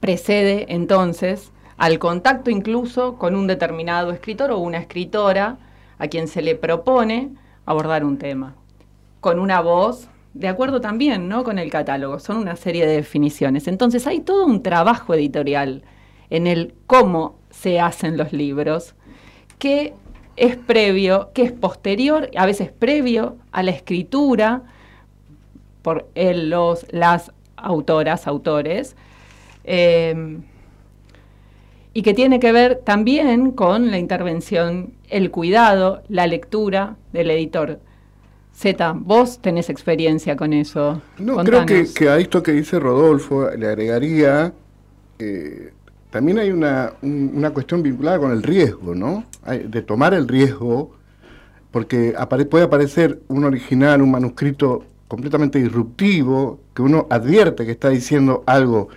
precede 0.00 0.66
entonces 0.68 1.52
al 1.76 1.98
contacto 1.98 2.50
incluso 2.50 3.16
con 3.16 3.34
un 3.36 3.46
determinado 3.46 4.10
escritor 4.10 4.50
o 4.50 4.58
una 4.58 4.78
escritora 4.78 5.58
a 5.98 6.08
quien 6.08 6.28
se 6.28 6.42
le 6.42 6.54
propone 6.54 7.30
abordar 7.66 8.04
un 8.04 8.18
tema, 8.18 8.54
con 9.20 9.38
una 9.38 9.60
voz, 9.60 10.08
de 10.34 10.48
acuerdo 10.48 10.80
también 10.80 11.28
¿no? 11.28 11.44
con 11.44 11.58
el 11.58 11.70
catálogo, 11.70 12.18
son 12.18 12.36
una 12.38 12.56
serie 12.56 12.86
de 12.86 12.96
definiciones. 12.96 13.66
Entonces 13.68 14.06
hay 14.06 14.20
todo 14.20 14.46
un 14.46 14.62
trabajo 14.62 15.14
editorial 15.14 15.82
en 16.30 16.46
el 16.46 16.74
cómo 16.86 17.36
se 17.50 17.80
hacen 17.80 18.16
los 18.16 18.32
libros, 18.32 18.94
que 19.58 19.94
es 20.36 20.56
previo, 20.56 21.30
que 21.34 21.42
es 21.42 21.52
posterior, 21.52 22.30
a 22.36 22.46
veces 22.46 22.70
previo 22.70 23.36
a 23.50 23.62
la 23.64 23.72
escritura 23.72 24.62
por 25.82 26.08
el- 26.14 26.50
los, 26.50 26.86
las 26.92 27.32
autoras, 27.56 28.26
autores, 28.28 28.94
eh, 29.68 30.38
y 31.92 32.02
que 32.02 32.14
tiene 32.14 32.40
que 32.40 32.52
ver 32.52 32.80
también 32.84 33.52
con 33.52 33.90
la 33.90 33.98
intervención, 33.98 34.94
el 35.08 35.30
cuidado, 35.30 36.02
la 36.08 36.26
lectura 36.26 36.96
del 37.12 37.30
editor. 37.30 37.80
Zeta, 38.54 38.92
vos 38.92 39.40
tenés 39.40 39.68
experiencia 39.68 40.36
con 40.36 40.52
eso. 40.52 41.02
No, 41.18 41.36
creo 41.44 41.66
que 41.66 42.08
a 42.08 42.18
esto 42.18 42.42
que 42.42 42.52
dice 42.52 42.80
Rodolfo 42.80 43.50
le 43.50 43.68
agregaría 43.68 44.52
eh, 45.18 45.72
también 46.10 46.38
hay 46.38 46.50
una, 46.50 46.94
una, 47.02 47.50
cuestión 47.50 47.82
vinculada 47.82 48.18
con 48.18 48.32
el 48.32 48.42
riesgo, 48.42 48.94
¿no? 48.94 49.24
de 49.46 49.82
tomar 49.82 50.14
el 50.14 50.26
riesgo, 50.26 50.92
porque 51.70 52.14
puede 52.50 52.64
aparecer 52.64 53.20
un 53.28 53.44
original, 53.44 54.00
un 54.00 54.10
manuscrito 54.10 54.84
completamente 55.06 55.58
disruptivo, 55.58 56.60
que 56.74 56.82
uno 56.82 57.06
advierte 57.10 57.66
que 57.66 57.72
está 57.72 57.90
diciendo 57.90 58.42
algo 58.46 58.88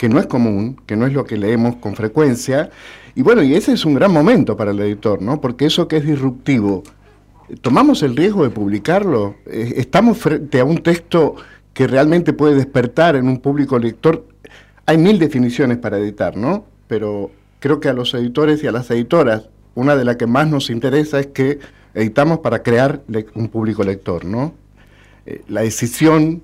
que 0.00 0.08
no 0.08 0.18
es 0.18 0.24
común, 0.24 0.80
que 0.86 0.96
no 0.96 1.06
es 1.06 1.12
lo 1.12 1.26
que 1.26 1.36
leemos 1.36 1.76
con 1.76 1.94
frecuencia, 1.94 2.70
y 3.14 3.20
bueno, 3.20 3.42
y 3.42 3.54
ese 3.54 3.74
es 3.74 3.84
un 3.84 3.92
gran 3.92 4.10
momento 4.10 4.56
para 4.56 4.70
el 4.70 4.80
editor, 4.80 5.20
¿no? 5.20 5.42
Porque 5.42 5.66
eso 5.66 5.88
que 5.88 5.98
es 5.98 6.06
disruptivo, 6.06 6.84
¿tomamos 7.60 8.02
el 8.02 8.16
riesgo 8.16 8.44
de 8.44 8.48
publicarlo? 8.48 9.34
Eh, 9.44 9.74
¿Estamos 9.76 10.16
frente 10.16 10.58
a 10.58 10.64
un 10.64 10.78
texto 10.78 11.36
que 11.74 11.86
realmente 11.86 12.32
puede 12.32 12.54
despertar 12.54 13.14
en 13.14 13.28
un 13.28 13.40
público 13.40 13.78
lector? 13.78 14.24
Hay 14.86 14.96
mil 14.96 15.18
definiciones 15.18 15.76
para 15.76 15.98
editar, 15.98 16.34
¿no? 16.34 16.64
Pero 16.88 17.30
creo 17.58 17.78
que 17.78 17.90
a 17.90 17.92
los 17.92 18.14
editores 18.14 18.64
y 18.64 18.68
a 18.68 18.72
las 18.72 18.90
editoras, 18.90 19.50
una 19.74 19.96
de 19.96 20.06
las 20.06 20.16
que 20.16 20.26
más 20.26 20.48
nos 20.48 20.70
interesa 20.70 21.20
es 21.20 21.26
que 21.26 21.58
editamos 21.92 22.38
para 22.38 22.62
crear 22.62 23.02
un 23.34 23.48
público 23.48 23.84
lector, 23.84 24.24
¿no? 24.24 24.54
Eh, 25.26 25.42
la 25.46 25.60
decisión 25.60 26.40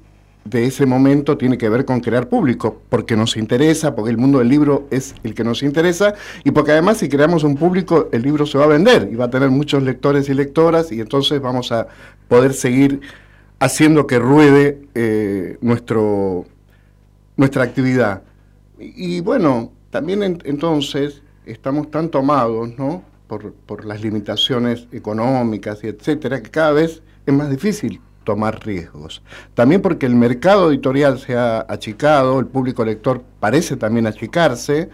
de 0.49 0.67
ese 0.67 0.87
momento 0.87 1.37
tiene 1.37 1.59
que 1.59 1.69
ver 1.69 1.85
con 1.85 2.01
crear 2.01 2.29
público, 2.29 2.81
porque 2.89 3.17
nos 3.17 3.37
interesa, 3.37 3.95
porque 3.95 4.11
el 4.11 4.19
mundo 4.19 4.39
del 4.39 4.49
libro 4.49 4.87
es 4.91 5.15
el 5.25 5.35
que 5.35 5.45
nos 5.45 5.63
interesa, 5.63 6.15
y 6.45 6.53
porque 6.53 6.73
además 6.73 6.99
si 6.99 7.09
creamos 7.09 7.43
un 7.45 7.57
público, 7.57 8.09
el 8.13 8.23
libro 8.23 8.47
se 8.47 8.59
va 8.59 8.65
a 8.65 8.69
vender 8.69 9.09
y 9.11 9.17
va 9.17 9.27
a 9.27 9.31
tener 9.31 9.51
muchos 9.51 9.83
lectores 9.83 10.29
y 10.29 10.35
lectoras, 10.35 10.93
y 10.93 11.01
entonces 11.01 11.41
vamos 11.41 11.73
a 11.73 11.89
poder 12.29 12.55
seguir 12.55 13.01
haciendo 13.59 14.07
que 14.07 14.19
ruede 14.19 14.83
eh, 14.95 15.59
nuestro, 15.61 16.45
nuestra 17.37 17.65
actividad. 17.65 18.23
Y, 18.79 19.21
bueno, 19.21 19.73
también 19.91 20.23
entonces 20.23 21.23
estamos 21.47 21.91
tan 21.91 22.11
tomados 22.11 22.77
¿no? 22.79 23.03
por, 23.27 23.53
por 23.53 23.85
las 23.85 24.03
limitaciones 24.03 24.87
económicas 24.93 25.83
y 25.83 25.89
etcétera, 25.89 26.43
que 26.43 26.51
cada 26.51 26.73
vez 26.73 27.03
es 27.25 27.35
más 27.35 27.51
difícil 27.51 28.01
tomar 28.27 28.67
riesgos. 28.67 29.23
También 29.55 29.81
porque 29.81 30.05
el 30.05 30.15
mercado 30.17 30.71
editorial 30.71 31.19
se 31.19 31.37
ha 31.37 31.65
achicado, 31.67 32.39
el 32.39 32.47
público 32.47 32.85
lector 32.85 33.23
parece 33.41 33.77
también 33.77 34.07
achicarse, 34.07 34.91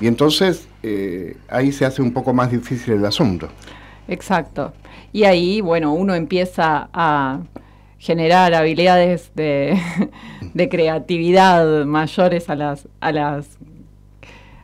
y 0.00 0.06
entonces 0.06 0.68
eh, 0.82 1.36
ahí 1.48 1.72
se 1.72 1.84
hace 1.84 2.02
un 2.02 2.12
poco 2.12 2.32
más 2.32 2.52
difícil 2.52 2.94
el 2.94 3.04
asunto. 3.04 3.48
Exacto. 4.06 4.72
Y 5.12 5.24
ahí, 5.24 5.60
bueno, 5.60 5.94
uno 5.94 6.14
empieza 6.14 6.90
a 6.92 7.40
generar 7.98 8.52
habilidades 8.54 9.32
de, 9.34 9.80
creatividad 10.70 11.86
mayores 11.86 12.50
a 12.50 12.54
las, 12.54 12.86
a 13.00 13.12
las 13.12 13.58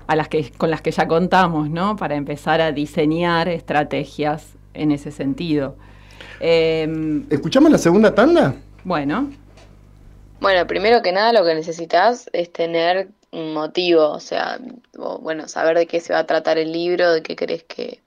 a 0.07 0.17
las 0.17 0.29
que 0.29 0.51
con 0.51 0.71
las 0.71 0.83
que 0.83 0.91
ya 0.91 1.07
contamos, 1.07 1.71
¿no? 1.71 1.95
Para 1.95 2.17
empezar 2.17 2.61
a 2.61 2.73
diseñar 2.73 3.49
estrategias 3.49 4.57
en 4.75 4.91
ese 4.91 5.13
sentido. 5.13 5.77
Em, 6.41 7.27
¿Escuchamos 7.29 7.71
la 7.71 7.77
segunda 7.77 8.15
tanda? 8.15 8.55
Bueno. 8.83 9.31
Bueno, 10.41 10.67
primero 10.67 11.03
que 11.03 11.13
nada 11.13 11.35
lo 11.35 11.45
que 11.45 11.55
necesitas 11.55 12.31
es 12.33 12.51
tener 12.51 13.09
un 13.31 13.53
motivo, 13.53 14.09
o 14.09 14.21
sea, 14.21 14.59
bueno, 15.21 15.49
saber 15.49 15.77
de 15.77 15.87
qué 15.87 16.01
se 16.01 16.15
va 16.15 16.21
a 16.21 16.27
tratar 16.27 16.57
el 16.57 16.73
libro, 16.73 17.13
de 17.13 17.23
qué 17.23 17.37
crees 17.37 17.65
que, 17.65 18.01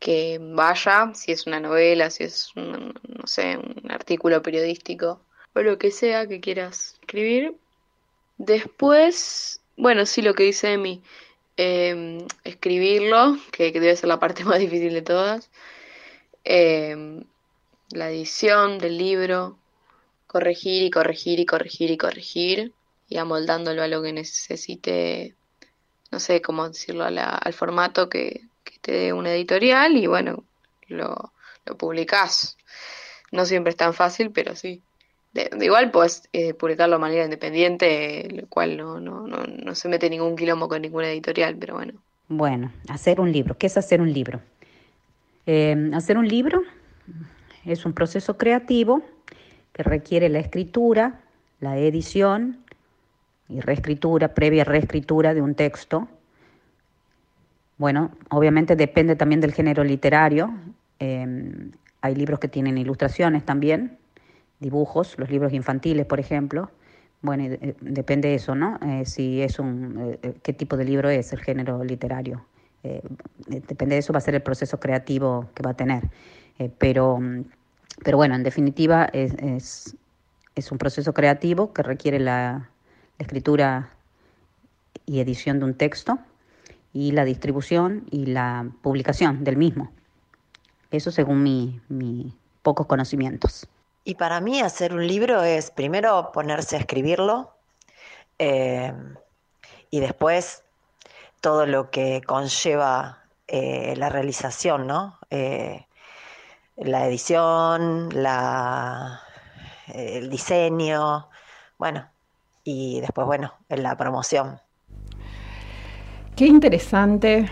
que 0.00 0.40
vaya, 0.42 1.12
si 1.14 1.30
es 1.30 1.46
una 1.46 1.60
novela, 1.60 2.10
si 2.10 2.24
es, 2.24 2.50
un, 2.56 2.92
no 3.08 3.26
sé, 3.26 3.56
un 3.56 3.88
artículo 3.88 4.42
periodístico, 4.42 5.20
o 5.54 5.60
lo 5.60 5.78
que 5.78 5.92
sea 5.92 6.26
que 6.26 6.40
quieras 6.40 6.96
escribir. 7.00 7.54
Después, 8.36 9.60
bueno, 9.76 10.06
sí, 10.06 10.22
lo 10.22 10.34
que 10.34 10.42
dice 10.42 10.72
Emi, 10.72 11.02
em, 11.56 12.26
escribirlo, 12.42 13.38
que, 13.52 13.70
debe 13.70 13.94
ser 13.94 14.08
la 14.08 14.18
parte 14.18 14.44
más 14.44 14.58
difícil 14.58 14.92
de 14.92 15.02
todas. 15.02 15.50
Eh, 16.44 17.22
la 17.92 18.10
edición 18.10 18.78
del 18.78 18.98
libro, 18.98 19.58
corregir 20.26 20.82
y 20.82 20.90
corregir 20.90 21.40
y 21.40 21.46
corregir 21.46 21.90
y 21.90 21.96
corregir 21.96 22.72
y 23.08 23.16
amoldándolo 23.16 23.82
a 23.82 23.88
lo 23.88 24.02
que 24.02 24.12
necesite, 24.12 25.34
no 26.12 26.20
sé 26.20 26.40
cómo 26.40 26.68
decirlo, 26.68 27.04
al 27.04 27.52
formato 27.52 28.08
que, 28.08 28.48
te 28.82 28.92
dé 28.92 29.12
una 29.12 29.34
editorial 29.34 29.94
y 29.98 30.06
bueno, 30.06 30.42
lo, 30.88 31.32
lo 31.66 31.76
publicás. 31.76 32.56
No 33.30 33.44
siempre 33.44 33.70
es 33.72 33.76
tan 33.76 33.92
fácil, 33.92 34.30
pero 34.30 34.56
sí. 34.56 34.80
Igual 35.60 35.90
puedes 35.90 36.22
eh, 36.32 36.54
publicarlo 36.54 36.96
de 36.96 37.00
manera 37.00 37.24
independiente, 37.24 38.26
lo 38.30 38.46
cual 38.46 38.78
no, 38.78 38.98
no, 38.98 39.26
no, 39.26 39.44
no 39.44 39.74
se 39.74 39.88
mete 39.88 40.08
ningún 40.08 40.34
quilombo 40.34 40.66
con 40.66 40.80
ninguna 40.80 41.10
editorial, 41.10 41.56
pero 41.56 41.74
bueno. 41.74 41.92
Bueno, 42.28 42.72
hacer 42.88 43.20
un 43.20 43.30
libro. 43.30 43.58
¿Qué 43.58 43.66
es 43.66 43.76
hacer 43.76 44.00
un 44.00 44.14
libro? 44.14 44.40
Eh, 45.44 45.90
hacer 45.92 46.16
un 46.16 46.26
libro 46.26 46.62
es 47.64 47.84
un 47.84 47.92
proceso 47.92 48.36
creativo 48.36 49.02
que 49.72 49.82
requiere 49.82 50.28
la 50.28 50.38
escritura, 50.38 51.20
la 51.60 51.76
edición 51.78 52.58
y 53.48 53.60
reescritura, 53.60 54.34
previa 54.34 54.64
reescritura 54.64 55.34
de 55.34 55.42
un 55.42 55.54
texto. 55.54 56.08
Bueno, 57.78 58.12
obviamente 58.30 58.76
depende 58.76 59.16
también 59.16 59.40
del 59.40 59.52
género 59.52 59.84
literario. 59.84 60.52
Em, 60.98 61.72
hay 62.02 62.14
libros 62.14 62.38
que 62.40 62.48
tienen 62.48 62.78
ilustraciones 62.78 63.44
también, 63.44 63.98
dibujos, 64.58 65.18
los 65.18 65.30
libros 65.30 65.52
infantiles, 65.52 66.06
por 66.06 66.20
ejemplo. 66.20 66.70
Bueno, 67.22 67.44
eh, 67.44 67.74
depende 67.80 68.28
de 68.28 68.34
eso, 68.36 68.54
¿no? 68.54 68.78
Eh, 68.86 69.04
si 69.04 69.42
es 69.42 69.58
un, 69.58 70.16
eh, 70.22 70.34
qué 70.42 70.52
tipo 70.52 70.76
de 70.76 70.84
libro 70.84 71.10
es 71.10 71.32
el 71.32 71.40
género 71.40 71.84
literario. 71.84 72.44
depende 73.46 73.96
de 73.96 73.98
eso 73.98 74.12
va 74.12 74.18
a 74.18 74.22
ser 74.22 74.34
el 74.34 74.42
proceso 74.42 74.80
creativo 74.80 75.50
que 75.54 75.62
va 75.62 75.72
a 75.72 75.74
tener. 75.74 76.04
Pero 76.78 77.18
mm, 77.18 77.44
pero 78.02 78.16
bueno, 78.16 78.34
en 78.34 78.42
definitiva 78.42 79.08
es, 79.12 79.96
un 80.70 80.78
proceso 80.78 81.14
creativo 81.14 81.72
que 81.72 81.82
requiere 81.82 82.18
la, 82.18 82.70
escritura 83.18 83.90
y 85.04 85.20
edición 85.20 85.58
de 85.58 85.66
un 85.66 85.74
texto 85.74 86.18
y 86.94 87.12
la 87.12 87.26
distribución 87.26 88.06
y 88.10 88.24
la 88.24 88.66
publicación 88.80 89.44
del 89.44 89.58
mismo. 89.58 89.92
Eso 90.90 91.10
según 91.10 91.42
mis 91.42 91.78
mi 91.90 92.34
pocos 92.62 92.86
conocimientos. 92.86 93.66
Y 94.04 94.14
para 94.14 94.40
mí 94.40 94.62
hacer 94.62 94.94
un 94.94 95.06
libro 95.06 95.42
es 95.42 95.70
primero 95.70 96.30
ponerse 96.32 96.76
a 96.76 96.78
escribirlo 96.78 97.52
eh, 98.38 98.94
y 99.90 100.00
después 100.00 100.62
todo 101.42 101.66
lo 101.66 101.90
que 101.90 102.22
conlleva 102.26 103.24
eh, 103.48 103.94
la 103.98 104.08
realización, 104.08 104.86
¿no? 104.86 105.18
Eh, 105.28 105.84
la 106.80 107.06
edición, 107.06 108.08
la, 108.12 109.20
el 109.92 110.30
diseño, 110.30 111.28
bueno, 111.78 112.08
y 112.64 113.00
después, 113.00 113.26
bueno, 113.26 113.52
en 113.68 113.82
la 113.82 113.96
promoción. 113.96 114.60
Qué 116.36 116.46
interesante. 116.46 117.50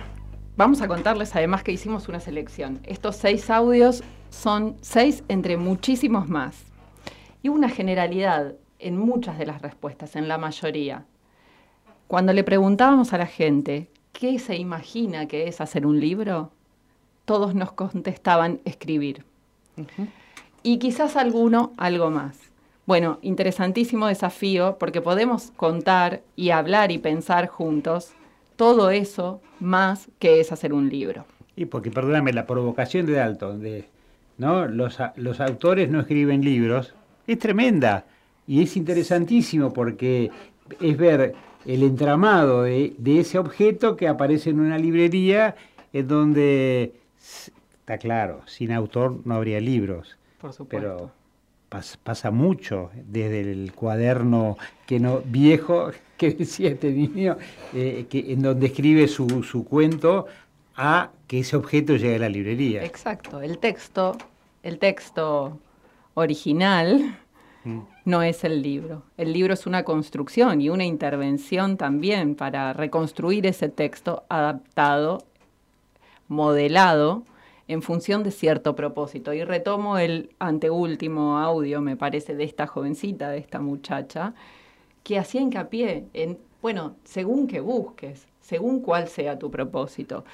Vamos 0.57 0.81
a 0.81 0.89
contarles 0.89 1.37
además 1.37 1.62
que 1.62 1.72
hicimos 1.72 2.09
una 2.09 2.20
selección. 2.20 2.81
Estos 2.85 3.16
seis 3.16 3.51
audios 3.51 4.03
son 4.31 4.76
seis 4.81 5.22
entre 5.29 5.57
muchísimos 5.57 6.29
más. 6.29 6.64
Y 7.43 7.49
una 7.49 7.68
generalidad 7.68 8.55
en 8.79 8.97
muchas 8.97 9.39
de 9.39 9.47
las 9.47 9.62
respuestas, 9.62 10.16
en 10.16 10.26
la 10.26 10.39
mayoría. 10.39 11.05
Cuando 12.07 12.33
le 12.33 12.45
preguntábamos 12.45 13.12
a 13.12 13.18
la 13.18 13.26
gente 13.26 13.91
qué 14.12 14.39
se 14.39 14.57
imagina 14.57 15.29
que 15.29 15.49
es 15.49 15.61
hacer 15.61 15.87
un 15.87 16.01
libro, 16.01 16.53
todos 17.29 17.55
nos 17.55 17.72
contestaban 17.72 18.61
escribir. 18.64 19.22
Y 20.62 20.79
quizás 20.79 21.14
alguno 21.14 21.74
algo 21.76 22.11
más. 22.11 22.39
Bueno, 22.87 23.18
interesantísimo 23.20 24.07
desafío 24.07 24.79
porque 24.81 25.03
podemos 25.03 25.53
contar 25.55 26.22
y 26.37 26.51
hablar 26.51 26.91
y 26.91 26.97
pensar 26.97 27.47
juntos 27.47 28.14
todo 28.57 28.89
eso 28.89 29.43
más 29.61 30.09
que 30.18 30.41
es 30.41 30.53
hacer 30.53 30.72
un 30.72 30.89
libro. 30.89 31.26
Y 31.55 31.66
porque, 31.66 31.91
perdóname, 31.91 32.33
la 32.33 32.47
provocación 32.47 33.05
de 33.05 33.12
Dalton, 33.12 33.61
de, 33.61 33.85
¿no? 34.39 34.66
Los, 34.66 34.97
los 35.16 35.39
autores 35.41 35.91
no 35.91 36.01
escriben 36.01 36.43
libros, 36.43 36.95
es 37.26 37.39
tremenda 37.39 38.07
y 38.47 38.62
es 38.62 38.74
interesantísimo 38.74 39.74
porque 39.74 40.31
es 40.81 40.97
ver 40.97 41.35
el 41.66 41.83
entramado 41.83 42.62
de, 42.62 42.95
de, 42.97 43.20
ese 43.20 43.39
objeto 43.39 43.97
que 43.99 44.09
aparece 44.09 44.49
en 44.49 44.61
una 44.61 44.79
librería 44.79 45.57
en 45.93 46.09
donde 46.09 46.95
Está 47.81 47.99
claro, 47.99 48.43
sin 48.47 48.72
autor 48.72 49.20
no 49.24 49.35
habría 49.35 49.61
libros. 49.61 50.18
Por 50.41 50.53
supuesto. 50.53 51.11
Pero 51.68 51.89
pasa 52.03 52.31
mucho 52.31 52.91
desde 53.07 53.41
el 53.41 53.72
cuaderno 53.74 54.57
que 54.87 54.99
no 55.01 55.20
viejo 55.24 55.91
que 56.16 56.31
decía 56.33 56.70
este 56.70 56.91
niño, 56.91 57.37
eh, 57.74 58.07
que, 58.09 58.33
en 58.33 58.43
donde 58.43 58.66
escribe 58.66 59.07
su, 59.09 59.43
su 59.43 59.64
cuento, 59.64 60.26
a 60.76 61.11
que 61.26 61.41
ese 61.41 61.57
objeto 61.57 61.97
llegue 61.97 62.16
a 62.16 62.18
la 62.20 62.29
librería. 62.29 62.85
Exacto, 62.85 63.41
el 63.41 63.59
texto, 63.59 64.16
el 64.62 64.79
texto 64.79 65.59
original 66.14 67.18
no 68.05 68.22
es 68.22 68.45
el 68.45 68.62
libro. 68.62 69.03
El 69.16 69.33
libro 69.33 69.53
es 69.53 69.66
una 69.66 69.85
construcción 69.85 70.61
y 70.61 70.70
una 70.70 70.85
intervención 70.85 71.76
también 71.76 72.35
para 72.35 72.72
reconstruir 72.72 73.47
ese 73.47 73.68
texto 73.68 74.24
adaptado, 74.29 75.24
modelado 76.29 77.24
en 77.66 77.83
función 77.83 78.22
de 78.22 78.31
cierto 78.31 78.74
propósito. 78.74 79.33
Y 79.35 79.45
retomo 79.45 79.99
el 79.99 80.31
anteúltimo 80.39 81.39
audio, 81.39 81.81
me 81.81 81.97
parece, 81.97 82.35
de 82.35 82.45
esta 82.45 82.66
jovencita, 82.66 83.31
de 83.31 83.39
esta 83.39 83.61
muchacha, 83.61 84.35
que 85.03 85.18
hacía 85.18 85.41
hincapié 85.41 86.07
en, 86.14 86.39
bueno, 86.62 86.97
según 87.05 87.47
que 87.47 87.61
busques, 87.61 88.26
según 88.41 88.81
cuál 88.81 89.09
sea 89.09 89.39
tu 89.39 89.51
propósito. 89.51 90.24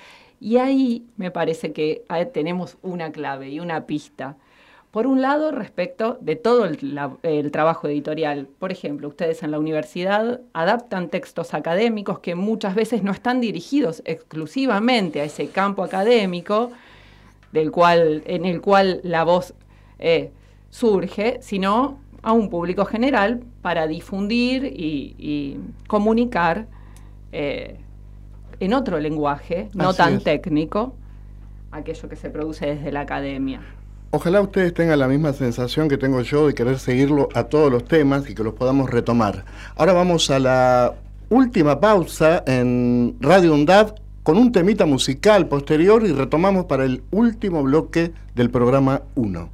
Y 0.41 0.59
ahí 0.59 1.07
me 1.17 1.31
parece 1.31 1.73
que 1.73 2.05
tenemos 2.33 2.77
una 2.83 3.11
clave 3.13 3.49
y 3.49 3.61
una 3.61 3.87
pista. 3.87 4.37
Por 4.95 5.09
un 5.09 5.21
lado, 5.21 5.51
respecto 5.51 6.19
de 6.21 6.37
todo 6.37 6.67
el, 6.67 7.51
trabajo 7.51 7.89
editorial. 7.89 8.47
Por 8.61 8.71
ejemplo, 8.71 9.09
ustedes 9.09 9.43
en 9.43 9.51
la 9.51 9.59
universidad 9.59 10.41
adaptan 10.53 11.09
textos 11.09 11.53
académicos 11.53 12.21
que 12.21 12.37
muchas 12.37 12.77
veces 12.77 13.03
no 13.03 13.11
están 13.11 13.41
dirigidos 13.41 14.03
exclusivamente 14.05 15.21
a 15.21 15.25
ese 15.25 15.49
campo 15.49 15.83
académico, 15.83 16.71
del 17.51 17.73
cual, 17.73 18.23
en 18.27 18.45
el 18.45 18.61
cual 18.61 19.01
la 19.03 19.25
voz 19.25 19.55
eh, 19.99 20.31
surge, 20.71 21.39
sino 21.43 21.99
a 22.23 22.31
un 22.31 22.49
público 22.49 22.85
general 22.85 23.43
para 23.63 23.89
difundir 23.89 24.65
y, 24.65 25.59
comunicar 25.89 26.69
eh, 27.33 27.81
en 28.61 28.73
otro 28.73 29.01
lenguaje, 29.01 29.71
no 29.75 29.93
tan 29.93 30.21
técnico, 30.21 30.95
aquello 31.73 32.09
que 32.09 32.15
se 32.15 32.31
produce 32.31 32.67
desde 32.67 32.93
la 32.93 33.01
academia. 33.01 33.61
Ojalá 34.17 34.41
ustedes 34.43 34.73
tengan 34.73 35.01
la 35.01 35.09
misma 35.09 35.33
sensación 35.33 35.89
que 35.89 35.99
tengo 35.99 36.21
yo 36.21 36.47
de 36.47 36.55
querer 36.55 36.79
seguirlo 36.79 37.29
a 37.35 37.43
todos 37.43 37.69
los 37.69 37.85
temas 37.85 38.31
y 38.31 38.35
que 38.37 38.45
los 38.45 38.55
podamos 38.55 38.89
retomar. 38.89 39.45
Ahora 39.75 39.93
vamos 39.93 40.31
a 40.31 40.39
la 40.39 40.95
última 41.31 41.81
pausa 41.81 42.45
en 42.47 43.17
Radio 43.19 43.53
UNDAV 43.53 43.97
con 44.23 44.39
un 44.39 44.53
temita 44.53 44.87
musical 44.87 45.49
posterior 45.49 46.07
y 46.07 46.13
retomamos 46.13 46.67
para 46.67 46.85
el 46.85 47.03
último 47.11 47.65
bloque 47.65 48.13
del 48.37 48.51
programa 48.51 49.03
1. 49.17 49.51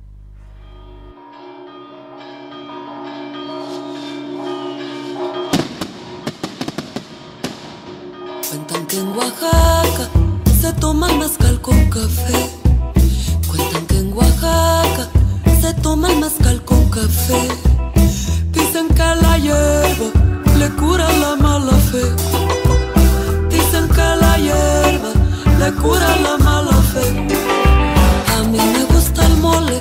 Cuentan 8.50 8.86
que 8.88 8.98
en 8.98 9.08
Oaxaca 9.08 10.10
se 10.60 10.70
toma 10.74 11.08
mezcal 11.14 11.58
con 11.62 11.88
café 11.88 12.59
en 13.98 14.12
Oaxaca 14.12 15.08
se 15.60 15.74
toma 15.74 16.10
el 16.10 16.18
mezcal 16.18 16.62
con 16.64 16.88
café. 16.90 17.48
Dicen 18.52 18.88
que 18.88 19.08
la 19.22 19.38
hierba 19.38 20.08
le 20.58 20.68
cura 20.80 21.10
la 21.18 21.36
mala 21.36 21.76
fe. 21.90 22.04
Dicen 23.48 23.88
que 23.88 24.08
la 24.22 24.36
hierba 24.38 25.10
le 25.58 25.72
cura 25.82 26.16
la 26.16 26.36
mala 26.38 26.76
fe. 26.92 27.06
A 28.36 28.42
mí 28.44 28.58
me 28.58 28.84
gusta 28.92 29.26
el 29.26 29.36
mole, 29.38 29.80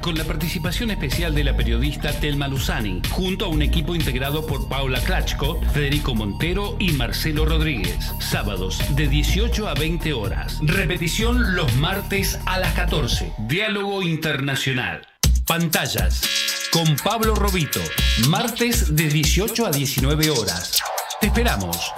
con 0.00 0.16
la 0.16 0.24
participación 0.24 0.90
especial 0.90 1.34
de 1.34 1.44
la 1.44 1.56
periodista 1.56 2.12
Telma 2.12 2.48
Luzani, 2.48 3.00
junto 3.10 3.46
a 3.46 3.48
un 3.48 3.62
equipo 3.62 3.94
integrado 3.94 4.46
por 4.46 4.68
Paula 4.68 5.00
Klachko, 5.00 5.60
Federico 5.72 6.14
Montero 6.14 6.76
y 6.78 6.92
Marcelo 6.92 7.44
Rodríguez. 7.46 8.12
Sábados 8.20 8.78
de 8.94 9.08
18 9.08 9.68
a 9.68 9.74
20 9.74 10.12
horas. 10.12 10.58
Repetición 10.62 11.56
los 11.56 11.74
martes 11.76 12.38
a 12.44 12.58
las 12.58 12.74
14. 12.74 13.32
Diálogo 13.48 14.02
Internacional. 14.02 15.06
Pantallas. 15.46 16.22
Con 16.70 16.96
Pablo 16.96 17.34
Robito. 17.34 17.80
Martes 18.28 18.94
de 18.94 19.08
18 19.08 19.66
a 19.66 19.70
19 19.70 20.30
horas. 20.30 20.82
Te 21.20 21.28
esperamos 21.28 21.92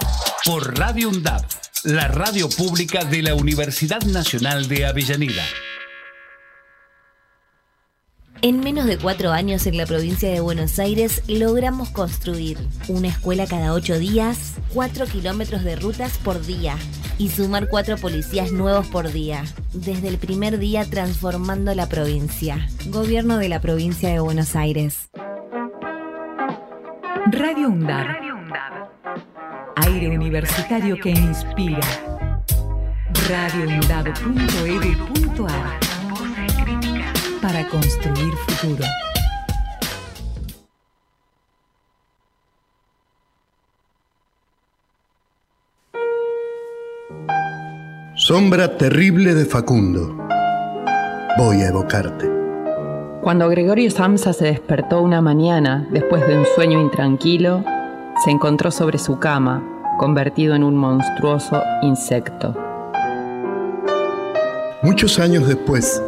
por 0.45 0.77
Radio 0.77 1.09
UNDAP, 1.09 1.43
la 1.83 2.07
radio 2.07 2.49
pública 2.49 3.03
de 3.03 3.21
la 3.21 3.35
Universidad 3.35 4.01
Nacional 4.01 4.67
de 4.67 4.85
Avellaneda. 4.85 5.43
En 8.41 8.59
menos 8.61 8.85
de 8.85 8.97
cuatro 8.97 9.31
años 9.31 9.67
en 9.67 9.77
la 9.77 9.85
provincia 9.85 10.31
de 10.31 10.39
Buenos 10.39 10.79
Aires 10.79 11.21
logramos 11.27 11.89
construir 11.89 12.57
una 12.87 13.09
escuela 13.09 13.45
cada 13.45 13.73
ocho 13.73 13.99
días, 13.99 14.55
cuatro 14.73 15.05
kilómetros 15.05 15.63
de 15.63 15.75
rutas 15.75 16.17
por 16.17 16.43
día 16.43 16.75
y 17.19 17.29
sumar 17.29 17.69
cuatro 17.69 17.97
policías 17.97 18.51
nuevos 18.51 18.87
por 18.87 19.11
día. 19.11 19.43
Desde 19.73 20.07
el 20.07 20.17
primer 20.17 20.57
día 20.57 20.85
transformando 20.85 21.75
la 21.75 21.87
provincia. 21.87 22.67
Gobierno 22.87 23.37
de 23.37 23.49
la 23.49 23.61
provincia 23.61 24.09
de 24.09 24.19
Buenos 24.19 24.55
Aires. 24.55 25.11
Radio 27.31 27.69
UNDAD. 27.69 28.30
Aire 29.87 30.09
universitario 30.09 30.97
que 30.97 31.09
inspira. 31.09 31.79
radioundad.edu.ar 33.29 35.79
Para 37.41 37.65
construir 37.67 38.33
futuro. 38.47 38.83
Sombra 48.15 48.77
terrible 48.77 49.33
de 49.33 49.45
Facundo. 49.45 50.15
Voy 51.37 51.63
a 51.63 51.69
evocarte. 51.69 52.29
Cuando 53.21 53.49
Gregorio 53.49 53.89
Samsa 53.89 54.33
se 54.33 54.45
despertó 54.45 55.01
una 55.01 55.21
mañana, 55.21 55.87
después 55.91 56.27
de 56.27 56.37
un 56.37 56.45
sueño 56.45 56.79
intranquilo, 56.79 57.63
se 58.23 58.29
encontró 58.29 58.69
sobre 58.69 58.99
su 58.99 59.17
cama, 59.17 59.63
convertido 60.01 60.55
en 60.55 60.63
un 60.63 60.75
monstruoso 60.75 61.61
insecto. 61.83 62.57
Muchos 64.81 65.19
años 65.19 65.47
después, 65.47 66.01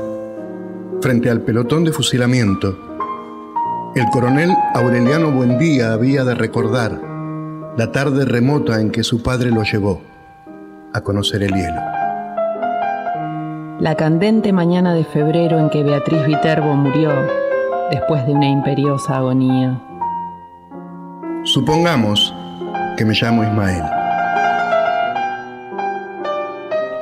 frente 1.00 1.30
al 1.30 1.42
pelotón 1.42 1.84
de 1.84 1.92
fusilamiento, 1.92 2.76
el 3.96 4.08
coronel 4.12 4.50
Aureliano 4.74 5.30
Buendía 5.30 5.94
había 5.94 6.24
de 6.24 6.34
recordar 6.34 7.00
la 7.78 7.92
tarde 7.92 8.26
remota 8.26 8.82
en 8.82 8.90
que 8.90 9.04
su 9.04 9.22
padre 9.22 9.52
lo 9.52 9.62
llevó 9.62 10.02
a 10.92 11.02
conocer 11.02 11.44
el 11.44 11.54
hielo. 11.54 11.82
La 13.80 13.94
candente 13.96 14.54
mañana 14.54 14.96
de 14.96 15.04
febrero 15.04 15.60
en 15.60 15.70
que 15.70 15.84
Beatriz 15.84 16.26
Viterbo 16.26 16.74
murió 16.76 17.12
después 17.92 18.26
de 18.26 18.34
una 18.34 18.48
imperiosa 18.48 19.18
agonía. 19.18 19.80
Supongamos 21.44 22.34
que 22.98 23.06
me 23.06 23.14
llamo 23.14 23.44
Ismael. 23.44 23.84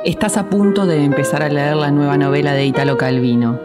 Estás 0.04 0.36
a 0.36 0.44
punto 0.44 0.86
de 0.86 1.04
empezar 1.04 1.42
a 1.42 1.48
leer 1.48 1.76
la 1.76 1.90
nueva 1.90 2.16
novela 2.16 2.52
de 2.52 2.66
Italo 2.66 2.96
Calvino, 2.96 3.60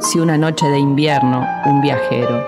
Si 0.00 0.18
una 0.18 0.36
noche 0.36 0.66
de 0.66 0.78
invierno, 0.78 1.46
un 1.64 1.80
viajero. 1.80 2.46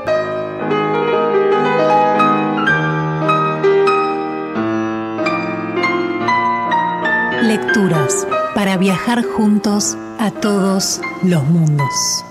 Lecturas 7.43 8.27
para 8.55 8.77
viajar 8.77 9.25
juntos 9.25 9.97
a 10.19 10.31
todos 10.31 11.01
los 11.23 11.45
mundos. 11.45 12.28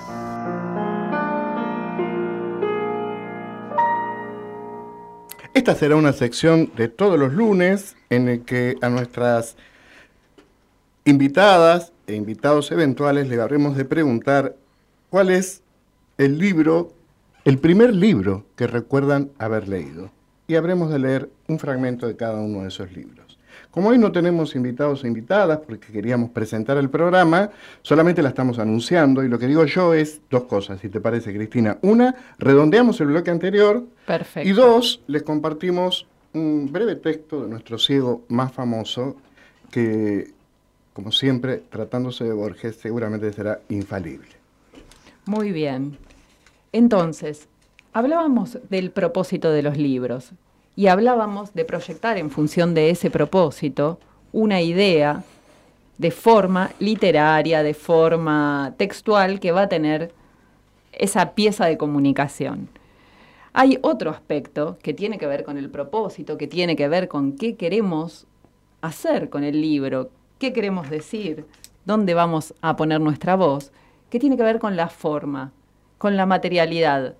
Esta 5.67 5.79
será 5.79 5.97
una 5.97 6.13
sección 6.13 6.71
de 6.77 6.87
todos 6.87 7.19
los 7.19 7.33
lunes 7.33 7.97
en 8.09 8.29
el 8.29 8.45
que 8.45 8.77
a 8.81 8.87
nuestras 8.87 9.57
invitadas 11.03 11.91
e 12.07 12.15
invitados 12.15 12.71
eventuales 12.71 13.27
le 13.27 13.41
habremos 13.41 13.75
de 13.75 13.83
preguntar 13.83 14.55
cuál 15.09 15.29
es 15.29 15.63
el 16.17 16.37
libro, 16.37 16.93
el 17.43 17.57
primer 17.57 17.93
libro 17.93 18.45
que 18.55 18.65
recuerdan 18.65 19.29
haber 19.39 19.67
leído. 19.67 20.09
Y 20.47 20.55
habremos 20.55 20.89
de 20.89 20.99
leer 20.99 21.29
un 21.49 21.59
fragmento 21.59 22.07
de 22.07 22.15
cada 22.15 22.39
uno 22.39 22.61
de 22.61 22.69
esos 22.69 22.89
libros. 22.93 23.16
Como 23.71 23.89
hoy 23.89 23.97
no 23.97 24.11
tenemos 24.11 24.55
invitados 24.55 25.03
e 25.03 25.07
invitadas 25.07 25.59
porque 25.65 25.91
queríamos 25.91 26.31
presentar 26.31 26.77
el 26.77 26.89
programa, 26.89 27.51
solamente 27.81 28.21
la 28.21 28.29
estamos 28.29 28.59
anunciando 28.59 29.23
y 29.23 29.27
lo 29.29 29.37
que 29.37 29.47
digo 29.47 29.65
yo 29.65 29.93
es 29.93 30.21
dos 30.29 30.43
cosas, 30.43 30.79
si 30.79 30.89
te 30.89 30.99
parece, 30.99 31.33
Cristina. 31.33 31.77
Una, 31.81 32.15
redondeamos 32.39 32.99
el 33.01 33.07
bloque 33.07 33.29
anterior. 33.29 33.83
Perfecto. 34.05 34.49
Y 34.49 34.53
dos, 34.53 35.01
les 35.07 35.23
compartimos 35.23 36.07
un 36.33 36.69
breve 36.71 36.95
texto 36.95 37.43
de 37.43 37.49
nuestro 37.49 37.77
ciego 37.77 38.23
más 38.29 38.51
famoso 38.51 39.17
que, 39.71 40.31
como 40.93 41.11
siempre, 41.11 41.63
tratándose 41.69 42.23
de 42.23 42.33
Borges, 42.33 42.77
seguramente 42.77 43.31
será 43.33 43.59
infalible. 43.69 44.29
Muy 45.25 45.51
bien. 45.51 45.97
Entonces, 46.71 47.47
hablábamos 47.93 48.59
del 48.69 48.91
propósito 48.91 49.51
de 49.51 49.61
los 49.61 49.77
libros 49.77 50.31
y 50.77 50.87
hablábamos 50.87 51.55
de 51.55 51.65
proyectar 51.65 52.17
en 52.17 52.29
función 52.29 52.75
de 52.75 52.91
ese 52.91 53.09
propósito 53.09 53.99
una 54.31 54.61
idea 54.61 55.23
de 55.97 56.11
forma 56.11 56.69
literaria, 56.77 57.63
de 57.63 57.73
forma 57.73 58.75
textual 58.77 59.39
que 59.39 59.51
va 59.51 59.63
a 59.63 59.69
tener 59.69 60.13
esa 60.91 61.31
pieza 61.31 61.65
de 61.65 61.79
comunicación. 61.79 62.69
Hay 63.53 63.79
otro 63.81 64.11
aspecto 64.11 64.77
que 64.83 64.93
tiene 64.93 65.17
que 65.17 65.25
ver 65.25 65.43
con 65.43 65.57
el 65.57 65.71
propósito, 65.71 66.37
que 66.37 66.45
tiene 66.45 66.75
que 66.75 66.87
ver 66.87 67.07
con 67.07 67.33
qué 67.33 67.55
queremos 67.55 68.27
hacer 68.81 69.31
con 69.31 69.43
el 69.43 69.59
libro, 69.59 70.11
qué 70.37 70.53
queremos 70.53 70.91
decir, 70.91 71.47
dónde 71.85 72.13
vamos 72.13 72.53
a 72.61 72.75
poner 72.75 73.01
nuestra 73.01 73.35
voz, 73.35 73.71
que 74.11 74.19
tiene 74.19 74.37
que 74.37 74.43
ver 74.43 74.59
con 74.59 74.75
la 74.75 74.89
forma, 74.89 75.53
con 75.97 76.15
la 76.17 76.27
materialidad. 76.27 77.15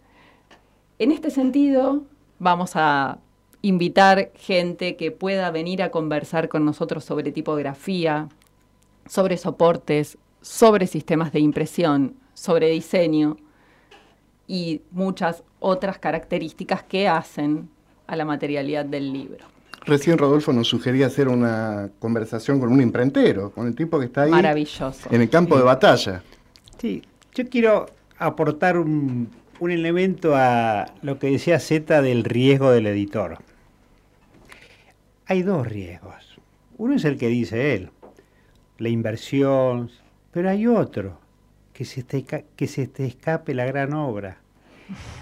En 1.00 1.12
este 1.12 1.32
sentido, 1.32 2.04
vamos 2.38 2.74
a 2.76 3.18
invitar 3.62 4.32
gente 4.36 4.96
que 4.96 5.12
pueda 5.12 5.52
venir 5.52 5.82
a 5.82 5.92
conversar 5.92 6.48
con 6.50 6.66
nosotros 6.66 7.04
sobre 7.04 7.32
tipografía, 7.32 8.30
sobre 9.08 9.38
soportes, 9.38 10.18
sobre 10.42 10.88
sistemas 10.88 11.32
de 11.32 11.40
impresión, 11.40 12.16
sobre 12.34 12.70
diseño 12.70 13.38
y 14.48 14.82
muchas 14.92 15.44
otras 15.60 15.98
características 15.98 16.84
que 16.84 17.08
hacen 17.08 17.70
a 18.06 18.16
la 18.16 18.26
materialidad 18.26 18.86
del 18.86 19.12
libro. 19.12 19.46
Recién 19.86 20.18
Rodolfo 20.18 20.52
nos 20.54 20.68
sugería 20.68 21.08
hacer 21.08 21.28
una 21.28 21.90
conversación 22.00 22.60
con 22.60 22.72
un 22.72 22.82
imprentero, 22.82 23.52
con 23.52 23.68
el 23.68 23.76
tipo 23.76 24.00
que 24.00 24.06
está 24.06 24.24
ahí 24.24 24.32
Maravilloso. 24.32 25.10
en 25.10 25.22
el 25.22 25.30
campo 25.30 25.58
de 25.58 25.64
batalla. 25.64 26.24
Sí, 26.78 27.02
yo 27.34 27.48
quiero 27.50 27.88
aportar 28.18 28.78
un, 28.78 29.30
un 29.60 29.72
elemento 29.72 30.36
a 30.36 30.86
lo 31.02 31.20
que 31.20 31.32
decía 31.32 31.60
Z 31.60 32.02
del 32.02 32.24
riesgo 32.24 32.72
del 32.72 32.88
editor. 32.88 33.38
Hay 35.28 35.44
dos 35.44 35.68
riesgos. 35.68 36.40
Uno 36.78 36.96
es 36.96 37.06
el 37.06 37.18
que 37.18 37.28
dice 37.28 37.74
él, 37.74 37.90
la 38.78 38.90
inversión, 38.90 39.90
pero 40.32 40.50
hay 40.50 40.68
otro, 40.68 41.20
que 41.74 41.86
se 41.86 42.04
te, 42.04 42.24
que 42.24 42.68
se 42.68 42.88
te 42.88 43.06
escape 43.06 43.54
la 43.54 43.66
gran 43.66 43.94
obra. 43.94 44.38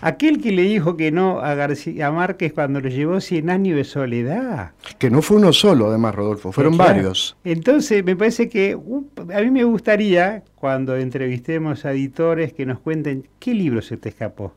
Aquel 0.02 0.40
que 0.40 0.52
le 0.52 0.62
dijo 0.62 0.96
que 0.96 1.12
no 1.12 1.40
a 1.40 1.56
García 1.56 2.12
Márquez 2.12 2.54
cuando 2.54 2.82
lo 2.82 2.90
llevó 2.90 3.20
100 3.20 3.50
años 3.50 3.76
de 3.76 3.84
soledad. 3.84 4.74
Que 5.00 5.10
no 5.10 5.24
fue 5.24 5.38
uno 5.38 5.52
solo, 5.54 5.88
además, 5.88 6.14
Rodolfo, 6.14 6.52
fueron 6.52 6.76
Claro. 6.76 6.94
varios. 6.94 7.36
Entonces, 7.44 8.04
me 8.06 8.16
parece 8.16 8.48
que 8.48 8.76
uh, 8.76 9.04
a 9.34 9.42
mí 9.42 9.50
me 9.50 9.64
gustaría, 9.64 10.44
cuando 10.54 10.96
entrevistemos 10.96 11.84
a 11.86 11.94
editores, 11.94 12.54
que 12.54 12.68
nos 12.68 12.80
cuenten 12.80 13.28
qué 13.40 13.56
libro 13.56 13.82
se 13.82 13.98
te 13.98 14.10
escapó. 14.10 14.54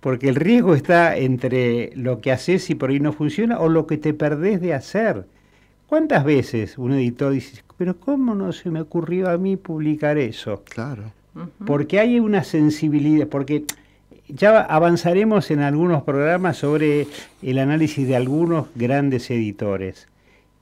Porque 0.00 0.28
el 0.28 0.34
riesgo 0.36 0.74
está 0.74 1.16
entre 1.16 1.90
lo 1.96 2.20
que 2.20 2.32
haces 2.32 2.70
y 2.70 2.74
por 2.74 2.90
ahí 2.90 3.00
no 3.00 3.12
funciona 3.12 3.58
o 3.58 3.68
lo 3.68 3.86
que 3.86 3.96
te 3.96 4.14
perdés 4.14 4.60
de 4.60 4.74
hacer. 4.74 5.26
¿Cuántas 5.86 6.24
veces 6.24 6.78
un 6.78 6.92
editor 6.92 7.32
dice, 7.32 7.62
pero 7.76 7.98
cómo 7.98 8.34
no 8.34 8.52
se 8.52 8.70
me 8.70 8.80
ocurrió 8.80 9.30
a 9.30 9.38
mí 9.38 9.56
publicar 9.56 10.18
eso? 10.18 10.62
Claro. 10.64 11.12
Porque 11.66 12.00
hay 12.00 12.18
una 12.18 12.44
sensibilidad, 12.44 13.28
porque 13.28 13.64
ya 14.28 14.60
avanzaremos 14.60 15.50
en 15.50 15.60
algunos 15.60 16.02
programas 16.02 16.56
sobre 16.56 17.06
el 17.42 17.58
análisis 17.58 18.08
de 18.08 18.16
algunos 18.16 18.68
grandes 18.74 19.30
editores. 19.30 20.08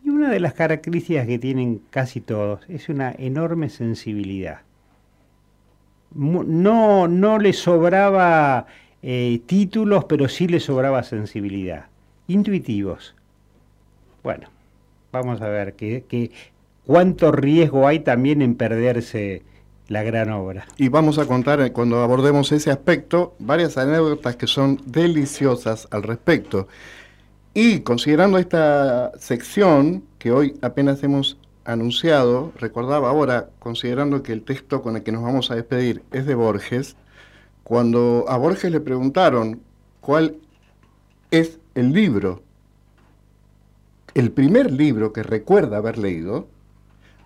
Y 0.04 0.10
una 0.10 0.30
de 0.30 0.40
las 0.40 0.52
características 0.52 1.26
que 1.26 1.38
tienen 1.38 1.80
casi 1.90 2.20
todos 2.20 2.60
es 2.68 2.88
una 2.88 3.14
enorme 3.16 3.70
sensibilidad. 3.70 4.60
No, 6.14 7.08
no 7.08 7.38
le 7.38 7.52
sobraba 7.52 8.66
eh, 9.06 9.42
títulos, 9.44 10.06
pero 10.06 10.30
sí 10.30 10.48
le 10.48 10.60
sobraba 10.60 11.02
sensibilidad. 11.02 11.88
Intuitivos. 12.26 13.14
Bueno, 14.22 14.48
vamos 15.12 15.42
a 15.42 15.48
ver 15.48 15.74
que, 15.74 16.30
cuánto 16.86 17.30
riesgo 17.30 17.86
hay 17.86 18.00
también 18.00 18.40
en 18.40 18.54
perderse 18.54 19.42
la 19.88 20.02
gran 20.02 20.30
obra. 20.30 20.66
Y 20.78 20.88
vamos 20.88 21.18
a 21.18 21.26
contar, 21.26 21.60
eh, 21.60 21.70
cuando 21.70 22.02
abordemos 22.02 22.50
ese 22.50 22.70
aspecto, 22.70 23.34
varias 23.38 23.76
anécdotas 23.76 24.36
que 24.36 24.46
son 24.46 24.80
deliciosas 24.86 25.86
al 25.90 26.02
respecto. 26.02 26.66
Y 27.52 27.80
considerando 27.80 28.38
esta 28.38 29.12
sección 29.18 30.02
que 30.18 30.32
hoy 30.32 30.56
apenas 30.62 31.02
hemos 31.02 31.36
anunciado, 31.66 32.52
recordaba 32.58 33.10
ahora, 33.10 33.50
considerando 33.58 34.22
que 34.22 34.32
el 34.32 34.44
texto 34.44 34.80
con 34.80 34.96
el 34.96 35.02
que 35.02 35.12
nos 35.12 35.22
vamos 35.22 35.50
a 35.50 35.56
despedir 35.56 36.02
es 36.10 36.24
de 36.24 36.34
Borges, 36.34 36.96
Cuando 37.64 38.26
a 38.28 38.36
Borges 38.36 38.70
le 38.70 38.80
preguntaron 38.80 39.60
cuál 40.02 40.36
es 41.30 41.58
el 41.74 41.92
libro, 41.94 42.42
el 44.12 44.30
primer 44.30 44.70
libro 44.70 45.14
que 45.14 45.22
recuerda 45.22 45.78
haber 45.78 45.96
leído, 45.96 46.46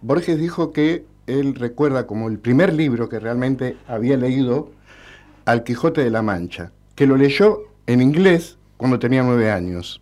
Borges 0.00 0.38
dijo 0.38 0.72
que 0.72 1.04
él 1.26 1.56
recuerda 1.56 2.06
como 2.06 2.28
el 2.28 2.38
primer 2.38 2.72
libro 2.72 3.08
que 3.08 3.18
realmente 3.18 3.76
había 3.88 4.16
leído 4.16 4.70
Al 5.44 5.64
Quijote 5.64 6.02
de 6.02 6.10
la 6.10 6.22
Mancha, 6.22 6.70
que 6.94 7.08
lo 7.08 7.16
leyó 7.16 7.64
en 7.88 8.00
inglés 8.00 8.58
cuando 8.76 9.00
tenía 9.00 9.24
nueve 9.24 9.50
años. 9.50 10.00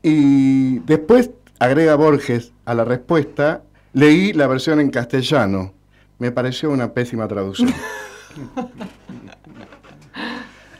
Y 0.00 0.78
después 0.80 1.30
agrega 1.58 1.96
Borges 1.96 2.52
a 2.64 2.74
la 2.74 2.84
respuesta, 2.84 3.64
leí 3.94 4.32
la 4.32 4.46
versión 4.46 4.78
en 4.78 4.90
castellano. 4.90 5.72
Me 6.20 6.30
pareció 6.30 6.70
una 6.70 6.94
pésima 6.94 7.26
traducción. 7.26 7.74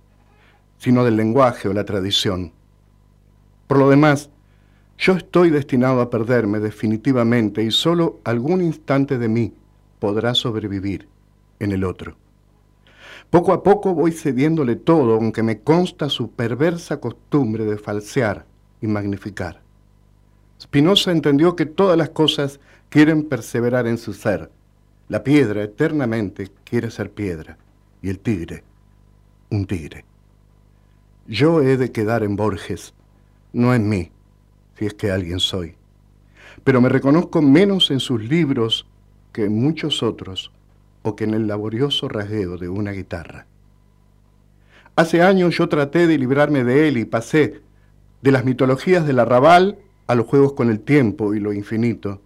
sino 0.78 1.04
del 1.04 1.18
lenguaje 1.18 1.68
o 1.68 1.74
la 1.74 1.84
tradición. 1.84 2.54
Por 3.68 3.80
lo 3.80 3.90
demás, 3.90 4.30
yo 5.00 5.14
estoy 5.14 5.50
destinado 5.50 6.02
a 6.02 6.10
perderme 6.10 6.60
definitivamente 6.60 7.64
y 7.64 7.72
solo 7.72 8.20
algún 8.26 8.62
instante 8.62 9.18
de 9.18 9.30
mí 9.30 9.54
podrá 9.98 10.36
sobrevivir 10.36 11.08
en 11.60 11.72
el 11.72 11.86
otro. 11.86 12.18
Poco 13.30 13.54
a 13.54 13.64
poco 13.64 13.94
voy 13.94 14.12
cediéndole 14.12 14.76
todo, 14.76 15.16
aunque 15.16 15.42
me 15.42 15.62
consta 15.62 16.10
su 16.10 16.32
perversa 16.32 17.00
costumbre 17.00 17.64
de 17.64 17.78
falsear 17.78 18.46
y 18.82 18.88
magnificar. 18.88 19.62
Spinoza 20.62 21.12
entendió 21.12 21.56
que 21.56 21.66
todas 21.66 21.98
las 21.98 22.10
cosas 22.10 22.60
quieren 22.90 23.24
perseverar 23.24 23.88
en 23.88 23.98
su 23.98 24.14
ser. 24.14 24.52
La 25.08 25.24
piedra 25.24 25.64
eternamente 25.64 26.50
quiere 26.66 26.92
ser 26.92 27.12
piedra 27.12 27.58
y 28.02 28.10
el 28.10 28.20
tigre, 28.20 28.64
un 29.50 29.66
tigre. 29.66 30.04
Yo 31.26 31.62
he 31.62 31.78
de 31.78 31.94
quedar 31.94 32.24
en 32.24 32.36
Borges, 32.36 32.94
no 33.54 33.74
en 33.74 33.88
mí, 33.88 34.12
si 34.80 34.86
es 34.86 34.94
que 34.94 35.12
alguien 35.12 35.42
soy. 35.42 35.76
Pero 36.64 36.80
me 36.80 36.88
reconozco 36.88 37.42
menos 37.42 37.92
en 37.92 38.00
sus 38.00 38.24
libros 38.24 38.88
que 39.34 39.44
en 39.44 39.62
muchos 39.62 40.02
otros 40.02 40.52
o 41.02 41.18
que 41.18 41.26
en 41.26 41.34
el 41.34 41.48
laborioso 41.48 42.08
rasgueo 42.08 42.58
de 42.58 42.70
una 42.70 42.92
guitarra. 42.92 43.46
Hace 44.96 45.22
años 45.22 45.58
yo 45.58 45.68
traté 45.68 46.08
de 46.08 46.18
librarme 46.18 46.64
de 46.64 46.88
él 46.88 46.98
y 46.98 47.04
pasé 47.04 47.62
de 48.22 48.32
las 48.32 48.46
mitologías 48.46 49.06
del 49.06 49.20
arrabal 49.20 49.80
a 50.08 50.16
los 50.16 50.26
juegos 50.28 50.54
con 50.54 50.70
el 50.70 50.80
tiempo 50.80 51.34
y 51.34 51.42
lo 51.42 51.52
infinito. 51.52 52.22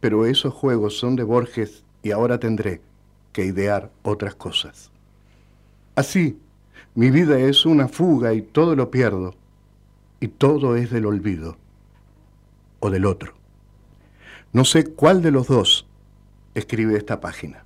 Pero 0.00 0.24
esos 0.24 0.54
juegos 0.54 0.98
son 0.98 1.16
de 1.16 1.22
Borges 1.22 1.84
y 2.02 2.12
ahora 2.12 2.40
tendré 2.40 2.80
que 3.32 3.44
idear 3.44 3.90
otras 4.02 4.34
cosas. 4.34 4.90
Así, 5.94 6.38
mi 6.94 7.10
vida 7.10 7.38
es 7.38 7.66
una 7.66 7.88
fuga 7.88 8.32
y 8.32 8.40
todo 8.40 8.74
lo 8.74 8.90
pierdo, 8.90 9.34
y 10.20 10.28
todo 10.28 10.76
es 10.76 10.90
del 10.90 11.06
olvido 11.06 11.58
o 12.80 12.90
del 12.90 13.04
otro. 13.04 13.34
No 14.52 14.64
sé 14.64 14.84
cuál 14.86 15.20
de 15.20 15.30
los 15.30 15.48
dos 15.48 15.86
escribe 16.54 16.96
esta 16.96 17.20
página. 17.20 17.65